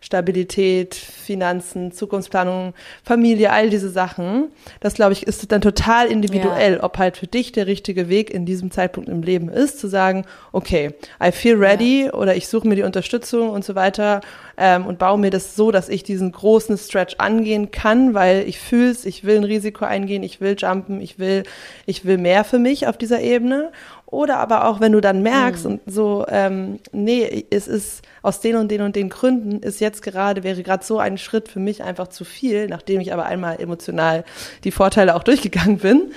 Stabilität, 0.01 0.97
Finanzen, 0.97 1.93
Zukunftsplanung, 1.93 2.75
Familie, 3.05 3.53
all 3.53 3.71
diese 3.71 3.91
Sachen. 3.91 4.49
Das, 4.81 4.95
glaube 4.95 5.13
ich, 5.13 5.25
ist 5.25 5.53
dann 5.53 5.61
total 5.61 6.09
individuell, 6.09 6.75
ja. 6.75 6.83
ob 6.83 6.99
halt 6.99 7.17
für 7.17 7.29
dich 7.29 7.53
der 7.53 7.69
richtige 7.69 8.09
Weg 8.09 8.31
in 8.31 8.45
diesem 8.45 8.73
Zeitpunkt 8.73 9.09
im 9.09 9.23
Leben 9.23 9.49
ist, 9.49 9.79
zu 9.79 9.87
sagen, 9.87 10.25
okay, 10.51 10.95
I 11.23 11.31
feel 11.31 11.57
ready 11.57 12.07
ja. 12.07 12.15
oder 12.15 12.35
ich 12.35 12.49
suche 12.49 12.67
mir 12.67 12.75
die 12.75 12.83
Unterstützung 12.83 13.51
und 13.51 13.65
so 13.65 13.77
weiter 13.77 14.21
ähm, 14.59 14.87
und 14.87 14.99
baue 14.99 15.19
mir 15.19 15.31
das 15.31 15.55
so, 15.55 15.71
dass 15.71 15.89
ich 15.89 16.03
diesen 16.03 16.33
großen 16.33 16.77
Stretch 16.77 17.15
angehen 17.19 17.71
kann, 17.71 18.13
weil 18.13 18.47
ich 18.49 18.59
fühle 18.59 18.91
es, 18.91 19.07
ich 19.07 19.23
will 19.23 19.37
ein 19.37 19.45
Risiko 19.45 19.85
eingehen, 19.85 20.25
ich 20.25 20.41
will 20.41 20.57
jumpen, 20.59 21.01
ich 21.01 21.21
will, 21.21 21.45
ich 21.87 22.05
will 22.05 22.19
mehr 22.19 22.43
für 22.43 22.59
mich 22.59 22.89
auf 22.89 22.99
dieser 22.99 23.21
Ebene. 23.21 23.71
Oder 24.07 24.39
aber 24.39 24.67
auch, 24.67 24.81
wenn 24.81 24.93
du 24.93 25.01
dann 25.01 25.23
merkst 25.23 25.65
mhm. 25.65 25.71
und 25.71 25.81
so, 25.87 26.27
ähm, 26.29 26.81
nee, 26.93 27.45
es 27.51 27.69
ist 27.69 28.03
aus 28.23 28.41
den 28.41 28.57
und 28.57 28.71
den 28.71 28.81
und 28.81 28.97
den 28.97 29.11
Gründen, 29.11 29.61
ist 29.61 29.81
jetzt 29.81 30.03
gerade, 30.03 30.43
wäre 30.43 30.63
gerade 30.63 30.85
so 30.85 30.99
ein 30.99 31.19
Schritt 31.19 31.49
für 31.49 31.61
mich 31.61 31.85
einfach 31.85 32.09
zu 32.09 32.25
viel, 32.25 32.69
nachdem 32.69 33.01
ich 33.01 33.13
aber 33.13 33.27
einmal 33.27 33.61
emotional 33.61 34.25
die 34.65 34.71
Vorteile 34.73 35.15
auch 35.15 35.23
durchgegangen 35.23 35.79
bin. 35.79 36.11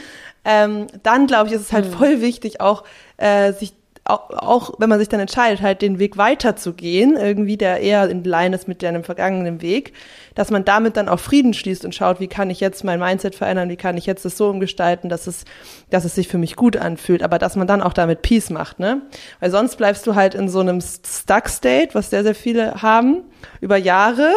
Ähm, 0.43 0.87
dann 1.03 1.27
glaube 1.27 1.49
ich, 1.49 1.53
ist 1.53 1.61
es 1.61 1.73
halt 1.73 1.85
mhm. 1.85 1.93
voll 1.93 2.21
wichtig, 2.21 2.61
auch 2.61 2.85
äh, 3.17 3.53
sich 3.53 3.73
auch, 4.03 4.29
auch 4.31 4.73
wenn 4.79 4.89
man 4.89 4.99
sich 4.99 5.09
dann 5.09 5.19
entscheidet, 5.19 5.61
halt 5.61 5.81
den 5.81 5.99
Weg 5.99 6.17
weiterzugehen, 6.17 7.15
irgendwie 7.17 7.55
der 7.55 7.81
eher 7.81 8.09
in 8.09 8.23
Line 8.23 8.55
ist 8.55 8.67
mit 8.67 8.81
deinem 8.81 9.03
vergangenen 9.03 9.61
Weg, 9.61 9.93
dass 10.33 10.49
man 10.49 10.65
damit 10.65 10.97
dann 10.97 11.07
auch 11.07 11.19
Frieden 11.19 11.53
schließt 11.53 11.85
und 11.85 11.93
schaut, 11.93 12.19
wie 12.19 12.27
kann 12.27 12.49
ich 12.49 12.59
jetzt 12.59 12.83
mein 12.83 12.99
Mindset 12.99 13.35
verändern, 13.35 13.69
wie 13.69 13.77
kann 13.77 13.97
ich 13.97 14.07
jetzt 14.07 14.25
das 14.25 14.37
so 14.37 14.49
umgestalten, 14.49 15.07
dass 15.07 15.27
es, 15.27 15.45
dass 15.91 16.03
es 16.03 16.15
sich 16.15 16.27
für 16.27 16.39
mich 16.39 16.55
gut 16.55 16.77
anfühlt, 16.77 17.21
aber 17.21 17.37
dass 17.37 17.55
man 17.55 17.67
dann 17.67 17.81
auch 17.81 17.93
damit 17.93 18.23
Peace 18.23 18.49
macht, 18.49 18.79
ne? 18.79 19.01
Weil 19.39 19.51
sonst 19.51 19.75
bleibst 19.75 20.07
du 20.07 20.15
halt 20.15 20.33
in 20.33 20.49
so 20.49 20.61
einem 20.61 20.81
Stuck 20.81 21.47
State, 21.47 21.93
was 21.93 22.09
sehr, 22.09 22.23
sehr 22.23 22.35
viele 22.35 22.81
haben, 22.81 23.23
über 23.59 23.77
Jahre. 23.77 24.31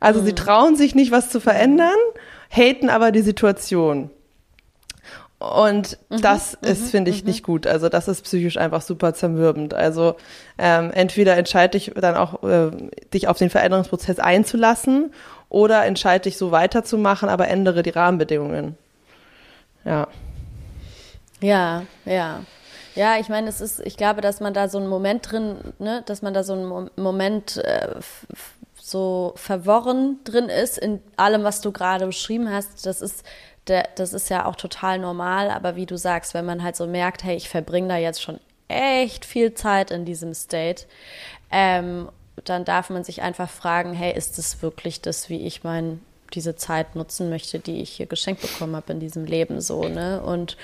Also 0.00 0.20
mhm. 0.20 0.26
sie 0.26 0.34
trauen 0.34 0.76
sich 0.76 0.94
nicht, 0.94 1.12
was 1.12 1.30
zu 1.30 1.40
verändern, 1.40 1.96
haten 2.50 2.90
aber 2.90 3.10
die 3.10 3.22
Situation. 3.22 4.10
Und 5.38 5.98
mhm, 6.08 6.20
das 6.20 6.54
ist, 6.62 6.82
mhm, 6.82 6.86
finde 6.86 7.10
ich, 7.10 7.22
mhm. 7.22 7.28
nicht 7.28 7.42
gut. 7.44 7.66
Also 7.66 7.88
das 7.88 8.08
ist 8.08 8.22
psychisch 8.22 8.56
einfach 8.56 8.82
super 8.82 9.14
zermürbend. 9.14 9.72
Also 9.72 10.16
ähm, 10.58 10.90
entweder 10.92 11.36
entscheide 11.36 11.78
dich 11.78 11.92
dann 11.94 12.16
auch, 12.16 12.42
äh, 12.42 12.70
dich 13.14 13.28
auf 13.28 13.38
den 13.38 13.50
Veränderungsprozess 13.50 14.18
einzulassen 14.18 15.12
oder 15.48 15.84
entscheide 15.84 16.24
dich 16.24 16.36
so 16.36 16.50
weiterzumachen, 16.50 17.28
aber 17.28 17.48
ändere 17.48 17.82
die 17.82 17.90
Rahmenbedingungen. 17.90 18.76
Ja. 19.84 20.08
Ja, 21.40 21.84
ja. 22.04 22.40
Ja, 22.96 23.16
ich 23.18 23.28
meine, 23.28 23.48
es 23.48 23.60
ist, 23.60 23.78
ich 23.80 23.96
glaube, 23.96 24.22
dass 24.22 24.40
man 24.40 24.54
da 24.54 24.68
so 24.68 24.78
einen 24.78 24.88
Moment 24.88 25.30
drin, 25.30 25.58
ne, 25.78 26.02
dass 26.06 26.20
man 26.20 26.34
da 26.34 26.42
so 26.42 26.54
einen 26.54 26.90
Moment 26.96 27.58
äh, 27.58 27.94
so 28.74 29.34
verworren 29.36 30.18
drin 30.24 30.48
ist 30.48 30.78
in 30.78 31.00
allem, 31.16 31.44
was 31.44 31.60
du 31.60 31.70
gerade 31.70 32.06
beschrieben 32.06 32.50
hast. 32.50 32.86
Das 32.86 33.00
ist 33.00 33.24
das 33.96 34.12
ist 34.12 34.30
ja 34.30 34.46
auch 34.46 34.56
total 34.56 34.98
normal, 34.98 35.50
aber 35.50 35.76
wie 35.76 35.86
du 35.86 35.96
sagst, 35.96 36.34
wenn 36.34 36.44
man 36.44 36.62
halt 36.62 36.76
so 36.76 36.86
merkt, 36.86 37.24
hey, 37.24 37.36
ich 37.36 37.48
verbringe 37.48 37.88
da 37.88 37.96
jetzt 37.96 38.22
schon 38.22 38.40
echt 38.68 39.24
viel 39.24 39.54
Zeit 39.54 39.90
in 39.90 40.04
diesem 40.04 40.34
State, 40.34 40.84
ähm, 41.50 42.08
dann 42.44 42.64
darf 42.64 42.90
man 42.90 43.04
sich 43.04 43.22
einfach 43.22 43.50
fragen, 43.50 43.94
hey, 43.94 44.14
ist 44.16 44.38
das 44.38 44.62
wirklich 44.62 45.00
das, 45.00 45.28
wie 45.28 45.46
ich 45.46 45.64
mein, 45.64 46.00
diese 46.34 46.56
Zeit 46.56 46.94
nutzen 46.94 47.30
möchte, 47.30 47.58
die 47.58 47.80
ich 47.80 47.90
hier 47.90 48.06
geschenkt 48.06 48.42
bekommen 48.42 48.76
habe 48.76 48.92
in 48.92 49.00
diesem 49.00 49.24
Leben 49.24 49.60
so, 49.60 49.88
ne? 49.88 50.22
Und 50.22 50.56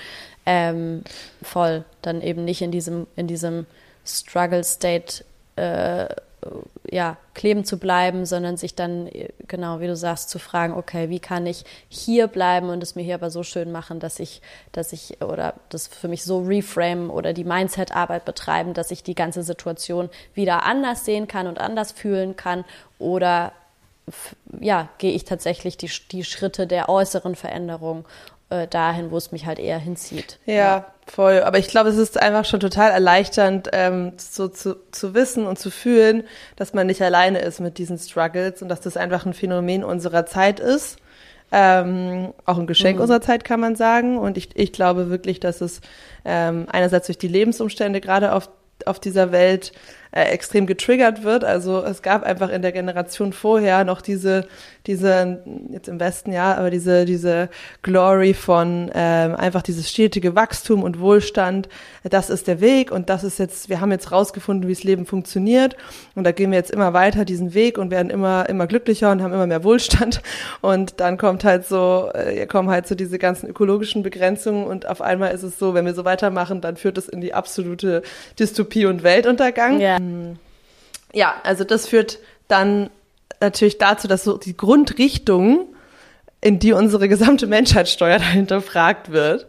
ähm, 0.45 1.03
voll 1.41 1.83
dann 2.01 2.21
eben 2.21 2.45
nicht 2.45 2.61
in 2.61 2.71
diesem, 2.71 3.07
in 3.15 3.27
diesem 3.27 3.65
Struggle 4.05 4.63
State 4.63 5.25
äh, 5.55 6.07
ja, 6.89 7.17
kleben 7.33 7.65
zu 7.65 7.77
bleiben, 7.77 8.25
sondern 8.25 8.57
sich 8.57 8.75
dann, 8.75 9.09
genau 9.47 9.79
wie 9.79 9.87
du 9.87 9.95
sagst, 9.95 10.29
zu 10.29 10.39
fragen, 10.39 10.73
okay, 10.73 11.09
wie 11.09 11.19
kann 11.19 11.45
ich 11.45 11.63
hier 11.89 12.27
bleiben 12.27 12.69
und 12.69 12.83
es 12.83 12.95
mir 12.95 13.03
hier 13.03 13.15
aber 13.15 13.29
so 13.29 13.43
schön 13.43 13.71
machen, 13.71 13.99
dass 13.99 14.19
ich, 14.19 14.41
dass 14.71 14.93
ich, 14.93 15.21
oder 15.21 15.55
das 15.69 15.87
für 15.87 16.07
mich 16.07 16.23
so 16.23 16.39
reframe 16.39 17.09
oder 17.09 17.33
die 17.33 17.43
Mindset-Arbeit 17.43 18.25
betreiben, 18.25 18.73
dass 18.73 18.91
ich 18.91 19.03
die 19.03 19.15
ganze 19.15 19.43
Situation 19.43 20.09
wieder 20.33 20.63
anders 20.63 21.05
sehen 21.05 21.27
kann 21.27 21.47
und 21.47 21.59
anders 21.59 21.91
fühlen 21.91 22.35
kann? 22.35 22.65
Oder 22.99 23.51
ja, 24.59 24.89
gehe 24.99 25.13
ich 25.13 25.25
tatsächlich 25.25 25.77
die, 25.77 25.89
die 26.11 26.23
Schritte 26.23 26.67
der 26.67 26.89
äußeren 26.89 27.35
Veränderung 27.35 28.05
äh, 28.63 28.67
dahin, 28.67 29.11
wo 29.11 29.17
es 29.17 29.31
mich 29.31 29.45
halt 29.45 29.59
eher 29.59 29.79
hinzieht. 29.79 30.39
Ja, 30.45 30.53
ja, 30.53 30.85
voll. 31.05 31.41
Aber 31.43 31.57
ich 31.57 31.67
glaube, 31.67 31.89
es 31.89 31.97
ist 31.97 32.19
einfach 32.21 32.45
schon 32.45 32.59
total 32.59 32.91
erleichternd, 32.91 33.69
ähm, 33.73 34.13
so 34.17 34.47
zu, 34.47 34.75
zu 34.91 35.13
wissen 35.13 35.45
und 35.45 35.59
zu 35.59 35.69
fühlen, 35.69 36.23
dass 36.55 36.73
man 36.73 36.87
nicht 36.87 37.01
alleine 37.01 37.39
ist 37.39 37.59
mit 37.59 37.77
diesen 37.77 37.97
Struggles 37.97 38.61
und 38.61 38.69
dass 38.69 38.81
das 38.81 38.97
einfach 38.97 39.25
ein 39.25 39.33
Phänomen 39.33 39.83
unserer 39.83 40.25
Zeit 40.25 40.59
ist. 40.59 40.97
Ähm, 41.51 42.33
auch 42.45 42.57
ein 42.57 42.67
Geschenk 42.67 42.97
mhm. 42.97 43.03
unserer 43.03 43.21
Zeit, 43.21 43.43
kann 43.43 43.59
man 43.59 43.75
sagen. 43.75 44.17
Und 44.17 44.37
ich, 44.37 44.49
ich 44.55 44.73
glaube 44.73 45.09
wirklich, 45.09 45.39
dass 45.39 45.61
es 45.61 45.81
ähm, 46.25 46.67
einerseits 46.71 47.05
durch 47.05 47.19
die 47.19 47.27
Lebensumstände 47.27 48.01
gerade 48.01 48.33
auf 48.33 48.49
auf 48.85 48.99
dieser 48.99 49.31
Welt 49.31 49.71
äh, 50.15 50.29
extrem 50.29 50.65
getriggert 50.65 51.23
wird. 51.23 51.43
Also 51.43 51.83
es 51.83 52.01
gab 52.01 52.23
einfach 52.23 52.49
in 52.49 52.61
der 52.61 52.71
Generation 52.71 53.33
vorher 53.33 53.83
noch 53.83 54.01
diese, 54.01 54.47
diese, 54.87 55.41
jetzt 55.69 55.89
im 55.89 55.99
Westen 55.99 56.31
ja, 56.31 56.55
aber 56.55 56.69
diese, 56.69 57.03
diese 57.03 57.49
Glory 57.81 58.33
von 58.33 58.89
ähm, 58.95 59.35
einfach 59.35 59.61
dieses 59.61 59.89
stetige 59.89 60.33
Wachstum 60.33 60.83
und 60.83 61.01
Wohlstand. 61.01 61.67
Das 62.03 62.29
ist 62.29 62.47
der 62.47 62.61
Weg 62.61 62.91
und 62.91 63.09
das 63.09 63.25
ist 63.25 63.39
jetzt, 63.39 63.67
wir 63.67 63.81
haben 63.81 63.91
jetzt 63.91 64.13
rausgefunden, 64.13 64.69
wie 64.69 64.73
das 64.73 64.85
Leben 64.85 65.05
funktioniert 65.05 65.75
und 66.15 66.23
da 66.23 66.31
gehen 66.31 66.49
wir 66.49 66.59
jetzt 66.59 66.71
immer 66.71 66.93
weiter 66.93 67.25
diesen 67.25 67.53
Weg 67.53 67.77
und 67.77 67.91
werden 67.91 68.09
immer, 68.09 68.47
immer 68.47 68.67
glücklicher 68.67 69.11
und 69.11 69.21
haben 69.21 69.33
immer 69.33 69.47
mehr 69.47 69.65
Wohlstand. 69.65 70.21
Und 70.61 71.01
dann 71.01 71.17
kommt 71.17 71.43
halt 71.43 71.67
so, 71.67 72.09
äh, 72.13 72.45
kommen 72.45 72.69
halt 72.69 72.87
so 72.87 72.95
diese 72.95 73.19
ganzen 73.19 73.49
ökologischen 73.49 74.01
Begrenzungen 74.01 74.65
und 74.65 74.87
auf 74.87 75.01
einmal 75.01 75.33
ist 75.33 75.43
es 75.43 75.59
so, 75.59 75.73
wenn 75.73 75.85
wir 75.85 75.93
so 75.93 76.05
weitermachen, 76.05 76.61
dann 76.61 76.77
führt 76.77 76.97
es 76.97 77.09
in 77.09 77.19
die 77.19 77.33
absolute 77.33 78.01
Dystopie 78.39 78.85
und 78.85 79.03
Weltuntergang. 79.03 79.81
Ja. 79.81 79.97
Ähm, 80.05 80.39
ja, 81.13 81.35
also 81.43 81.63
das 81.63 81.87
führt 81.87 82.19
dann 82.47 82.89
natürlich 83.39 83.77
dazu, 83.77 84.07
dass 84.07 84.23
so 84.23 84.37
die 84.37 84.57
Grundrichtung, 84.57 85.67
in 86.41 86.59
die 86.59 86.73
unsere 86.73 87.09
gesamte 87.09 87.47
Menschheitssteuer 87.47 88.19
dahinter 88.19 88.61
fragt 88.61 89.11
wird. 89.11 89.47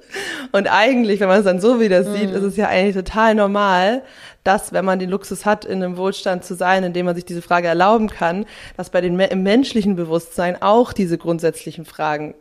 Und 0.52 0.66
eigentlich, 0.66 1.20
wenn 1.20 1.28
man 1.28 1.38
es 1.38 1.44
dann 1.44 1.60
so 1.60 1.78
wieder 1.78 2.04
sieht, 2.04 2.30
mhm. 2.30 2.36
ist 2.36 2.42
es 2.42 2.56
ja 2.56 2.68
eigentlich 2.68 2.96
total 2.96 3.34
normal, 3.34 4.02
dass, 4.44 4.72
wenn 4.72 4.84
man 4.84 4.98
den 4.98 5.10
Luxus 5.10 5.44
hat, 5.44 5.64
in 5.64 5.82
einem 5.82 5.96
Wohlstand 5.96 6.44
zu 6.44 6.54
sein, 6.54 6.84
in 6.84 6.92
dem 6.92 7.04
man 7.04 7.14
sich 7.14 7.24
diese 7.24 7.42
Frage 7.42 7.68
erlauben 7.68 8.08
kann, 8.08 8.46
dass 8.76 8.90
bei 8.90 9.00
den 9.00 9.18
im 9.18 9.42
menschlichen 9.42 9.96
Bewusstsein 9.96 10.62
auch 10.62 10.92
diese 10.92 11.18
grundsätzlichen 11.18 11.84
Fragen 11.84 12.34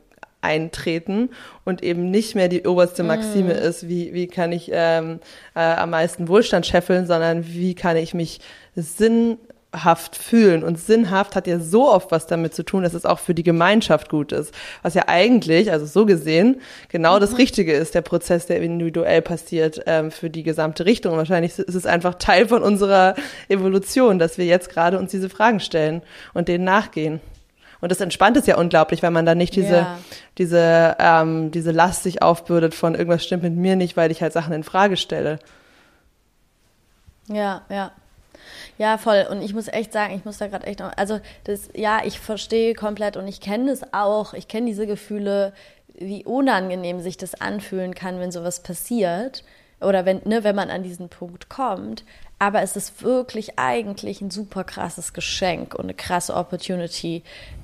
eintreten 0.46 1.30
und 1.66 1.84
eben 1.84 2.12
nicht 2.12 2.36
mehr 2.36 2.48
die 2.48 2.64
oberste 2.64 3.04
Maxime 3.04 3.54
mm. 3.54 3.58
ist, 3.58 3.90
wie, 3.90 4.14
wie 4.14 4.28
kann 4.28 4.52
ich 4.52 4.70
ähm, 4.72 5.20
äh, 5.56 5.60
am 5.60 5.90
meisten 5.90 6.28
Wohlstand 6.28 6.66
scheffeln, 6.66 7.08
sondern 7.08 7.46
wie 7.48 7.76
kann 7.76 7.98
ich 7.98 8.14
mich 8.14 8.40
sinnhaft 8.76 10.16
fühlen. 10.16 10.64
Und 10.64 10.80
sinnhaft 10.80 11.36
hat 11.36 11.48
ja 11.48 11.60
so 11.60 11.92
oft 11.92 12.12
was 12.12 12.28
damit 12.28 12.54
zu 12.54 12.64
tun, 12.64 12.84
dass 12.84 12.94
es 12.94 13.06
auch 13.06 13.20
für 13.20 13.34
die 13.34 13.44
Gemeinschaft 13.44 14.10
gut 14.10 14.32
ist. 14.32 14.54
Was 14.84 14.94
ja 14.94 15.04
eigentlich, 15.08 15.72
also 15.72 15.86
so 15.86 16.06
gesehen, 16.06 16.62
genau 16.90 17.16
mhm. 17.16 17.22
das 17.22 17.38
Richtige 17.38 17.74
ist, 17.74 17.96
der 17.96 18.02
Prozess, 18.02 18.46
der 18.46 18.62
individuell 18.62 19.22
passiert 19.22 19.82
ähm, 19.88 20.12
für 20.12 20.30
die 20.30 20.44
gesamte 20.44 20.86
Richtung. 20.86 21.14
Und 21.14 21.18
wahrscheinlich 21.18 21.58
ist 21.58 21.76
es 21.76 21.86
einfach 21.86 22.16
Teil 22.16 22.48
von 22.48 22.62
unserer 22.62 23.16
Evolution, 23.50 24.20
dass 24.20 24.38
wir 24.38 24.46
jetzt 24.46 24.70
gerade 24.70 25.00
uns 25.00 25.12
diese 25.12 25.30
Fragen 25.30 25.60
stellen 25.60 26.04
und 26.34 26.48
denen 26.48 26.64
nachgehen. 26.64 27.20
Und 27.82 27.92
das 27.92 28.02
entspannt 28.02 28.38
es 28.38 28.46
ja 28.46 28.58
unglaublich, 28.58 29.02
wenn 29.02 29.14
man 29.14 29.26
dann 29.26 29.38
nicht 29.38 29.56
diese, 29.56 29.76
ja. 29.76 30.00
diese, 30.38 30.96
ähm, 31.00 31.52
diese 31.52 31.72
Last 31.72 32.04
sich 32.04 32.22
aufbürdet 32.22 32.74
von 32.74 32.96
irgendwas 32.96 33.24
stimmt 33.24 33.44
mit 33.44 33.56
mir 33.56 33.76
nicht, 33.76 33.98
weil 33.98 34.12
ich 34.12 34.22
halt 34.22 34.34
Sachen 34.34 34.54
in 34.54 34.64
Frage 34.64 34.98
stelle. 34.98 35.40
Ja, 37.28 37.62
ja. 37.70 37.92
Ja, 38.78 38.98
voll. 38.98 39.26
Und 39.30 39.42
ich 39.42 39.54
muss 39.54 39.68
echt 39.68 39.94
sagen, 39.94 40.16
ich 40.16 40.26
muss 40.26 40.38
da 40.38 40.48
gerade 40.48 40.68
echt 40.68 40.80
noch, 40.80 40.92
also 40.98 41.20
das, 41.46 41.70
ja, 41.74 42.02
ich 42.04 42.20
verstehe 42.20 42.74
komplett 42.74 43.18
und 43.18 43.28
ich 43.28 43.40
kenne 43.40 43.72
das 43.72 43.94
auch. 43.94 44.34
Ich 44.34 44.48
kenne 44.48 44.68
diese 44.68 44.86
Gefühle, 44.86 45.54
wie 45.94 46.26
unangenehm 46.26 47.00
sich 47.00 47.18
das 47.18 47.40
anfühlen 47.40 47.96
kann, 47.96 48.20
wenn 48.20 48.32
sowas 48.32 48.62
passiert 48.62 49.44
oder 49.80 50.06
wenn, 50.06 50.22
ne, 50.26 50.44
wenn 50.44 50.56
man 50.56 50.70
an 50.70 50.84
diesen 50.84 51.10
Punkt 51.10 51.50
kommt. 51.50 52.04
Aber 52.40 52.62
es 52.62 52.76
ist 52.76 53.02
wirklich 53.04 53.58
eigentlich 53.58 54.22
ein 54.22 54.32
super 54.32 54.64
krasses 54.64 55.14
Geschenk 55.14 55.74
und 55.76 55.86
eine 55.86 55.94
krasse 55.94 56.36
Opportunity, 56.36 57.24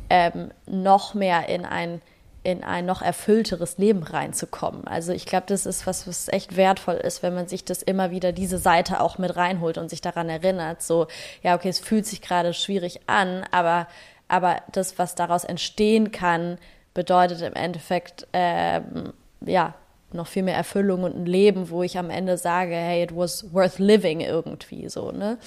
ähm, 0.09 0.51
noch 0.65 1.13
mehr 1.13 1.49
in 1.49 1.65
ein 1.65 2.01
in 2.43 2.63
ein 2.63 2.85
noch 2.85 3.01
erfüllteres 3.01 3.77
Leben 3.77 4.01
reinzukommen. 4.01 4.87
Also 4.87 5.13
ich 5.13 5.25
glaube, 5.25 5.45
das 5.47 5.65
ist 5.65 5.85
was, 5.85 6.07
was 6.07 6.27
echt 6.27 6.55
wertvoll 6.55 6.95
ist, 6.95 7.21
wenn 7.21 7.35
man 7.35 7.47
sich 7.47 7.65
das 7.65 7.83
immer 7.83 8.09
wieder 8.09 8.31
diese 8.31 8.57
Seite 8.57 8.99
auch 8.99 9.17
mit 9.17 9.35
reinholt 9.35 9.77
und 9.77 9.89
sich 9.89 10.01
daran 10.01 10.27
erinnert, 10.27 10.81
so, 10.81 11.07
ja, 11.43 11.55
okay, 11.55 11.69
es 11.69 11.79
fühlt 11.79 12.07
sich 12.07 12.21
gerade 12.21 12.53
schwierig 12.53 13.01
an, 13.07 13.45
aber, 13.51 13.87
aber 14.27 14.57
das, 14.71 14.97
was 14.97 15.13
daraus 15.13 15.43
entstehen 15.43 16.11
kann, 16.11 16.57
bedeutet 16.95 17.41
im 17.41 17.53
Endeffekt, 17.53 18.27
ähm, 18.33 19.13
ja, 19.45 19.75
noch 20.13 20.27
viel 20.27 20.43
mehr 20.43 20.55
Erfüllung 20.55 21.03
und 21.03 21.15
ein 21.15 21.25
Leben, 21.25 21.69
wo 21.69 21.83
ich 21.83 21.97
am 21.97 22.09
Ende 22.09 22.37
sage, 22.37 22.73
hey, 22.73 23.03
it 23.03 23.15
was 23.15 23.53
worth 23.53 23.79
living 23.79 24.21
irgendwie 24.21 24.89
so, 24.89 25.11
ne? 25.11 25.37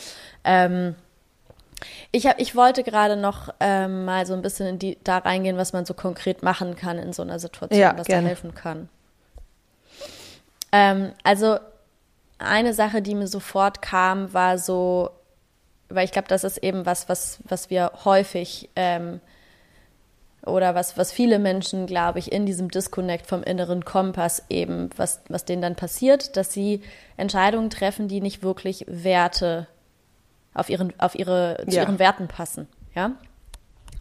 Ähm, 0.44 0.94
ich, 2.12 2.26
hab, 2.26 2.40
ich 2.40 2.54
wollte 2.54 2.82
gerade 2.82 3.16
noch 3.16 3.52
ähm, 3.60 4.04
mal 4.04 4.26
so 4.26 4.34
ein 4.34 4.42
bisschen 4.42 4.66
in 4.66 4.78
die, 4.78 4.98
da 5.04 5.18
reingehen, 5.18 5.56
was 5.56 5.72
man 5.72 5.84
so 5.84 5.94
konkret 5.94 6.42
machen 6.42 6.76
kann 6.76 6.98
in 6.98 7.12
so 7.12 7.22
einer 7.22 7.38
Situation, 7.38 7.80
ja, 7.80 7.96
was 7.96 8.06
gerne. 8.06 8.22
da 8.22 8.28
helfen 8.28 8.54
kann. 8.54 8.88
Ähm, 10.72 11.12
also 11.22 11.58
eine 12.38 12.74
Sache, 12.74 13.02
die 13.02 13.14
mir 13.14 13.28
sofort 13.28 13.82
kam, 13.82 14.32
war 14.32 14.58
so, 14.58 15.10
weil 15.88 16.04
ich 16.04 16.12
glaube, 16.12 16.28
das 16.28 16.44
ist 16.44 16.58
eben 16.58 16.86
was, 16.86 17.08
was, 17.08 17.38
was 17.44 17.70
wir 17.70 17.92
häufig 18.04 18.70
ähm, 18.76 19.20
oder 20.46 20.74
was, 20.74 20.96
was 20.96 21.12
viele 21.12 21.38
Menschen, 21.38 21.86
glaube 21.86 22.18
ich, 22.18 22.32
in 22.32 22.46
diesem 22.46 22.70
Disconnect 22.70 23.26
vom 23.26 23.42
inneren 23.42 23.84
Kompass 23.84 24.44
eben, 24.48 24.90
was, 24.96 25.20
was 25.28 25.44
denen 25.44 25.62
dann 25.62 25.76
passiert, 25.76 26.36
dass 26.36 26.52
sie 26.52 26.82
Entscheidungen 27.16 27.70
treffen, 27.70 28.08
die 28.08 28.20
nicht 28.20 28.42
wirklich 28.42 28.84
Werte 28.88 29.66
auf, 30.52 30.68
ihren, 30.68 30.92
auf 30.98 31.14
ihre, 31.14 31.64
zu 31.68 31.76
ja. 31.76 31.82
ihren 31.82 31.98
Werten 31.98 32.28
passen. 32.28 32.68
Ja. 32.94 33.12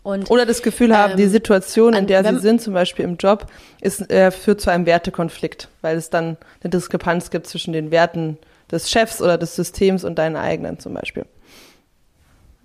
Und, 0.04 0.30
Oder 0.30 0.46
das 0.46 0.62
Gefühl 0.62 0.96
haben, 0.96 1.12
ähm, 1.12 1.18
die 1.18 1.28
Situation, 1.28 1.94
in 1.94 2.08
der 2.08 2.26
sie 2.26 2.40
sind, 2.40 2.62
zum 2.62 2.74
Beispiel 2.74 3.06
im 3.06 3.16
Job, 3.16 3.48
ist, 3.80 4.12
äh, 4.12 4.32
führt 4.32 4.60
zu 4.60 4.70
einem 4.70 4.86
Wertekonflikt, 4.86 5.70
weil 5.82 5.96
es 5.96 6.10
dann 6.10 6.38
eine 6.62 6.72
Diskrepanz 6.72 7.30
gibt 7.30 7.48
zwischen 7.48 7.72
den 7.72 7.90
Werten 7.90 8.38
des 8.70 8.92
Chefs 8.92 9.22
oder 9.22 9.38
des 9.38 9.56
Systems 9.56 10.04
und 10.04 10.20
deinen 10.20 10.36
eigenen 10.36 10.78
zum 10.80 10.94
Beispiel. 10.94 11.26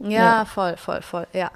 Ja, 0.00 0.10
ja, 0.10 0.44
voll, 0.44 0.76
voll, 0.76 1.00
voll, 1.02 1.26
ja. 1.32 1.50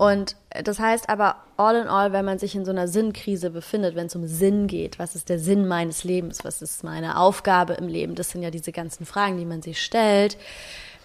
Und 0.00 0.36
das 0.64 0.78
heißt 0.78 1.10
aber, 1.10 1.36
all 1.58 1.76
in 1.76 1.86
all, 1.86 2.12
wenn 2.12 2.24
man 2.24 2.38
sich 2.38 2.54
in 2.54 2.64
so 2.64 2.70
einer 2.70 2.88
Sinnkrise 2.88 3.50
befindet, 3.50 3.94
wenn 3.96 4.06
es 4.06 4.16
um 4.16 4.26
Sinn 4.26 4.66
geht, 4.66 4.98
was 4.98 5.14
ist 5.14 5.28
der 5.28 5.38
Sinn 5.38 5.68
meines 5.68 6.04
Lebens, 6.04 6.42
was 6.42 6.62
ist 6.62 6.84
meine 6.84 7.18
Aufgabe 7.18 7.74
im 7.74 7.86
Leben, 7.86 8.14
das 8.14 8.30
sind 8.30 8.42
ja 8.42 8.50
diese 8.50 8.72
ganzen 8.72 9.04
Fragen, 9.04 9.36
die 9.36 9.44
man 9.44 9.60
sich 9.60 9.82
stellt 9.82 10.38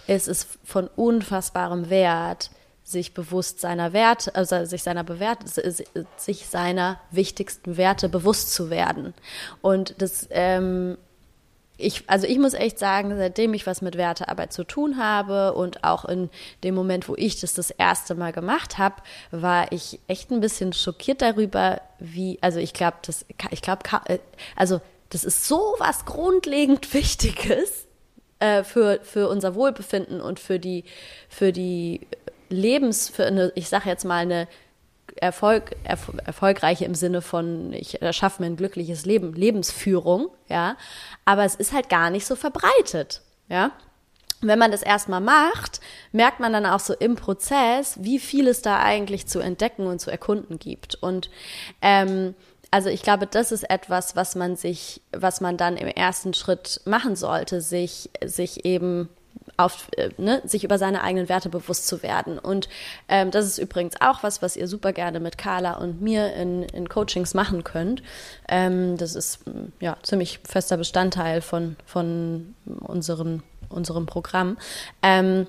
es 0.08 0.28
ist 0.28 0.48
von 0.64 0.88
unfassbarem 0.96 1.89
Wert, 1.89 2.52
sich 2.84 3.16
bewusst 3.16 3.60
seiner 3.60 3.93
Werte, 3.93 4.36
also 4.36 4.64
sich 4.66 4.84
seiner 4.84 5.04
bewährt, 5.04 5.39
sich 6.18 6.46
seiner 6.46 7.00
wichtigsten 7.10 7.78
Werte 7.78 8.10
bewusst 8.10 8.54
zu 8.54 8.70
werden. 8.70 9.16
Und 9.62 9.96
das, 10.00 10.28
ähm, 10.30 10.98
ich, 11.78 12.03
also 12.07 12.28
ich 12.28 12.38
muss 12.39 12.53
echt 12.53 12.80
sagen, 12.80 13.15
seitdem 13.17 13.53
ich 13.53 13.67
was 13.67 13.82
mit 13.82 13.97
Wertearbeit 13.97 14.53
zu 14.53 14.63
tun 14.63 14.97
habe 14.97 15.53
und 15.53 15.84
auch 15.84 16.05
in 16.05 16.30
dem 16.63 16.76
Moment, 16.76 17.09
wo 17.09 17.15
ich 17.15 17.39
das 17.39 17.53
das 17.53 17.71
erste 17.71 18.15
Mal 18.15 18.32
gemacht 18.32 18.78
habe, 18.78 18.95
war 19.32 19.71
ich 19.71 19.99
echt 20.07 20.32
ein 20.32 20.39
bisschen 20.39 20.73
schockiert 20.73 21.21
darüber, 21.21 21.82
wie, 21.99 22.38
also 22.41 22.59
ich 22.59 22.73
glaube, 22.73 22.97
das, 23.05 23.26
ich 23.51 23.61
glaube, 23.61 23.82
äh, 24.05 24.19
also 24.55 24.82
das 25.09 25.23
ist 25.23 25.47
so 25.47 25.76
was 25.80 26.05
grundlegend 26.05 26.93
Wichtiges, 26.93 27.86
äh, 28.39 28.63
für, 28.63 28.99
für 29.03 29.30
unser 29.30 29.55
Wohlbefinden 29.55 30.21
und 30.21 30.39
für 30.39 30.59
die, 30.59 30.84
für 31.30 31.51
die 31.51 32.01
Lebens, 32.49 33.09
für 33.09 33.26
eine, 33.26 33.51
ich 33.55 33.69
sage 33.69 33.89
jetzt 33.89 34.05
mal 34.05 34.17
eine 34.17 34.47
Erfolg, 35.16 35.76
erf 35.84 36.11
erfolgreiche 36.26 36.86
im 36.86 36.95
Sinne 36.95 37.22
von, 37.22 37.74
ich 37.74 38.01
erschaffe 38.01 38.41
mir 38.41 38.47
ein 38.47 38.57
glückliches 38.57 39.05
Leben, 39.05 39.34
Lebensführung, 39.34 40.28
ja. 40.47 40.76
Aber 41.24 41.45
es 41.45 41.55
ist 41.55 41.74
halt 41.74 41.89
gar 41.89 42.09
nicht 42.09 42.26
so 42.26 42.36
verbreitet, 42.36 43.22
ja. 43.47 43.72
wenn 44.41 44.59
man 44.59 44.72
das 44.72 44.84
erstmal 44.84 45.22
macht, 45.22 45.80
merkt 46.11 46.39
man 46.39 46.53
dann 46.53 46.66
auch 46.66 46.80
so 46.80 46.93
im 46.93 47.16
Prozess, 47.16 47.97
wie 48.01 48.20
viel 48.20 48.47
es 48.47 48.61
da 48.61 48.80
eigentlich 48.80 49.28
zu 49.28 49.39
entdecken 49.39 49.88
und 49.88 49.99
zu 49.99 50.11
erkunden 50.11 50.59
gibt. 50.59 50.95
Und 50.95 51.30
ähm, 51.82 52.36
also 52.72 52.89
ich 52.89 53.03
glaube, 53.03 53.28
das 53.28 53.51
ist 53.51 53.70
etwas, 53.70 54.16
was 54.16 54.36
man 54.36 54.55
sich, 54.55 55.01
was 55.11 55.39
man 55.39 55.55
dann 55.55 55.78
im 55.78 55.88
ersten 55.88 56.34
Schritt 56.34 56.82
machen 56.86 57.16
sollte, 57.16 57.61
sich, 57.61 58.09
sich 58.24 58.66
eben 58.66 59.09
auf, 59.58 59.88
äh, 59.97 60.10
ne, 60.18 60.41
sich 60.45 60.64
über 60.64 60.78
seine 60.78 61.03
eigenen 61.03 61.30
Werte 61.30 61.49
bewusst 61.49 61.88
zu 61.88 62.03
werden. 62.03 62.39
Und 62.39 62.70
ähm, 63.08 63.32
das 63.32 63.45
ist 63.45 63.58
übrigens 63.58 63.95
auch 64.01 64.24
was, 64.24 64.41
was 64.41 64.56
ihr 64.56 64.68
super 64.68 64.93
gerne 64.93 65.20
mit 65.20 65.38
Carla 65.38 65.74
und 65.74 66.01
mir 66.01 66.34
in, 66.34 66.64
in 66.64 66.89
Coachings 66.89 67.34
machen 67.34 67.64
könnt. 67.64 68.03
Ähm, 68.47 68.97
das 68.97 69.16
ist 69.16 69.39
ja 69.80 69.97
ziemlich 70.03 70.39
fester 70.43 70.78
Bestandteil 70.78 71.41
von, 71.41 71.76
von 71.86 72.56
unseren, 72.66 73.43
unserem 73.70 74.06
Programm. 74.06 74.58
Ähm, 75.01 75.47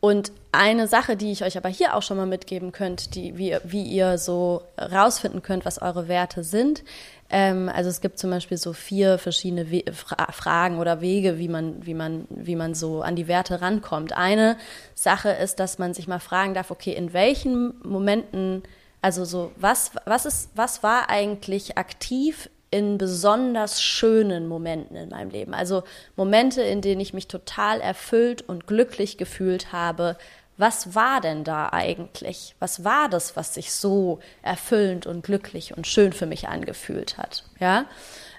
und 0.00 0.32
eine 0.56 0.88
Sache, 0.88 1.16
die 1.16 1.32
ich 1.32 1.44
euch 1.44 1.56
aber 1.56 1.68
hier 1.68 1.94
auch 1.94 2.02
schon 2.02 2.16
mal 2.16 2.26
mitgeben 2.26 2.72
könnt, 2.72 3.14
die, 3.14 3.36
wie, 3.38 3.56
wie 3.64 3.82
ihr 3.82 4.18
so 4.18 4.62
rausfinden 4.78 5.42
könnt, 5.42 5.64
was 5.64 5.80
eure 5.80 6.08
Werte 6.08 6.44
sind. 6.44 6.82
Ähm, 7.30 7.70
also 7.72 7.90
es 7.90 8.00
gibt 8.00 8.18
zum 8.18 8.30
Beispiel 8.30 8.56
so 8.56 8.72
vier 8.72 9.18
verschiedene 9.18 9.70
We 9.70 9.82
Fra 9.92 10.30
Fragen 10.32 10.78
oder 10.78 11.00
Wege, 11.00 11.38
wie 11.38 11.48
man, 11.48 11.84
wie, 11.84 11.94
man, 11.94 12.26
wie 12.30 12.56
man 12.56 12.74
so 12.74 13.02
an 13.02 13.16
die 13.16 13.28
Werte 13.28 13.60
rankommt. 13.60 14.12
Eine 14.12 14.56
Sache 14.94 15.30
ist, 15.30 15.60
dass 15.60 15.78
man 15.78 15.94
sich 15.94 16.06
mal 16.06 16.20
fragen 16.20 16.54
darf, 16.54 16.70
okay, 16.70 16.92
in 16.92 17.12
welchen 17.12 17.74
Momenten, 17.82 18.62
also 19.02 19.24
so, 19.24 19.52
was, 19.56 19.92
was 20.04 20.26
ist, 20.26 20.50
was 20.54 20.82
war 20.82 21.10
eigentlich 21.10 21.78
aktiv 21.78 22.48
in 22.74 22.98
besonders 22.98 23.80
schönen 23.80 24.48
Momenten 24.48 24.96
in 24.96 25.10
meinem 25.10 25.30
Leben. 25.30 25.54
Also 25.54 25.84
Momente, 26.16 26.60
in 26.60 26.80
denen 26.80 27.00
ich 27.00 27.14
mich 27.14 27.28
total 27.28 27.80
erfüllt 27.80 28.42
und 28.42 28.66
glücklich 28.66 29.16
gefühlt 29.16 29.72
habe. 29.72 30.16
Was 30.56 30.94
war 30.94 31.20
denn 31.20 31.42
da 31.42 31.70
eigentlich? 31.72 32.54
Was 32.60 32.84
war 32.84 33.08
das, 33.08 33.36
was 33.36 33.54
sich 33.54 33.72
so 33.72 34.20
erfüllend 34.42 35.06
und 35.06 35.24
glücklich 35.24 35.76
und 35.76 35.86
schön 35.86 36.12
für 36.12 36.26
mich 36.26 36.48
angefühlt 36.48 37.18
hat? 37.18 37.44
Ja. 37.58 37.86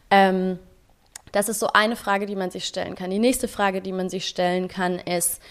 Ähm, 0.09 0.59
das 1.33 1.49
ist 1.49 1.59
so 1.59 1.67
eine 1.73 1.97
Frage, 1.97 2.25
die 2.25 2.37
man 2.37 2.51
sich 2.51 2.65
stellen 2.65 2.95
kann. 2.95 3.09
Die 3.09 3.19
nächste 3.19 3.49
Frage, 3.49 3.81
die 3.81 3.91
man 3.91 4.09
sich 4.09 4.27
stellen 4.27 4.69
kann, 4.69 4.99
ist, 4.99 5.41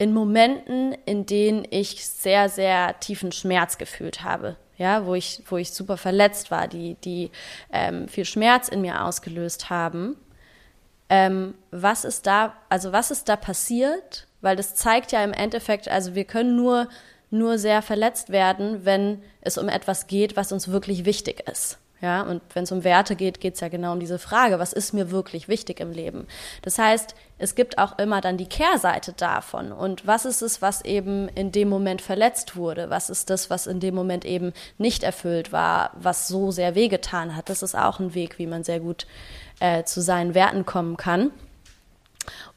in 0.00 0.14
Momenten, 0.14 0.96
in 1.04 1.26
denen 1.26 1.66
ich 1.68 2.06
sehr, 2.06 2.48
sehr 2.48 2.98
tiefen 3.00 3.32
Schmerz 3.32 3.76
gefühlt 3.76 4.24
habe, 4.24 4.56
ja, 4.78 5.04
wo 5.04 5.14
ich, 5.14 5.42
wo 5.46 5.58
ich 5.58 5.72
super 5.72 5.98
verletzt 5.98 6.50
war, 6.50 6.68
die, 6.68 6.94
die 7.04 7.30
ähm, 7.70 8.08
viel 8.08 8.24
Schmerz 8.24 8.68
in 8.68 8.80
mir 8.80 9.04
ausgelöst 9.04 9.68
haben. 9.68 10.16
Ähm, 11.10 11.54
was 11.70 12.06
ist 12.06 12.26
da, 12.26 12.54
also 12.70 12.92
was 12.92 13.10
ist 13.10 13.28
da 13.28 13.36
passiert? 13.36 14.26
Weil 14.40 14.56
das 14.56 14.74
zeigt 14.74 15.12
ja 15.12 15.22
im 15.22 15.32
Endeffekt, 15.32 15.88
also 15.88 16.14
wir 16.14 16.24
können 16.24 16.56
nur, 16.56 16.88
nur 17.30 17.58
sehr 17.58 17.82
verletzt 17.82 18.30
werden, 18.30 18.84
wenn 18.84 19.22
es 19.40 19.58
um 19.58 19.68
etwas 19.68 20.06
geht, 20.06 20.36
was 20.36 20.52
uns 20.52 20.68
wirklich 20.68 21.04
wichtig 21.04 21.48
ist. 21.48 21.78
Ja, 22.02 22.22
und 22.22 22.40
wenn 22.54 22.64
es 22.64 22.72
um 22.72 22.82
Werte 22.82 23.14
geht, 23.14 23.40
geht 23.40 23.54
es 23.54 23.60
ja 23.60 23.68
genau 23.68 23.92
um 23.92 24.00
diese 24.00 24.18
Frage, 24.18 24.58
was 24.58 24.72
ist 24.72 24.94
mir 24.94 25.10
wirklich 25.10 25.48
wichtig 25.48 25.80
im 25.80 25.92
Leben? 25.92 26.26
Das 26.62 26.78
heißt, 26.78 27.14
es 27.36 27.54
gibt 27.54 27.76
auch 27.76 27.98
immer 27.98 28.22
dann 28.22 28.38
die 28.38 28.48
Kehrseite 28.48 29.12
davon. 29.12 29.70
Und 29.70 30.06
was 30.06 30.24
ist 30.24 30.40
es, 30.40 30.62
was 30.62 30.82
eben 30.82 31.28
in 31.28 31.52
dem 31.52 31.68
Moment 31.68 32.00
verletzt 32.00 32.56
wurde? 32.56 32.88
Was 32.88 33.10
ist 33.10 33.28
das, 33.28 33.50
was 33.50 33.66
in 33.66 33.80
dem 33.80 33.94
Moment 33.94 34.24
eben 34.24 34.54
nicht 34.78 35.02
erfüllt 35.02 35.52
war, 35.52 35.90
was 35.94 36.26
so 36.26 36.50
sehr 36.50 36.74
wehgetan 36.74 37.36
hat? 37.36 37.50
Das 37.50 37.62
ist 37.62 37.74
auch 37.74 38.00
ein 38.00 38.14
Weg, 38.14 38.38
wie 38.38 38.46
man 38.46 38.64
sehr 38.64 38.80
gut 38.80 39.06
äh, 39.60 39.84
zu 39.84 40.00
seinen 40.00 40.34
Werten 40.34 40.64
kommen 40.64 40.96
kann. 40.96 41.30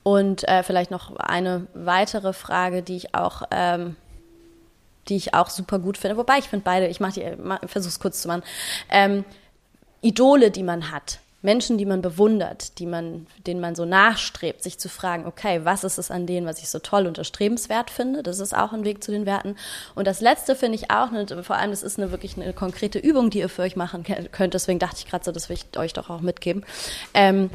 Und 0.04 0.48
äh, 0.48 0.64
vielleicht 0.64 0.92
noch 0.92 1.16
eine 1.16 1.68
weitere 1.74 2.34
Frage, 2.34 2.84
die 2.84 2.98
ich 2.98 3.16
auch 3.16 3.44
ähm, 3.52 3.96
die 5.10 5.16
ich 5.16 5.34
auch 5.34 5.50
super 5.50 5.80
gut 5.80 5.98
finde. 5.98 6.18
Wobei 6.18 6.38
ich 6.38 6.46
finde 6.46 6.64
beide, 6.64 6.88
ich 6.88 7.00
mache 7.00 7.14
die, 7.14 7.68
versuche 7.68 7.90
es 7.90 8.00
kurz 8.00 8.22
zu 8.22 8.28
machen. 8.28 8.44
Ähm, 8.90 9.26
Idole, 10.02 10.52
die 10.52 10.64
man 10.64 10.92
hat, 10.92 11.20
Menschen, 11.42 11.78
die 11.78 11.86
man 11.86 12.02
bewundert, 12.02 12.80
die 12.80 12.86
man, 12.86 13.28
denen 13.46 13.60
man 13.60 13.76
so 13.76 13.84
nachstrebt, 13.84 14.64
sich 14.64 14.80
zu 14.80 14.88
fragen, 14.88 15.26
okay, 15.26 15.62
was 15.64 15.84
ist 15.84 15.98
es 15.98 16.10
an 16.10 16.26
denen, 16.26 16.48
was 16.48 16.60
ich 16.60 16.70
so 16.70 16.80
toll 16.80 17.06
und 17.06 17.18
erstrebenswert 17.18 17.90
finde? 17.90 18.24
Das 18.24 18.40
ist 18.40 18.56
auch 18.56 18.72
ein 18.72 18.86
Weg 18.86 19.04
zu 19.04 19.12
den 19.12 19.26
Werten. 19.26 19.58
Und 19.94 20.08
das 20.08 20.22
Letzte 20.22 20.56
finde 20.56 20.76
ich 20.76 20.90
auch, 20.90 21.12
eine, 21.12 21.44
vor 21.44 21.58
allem, 21.58 21.72
das 21.72 21.84
ist 21.84 22.00
eine 22.00 22.12
wirklich 22.12 22.38
eine 22.38 22.54
konkrete 22.54 22.98
Übung, 22.98 23.30
die 23.30 23.40
ihr 23.40 23.50
für 23.50 23.64
euch 23.64 23.76
machen 23.76 24.06
könnt. 24.32 24.54
Deswegen 24.54 24.80
dachte 24.80 24.98
ich 25.00 25.08
gerade 25.10 25.26
so, 25.26 25.34
das 25.34 25.50
will 25.50 25.58
ich 25.58 25.78
euch 25.78 25.92
doch 25.92 26.10
auch 26.10 26.22
mitgeben. 26.22 26.66
Ähm, 27.14 27.50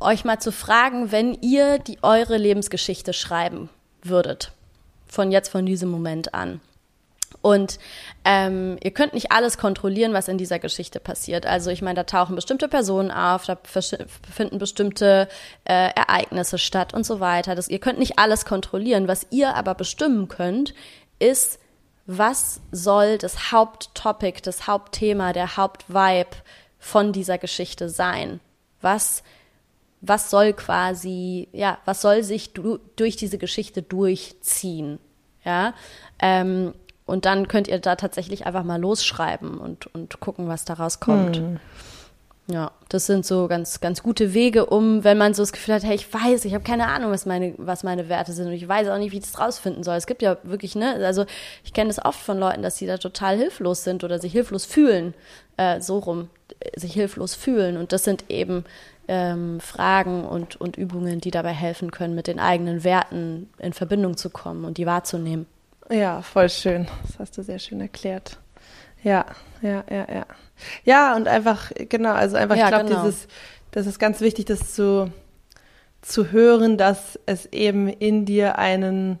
euch 0.00 0.24
mal 0.24 0.38
zu 0.38 0.52
fragen, 0.52 1.12
wenn 1.12 1.34
ihr 1.34 1.78
die 1.78 1.98
eure 2.02 2.36
Lebensgeschichte 2.36 3.12
schreiben 3.12 3.68
würdet, 4.02 4.52
von 5.06 5.32
jetzt 5.32 5.48
von 5.48 5.66
diesem 5.66 5.90
Moment 5.90 6.34
an 6.34 6.60
und 7.40 7.78
ähm, 8.24 8.78
ihr 8.82 8.90
könnt 8.90 9.14
nicht 9.14 9.32
alles 9.32 9.58
kontrollieren, 9.58 10.12
was 10.12 10.28
in 10.28 10.38
dieser 10.38 10.58
Geschichte 10.58 11.00
passiert. 11.00 11.46
Also 11.46 11.70
ich 11.70 11.82
meine, 11.82 11.96
da 11.96 12.04
tauchen 12.04 12.34
bestimmte 12.34 12.68
Personen 12.68 13.10
auf, 13.10 13.44
da 13.46 13.56
finden 13.64 14.58
bestimmte 14.58 15.28
äh, 15.64 15.90
Ereignisse 15.94 16.58
statt 16.58 16.94
und 16.94 17.06
so 17.06 17.20
weiter. 17.20 17.54
Das, 17.54 17.68
ihr 17.68 17.78
könnt 17.78 17.98
nicht 17.98 18.18
alles 18.18 18.44
kontrollieren. 18.44 19.08
Was 19.08 19.26
ihr 19.30 19.54
aber 19.54 19.74
bestimmen 19.74 20.28
könnt, 20.28 20.74
ist, 21.18 21.58
was 22.06 22.60
soll 22.72 23.18
das 23.18 23.52
Haupttopic, 23.52 24.42
das 24.42 24.66
Hauptthema, 24.66 25.32
der 25.32 25.56
Hauptvibe 25.56 26.36
von 26.78 27.12
dieser 27.12 27.38
Geschichte 27.38 27.88
sein? 27.88 28.40
Was 28.80 29.22
was 30.00 30.30
soll 30.30 30.52
quasi, 30.52 31.48
ja, 31.52 31.78
was 31.84 32.02
soll 32.02 32.22
sich 32.22 32.52
du, 32.52 32.78
durch 32.96 33.16
diese 33.16 33.38
Geschichte 33.38 33.82
durchziehen? 33.82 34.98
Ja, 35.44 35.74
ähm, 36.20 36.74
und 37.06 37.24
dann 37.24 37.48
könnt 37.48 37.68
ihr 37.68 37.78
da 37.78 37.96
tatsächlich 37.96 38.44
einfach 38.46 38.64
mal 38.64 38.80
losschreiben 38.80 39.58
und, 39.58 39.86
und 39.94 40.20
gucken, 40.20 40.48
was 40.48 40.66
daraus 40.66 41.00
kommt. 41.00 41.38
Hm. 41.38 41.58
Ja, 42.50 42.70
das 42.88 43.04
sind 43.04 43.26
so 43.26 43.46
ganz, 43.46 43.80
ganz 43.80 44.02
gute 44.02 44.32
Wege, 44.32 44.66
um, 44.66 45.04
wenn 45.04 45.18
man 45.18 45.34
so 45.34 45.42
das 45.42 45.52
Gefühl 45.52 45.74
hat, 45.74 45.84
hey, 45.84 45.94
ich 45.94 46.12
weiß, 46.12 46.46
ich 46.46 46.54
habe 46.54 46.64
keine 46.64 46.86
Ahnung, 46.88 47.10
was 47.10 47.26
meine, 47.26 47.54
was 47.58 47.82
meine 47.82 48.08
Werte 48.08 48.32
sind 48.32 48.46
und 48.46 48.54
ich 48.54 48.66
weiß 48.66 48.88
auch 48.88 48.96
nicht, 48.96 49.12
wie 49.12 49.18
ich 49.18 49.24
das 49.24 49.38
rausfinden 49.38 49.84
soll. 49.84 49.96
Es 49.96 50.06
gibt 50.06 50.22
ja 50.22 50.38
wirklich, 50.44 50.74
ne, 50.74 50.94
also 51.04 51.26
ich 51.62 51.74
kenne 51.74 51.88
das 51.88 52.02
oft 52.02 52.18
von 52.18 52.38
Leuten, 52.38 52.62
dass 52.62 52.78
sie 52.78 52.86
da 52.86 52.96
total 52.96 53.36
hilflos 53.36 53.84
sind 53.84 54.02
oder 54.02 54.18
sich 54.18 54.32
hilflos 54.32 54.64
fühlen, 54.64 55.12
äh, 55.58 55.82
so 55.82 55.98
rum, 55.98 56.30
sich 56.74 56.94
hilflos 56.94 57.34
fühlen. 57.34 57.76
Und 57.76 57.92
das 57.92 58.04
sind 58.04 58.30
eben 58.30 58.64
ähm, 59.08 59.58
Fragen 59.60 60.24
und, 60.24 60.56
und 60.56 60.76
Übungen, 60.76 61.20
die 61.20 61.30
dabei 61.30 61.52
helfen 61.52 61.90
können, 61.90 62.14
mit 62.14 62.26
den 62.26 62.38
eigenen 62.38 62.84
Werten 62.84 63.48
in 63.58 63.72
Verbindung 63.72 64.16
zu 64.16 64.30
kommen 64.30 64.64
und 64.64 64.78
die 64.78 64.86
wahrzunehmen. 64.86 65.46
Ja, 65.90 66.22
voll 66.22 66.50
schön. 66.50 66.86
Das 67.06 67.18
hast 67.18 67.38
du 67.38 67.42
sehr 67.42 67.58
schön 67.58 67.80
erklärt. 67.80 68.38
Ja, 69.02 69.24
ja, 69.62 69.84
ja, 69.90 70.06
ja. 70.12 70.26
Ja, 70.84 71.16
und 71.16 71.28
einfach, 71.28 71.70
genau, 71.88 72.12
also 72.12 72.36
einfach, 72.36 72.56
ja, 72.56 72.64
ich 72.64 72.68
glaube, 72.68 72.88
genau. 72.88 73.02
dieses, 73.04 73.28
das 73.70 73.86
ist 73.86 73.98
ganz 73.98 74.20
wichtig, 74.20 74.44
das 74.46 74.74
zu, 74.74 75.10
zu 76.02 76.30
hören, 76.30 76.76
dass 76.76 77.18
es 77.26 77.46
eben 77.46 77.88
in 77.88 78.26
dir 78.26 78.58
einen 78.58 79.18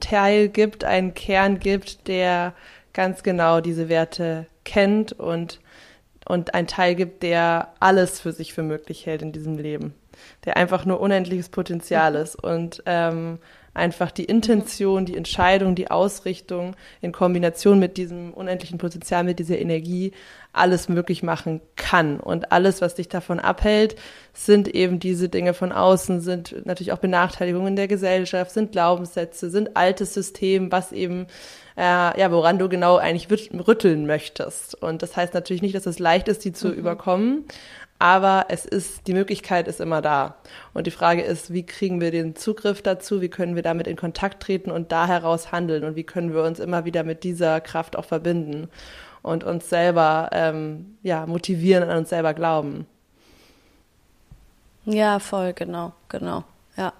Teil 0.00 0.48
gibt, 0.48 0.84
einen 0.84 1.14
Kern 1.14 1.60
gibt, 1.60 2.08
der 2.08 2.54
ganz 2.92 3.22
genau 3.22 3.60
diese 3.60 3.88
Werte 3.88 4.46
kennt 4.64 5.12
und, 5.12 5.60
und 6.26 6.54
ein 6.54 6.66
Teil 6.66 6.94
gibt, 6.94 7.22
der 7.22 7.74
alles 7.80 8.20
für 8.20 8.32
sich 8.32 8.52
für 8.52 8.62
möglich 8.62 9.06
hält 9.06 9.22
in 9.22 9.32
diesem 9.32 9.58
Leben, 9.58 9.94
der 10.44 10.56
einfach 10.56 10.84
nur 10.84 11.00
unendliches 11.00 11.48
Potenzial 11.48 12.14
ist 12.14 12.36
und 12.36 12.82
ähm, 12.86 13.38
einfach 13.74 14.10
die 14.10 14.24
Intention, 14.24 15.06
die 15.06 15.16
Entscheidung, 15.16 15.74
die 15.74 15.90
Ausrichtung 15.90 16.76
in 17.00 17.12
Kombination 17.12 17.78
mit 17.78 17.96
diesem 17.96 18.34
unendlichen 18.34 18.78
Potenzial, 18.78 19.24
mit 19.24 19.38
dieser 19.38 19.58
Energie 19.58 20.12
alles 20.52 20.88
möglich 20.90 21.22
machen 21.22 21.62
kann. 21.76 22.20
Und 22.20 22.52
alles, 22.52 22.82
was 22.82 22.94
dich 22.94 23.08
davon 23.08 23.40
abhält, 23.40 23.96
sind 24.34 24.68
eben 24.68 25.00
diese 25.00 25.30
Dinge 25.30 25.54
von 25.54 25.72
außen, 25.72 26.20
sind 26.20 26.66
natürlich 26.66 26.92
auch 26.92 26.98
Benachteiligungen 26.98 27.74
der 27.74 27.88
Gesellschaft, 27.88 28.50
sind 28.50 28.72
Glaubenssätze, 28.72 29.48
sind 29.48 29.76
altes 29.76 30.12
System, 30.12 30.70
was 30.70 30.92
eben 30.92 31.26
äh, 31.76 32.20
ja, 32.20 32.30
woran 32.30 32.58
du 32.58 32.68
genau 32.68 32.96
eigentlich 32.96 33.28
rütteln 33.66 34.06
möchtest. 34.06 34.74
Und 34.80 35.02
das 35.02 35.16
heißt 35.16 35.34
natürlich 35.34 35.62
nicht, 35.62 35.74
dass 35.74 35.86
es 35.86 35.98
leicht 35.98 36.28
ist, 36.28 36.44
die 36.44 36.52
zu 36.52 36.68
mhm. 36.68 36.74
überkommen, 36.74 37.44
aber 38.02 38.46
es 38.48 38.64
ist, 38.64 39.06
die 39.06 39.12
Möglichkeit 39.12 39.68
ist 39.68 39.80
immer 39.80 40.02
da. 40.02 40.34
Und 40.74 40.88
die 40.88 40.90
Frage 40.90 41.22
ist, 41.22 41.52
wie 41.52 41.64
kriegen 41.64 42.00
wir 42.00 42.10
den 42.10 42.34
Zugriff 42.34 42.82
dazu? 42.82 43.20
Wie 43.20 43.28
können 43.28 43.54
wir 43.54 43.62
damit 43.62 43.86
in 43.86 43.96
Kontakt 43.96 44.42
treten 44.42 44.72
und 44.72 44.90
da 44.90 45.06
heraus 45.06 45.52
handeln? 45.52 45.84
Und 45.84 45.94
wie 45.94 46.02
können 46.02 46.34
wir 46.34 46.42
uns 46.42 46.58
immer 46.58 46.84
wieder 46.84 47.04
mit 47.04 47.22
dieser 47.22 47.60
Kraft 47.60 47.94
auch 47.94 48.04
verbinden 48.04 48.68
und 49.22 49.44
uns 49.44 49.68
selber, 49.70 50.30
ähm, 50.32 50.96
ja, 51.04 51.26
motivieren, 51.26 51.88
an 51.88 51.98
uns 51.98 52.08
selber 52.08 52.34
glauben? 52.34 52.86
Ja, 54.84 55.20
voll, 55.20 55.52
genau, 55.52 55.92
genau, 56.08 56.42
ja. 56.76 56.92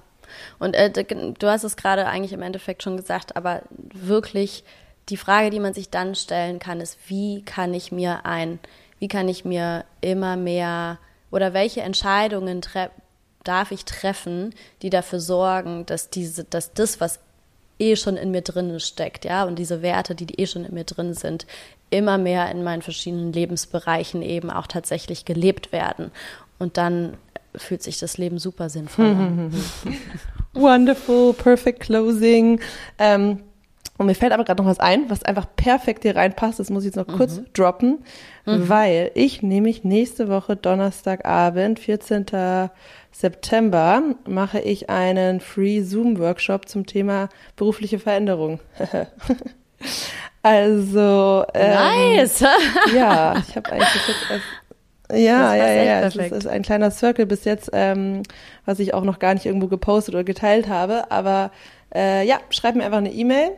Und 0.58 0.74
äh, 0.74 0.90
du 0.90 1.46
hast 1.46 1.64
es 1.64 1.76
gerade 1.76 2.06
eigentlich 2.06 2.32
im 2.32 2.42
Endeffekt 2.42 2.82
schon 2.82 2.96
gesagt, 2.96 3.36
aber 3.36 3.62
wirklich 3.92 4.64
die 5.08 5.16
Frage, 5.16 5.50
die 5.50 5.60
man 5.60 5.74
sich 5.74 5.90
dann 5.90 6.14
stellen 6.14 6.58
kann, 6.58 6.80
ist, 6.80 6.98
wie 7.08 7.42
kann 7.42 7.74
ich 7.74 7.92
mir 7.92 8.24
ein 8.24 8.60
wie 9.02 9.08
kann 9.08 9.28
ich 9.28 9.44
mir 9.44 9.84
immer 10.00 10.36
mehr 10.36 11.00
oder 11.32 11.52
welche 11.54 11.80
Entscheidungen 11.80 12.60
darf 13.42 13.72
ich 13.72 13.84
treffen, 13.84 14.54
die 14.80 14.90
dafür 14.90 15.18
sorgen, 15.18 15.84
dass 15.86 16.08
diese, 16.08 16.44
dass 16.44 16.72
das, 16.72 17.00
was 17.00 17.18
eh 17.80 17.96
schon 17.96 18.16
in 18.16 18.30
mir 18.30 18.42
drin 18.42 18.78
steckt, 18.78 19.24
ja, 19.24 19.42
und 19.42 19.58
diese 19.58 19.82
Werte, 19.82 20.14
die, 20.14 20.26
die 20.26 20.40
eh 20.40 20.46
schon 20.46 20.64
in 20.64 20.74
mir 20.74 20.84
drin 20.84 21.14
sind, 21.14 21.48
immer 21.90 22.16
mehr 22.16 22.48
in 22.52 22.62
meinen 22.62 22.80
verschiedenen 22.80 23.32
Lebensbereichen 23.32 24.22
eben 24.22 24.52
auch 24.52 24.68
tatsächlich 24.68 25.24
gelebt 25.24 25.72
werden. 25.72 26.12
Und 26.60 26.76
dann 26.76 27.16
fühlt 27.56 27.82
sich 27.82 27.98
das 27.98 28.18
Leben 28.18 28.38
super 28.38 28.68
sinnvoll 28.68 29.06
an. 29.06 29.52
Wonderful, 30.54 31.32
perfect 31.34 31.80
closing. 31.80 32.60
Ähm, 32.98 33.40
und 33.98 34.06
mir 34.06 34.14
fällt 34.14 34.32
aber 34.32 34.44
gerade 34.44 34.62
noch 34.62 34.68
was 34.68 34.80
ein, 34.80 35.08
was 35.10 35.22
einfach 35.22 35.46
perfekt 35.54 36.02
hier 36.02 36.16
reinpasst. 36.16 36.58
Das 36.58 36.70
muss 36.70 36.82
ich 36.82 36.94
jetzt 36.94 36.96
noch 36.96 37.06
mhm. 37.06 37.18
kurz 37.18 37.40
droppen, 37.52 38.04
mhm. 38.46 38.68
weil 38.68 39.10
ich 39.14 39.42
nämlich 39.42 39.84
nächste 39.84 40.28
Woche 40.28 40.56
Donnerstagabend, 40.56 41.78
14. 41.78 42.26
September, 43.12 44.02
mache 44.26 44.60
ich 44.60 44.88
einen 44.88 45.40
Free 45.40 45.82
Zoom 45.82 46.18
Workshop 46.18 46.68
zum 46.68 46.86
Thema 46.86 47.28
berufliche 47.56 47.98
Veränderung. 47.98 48.58
also 50.42 51.44
ähm, 51.52 51.74
nice. 51.74 52.40
ja, 52.94 53.36
ich 53.46 53.54
habe 53.54 53.72
eigentlich 53.72 54.08
jetzt 54.08 54.30
als 54.30 54.42
ja, 55.12 55.54
ja, 55.54 55.72
ja, 55.72 55.82
ja. 55.82 56.00
Es 56.00 56.16
ist, 56.16 56.32
ist, 56.32 56.46
ein 56.46 56.62
kleiner 56.62 56.90
Circle 56.90 57.26
bis 57.26 57.44
jetzt, 57.44 57.70
ähm, 57.72 58.22
was 58.64 58.78
ich 58.78 58.94
auch 58.94 59.04
noch 59.04 59.18
gar 59.18 59.34
nicht 59.34 59.44
irgendwo 59.46 59.68
gepostet 59.68 60.14
oder 60.14 60.24
geteilt 60.24 60.68
habe. 60.68 61.10
Aber 61.10 61.50
äh, 61.94 62.26
ja, 62.26 62.40
schreib 62.50 62.74
mir 62.74 62.84
einfach 62.84 62.98
eine 62.98 63.12
E-Mail 63.12 63.50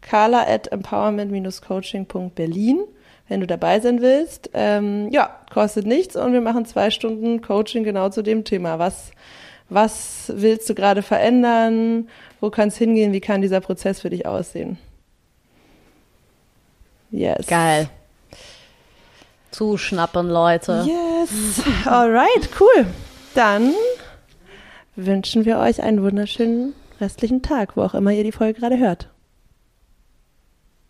carla 0.00 0.44
at 0.46 0.72
empowerment-coaching.berlin 0.72 2.80
wenn 3.28 3.40
du 3.40 3.46
dabei 3.46 3.80
sein 3.80 4.00
willst. 4.00 4.50
Ähm, 4.54 5.10
ja, 5.10 5.30
kostet 5.52 5.86
nichts 5.86 6.16
und 6.16 6.32
wir 6.32 6.40
machen 6.40 6.64
zwei 6.64 6.90
Stunden 6.90 7.42
Coaching 7.42 7.84
genau 7.84 8.08
zu 8.08 8.22
dem 8.22 8.44
Thema. 8.44 8.78
Was, 8.78 9.10
was 9.68 10.32
willst 10.34 10.68
du 10.68 10.74
gerade 10.74 11.02
verändern? 11.02 12.08
Wo 12.40 12.50
kann 12.50 12.68
es 12.68 12.76
hingehen? 12.76 13.12
Wie 13.12 13.20
kann 13.20 13.42
dieser 13.42 13.60
Prozess 13.60 14.00
für 14.00 14.10
dich 14.10 14.26
aussehen? 14.26 14.78
Yes. 17.10 17.46
Geil. 17.46 17.88
Zuschnappen, 19.56 20.28
Leute. 20.28 20.84
Yes. 20.86 21.62
Alright, 21.86 22.50
cool. 22.60 22.86
Dann 23.34 23.72
wünschen 24.96 25.46
wir 25.46 25.56
euch 25.58 25.82
einen 25.82 26.02
wunderschönen 26.02 26.74
restlichen 27.00 27.40
Tag, 27.40 27.74
wo 27.74 27.82
auch 27.82 27.94
immer 27.94 28.10
ihr 28.12 28.22
die 28.22 28.32
Folge 28.32 28.60
gerade 28.60 28.76
hört. 28.76 29.08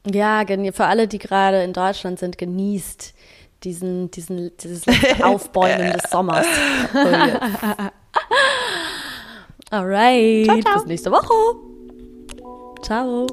Ja, 0.04 0.44
für 0.72 0.84
alle, 0.84 1.06
die 1.06 1.18
gerade 1.18 1.62
in 1.62 1.74
Deutschland 1.74 2.18
sind, 2.18 2.38
genießt 2.38 3.14
diesen, 3.62 4.10
diesen, 4.10 4.50
dieses 4.56 4.84
Aufbäumen 5.22 5.92
des 5.92 6.10
Sommers. 6.10 6.46
Oh, 6.92 6.98
yes. 6.98 7.38
Alright. 9.70 10.44
Ciao, 10.44 10.60
ciao. 10.60 10.74
Bis 10.74 10.86
nächste 10.86 11.12
Woche. 11.12 11.34
Ciao. 12.82 13.26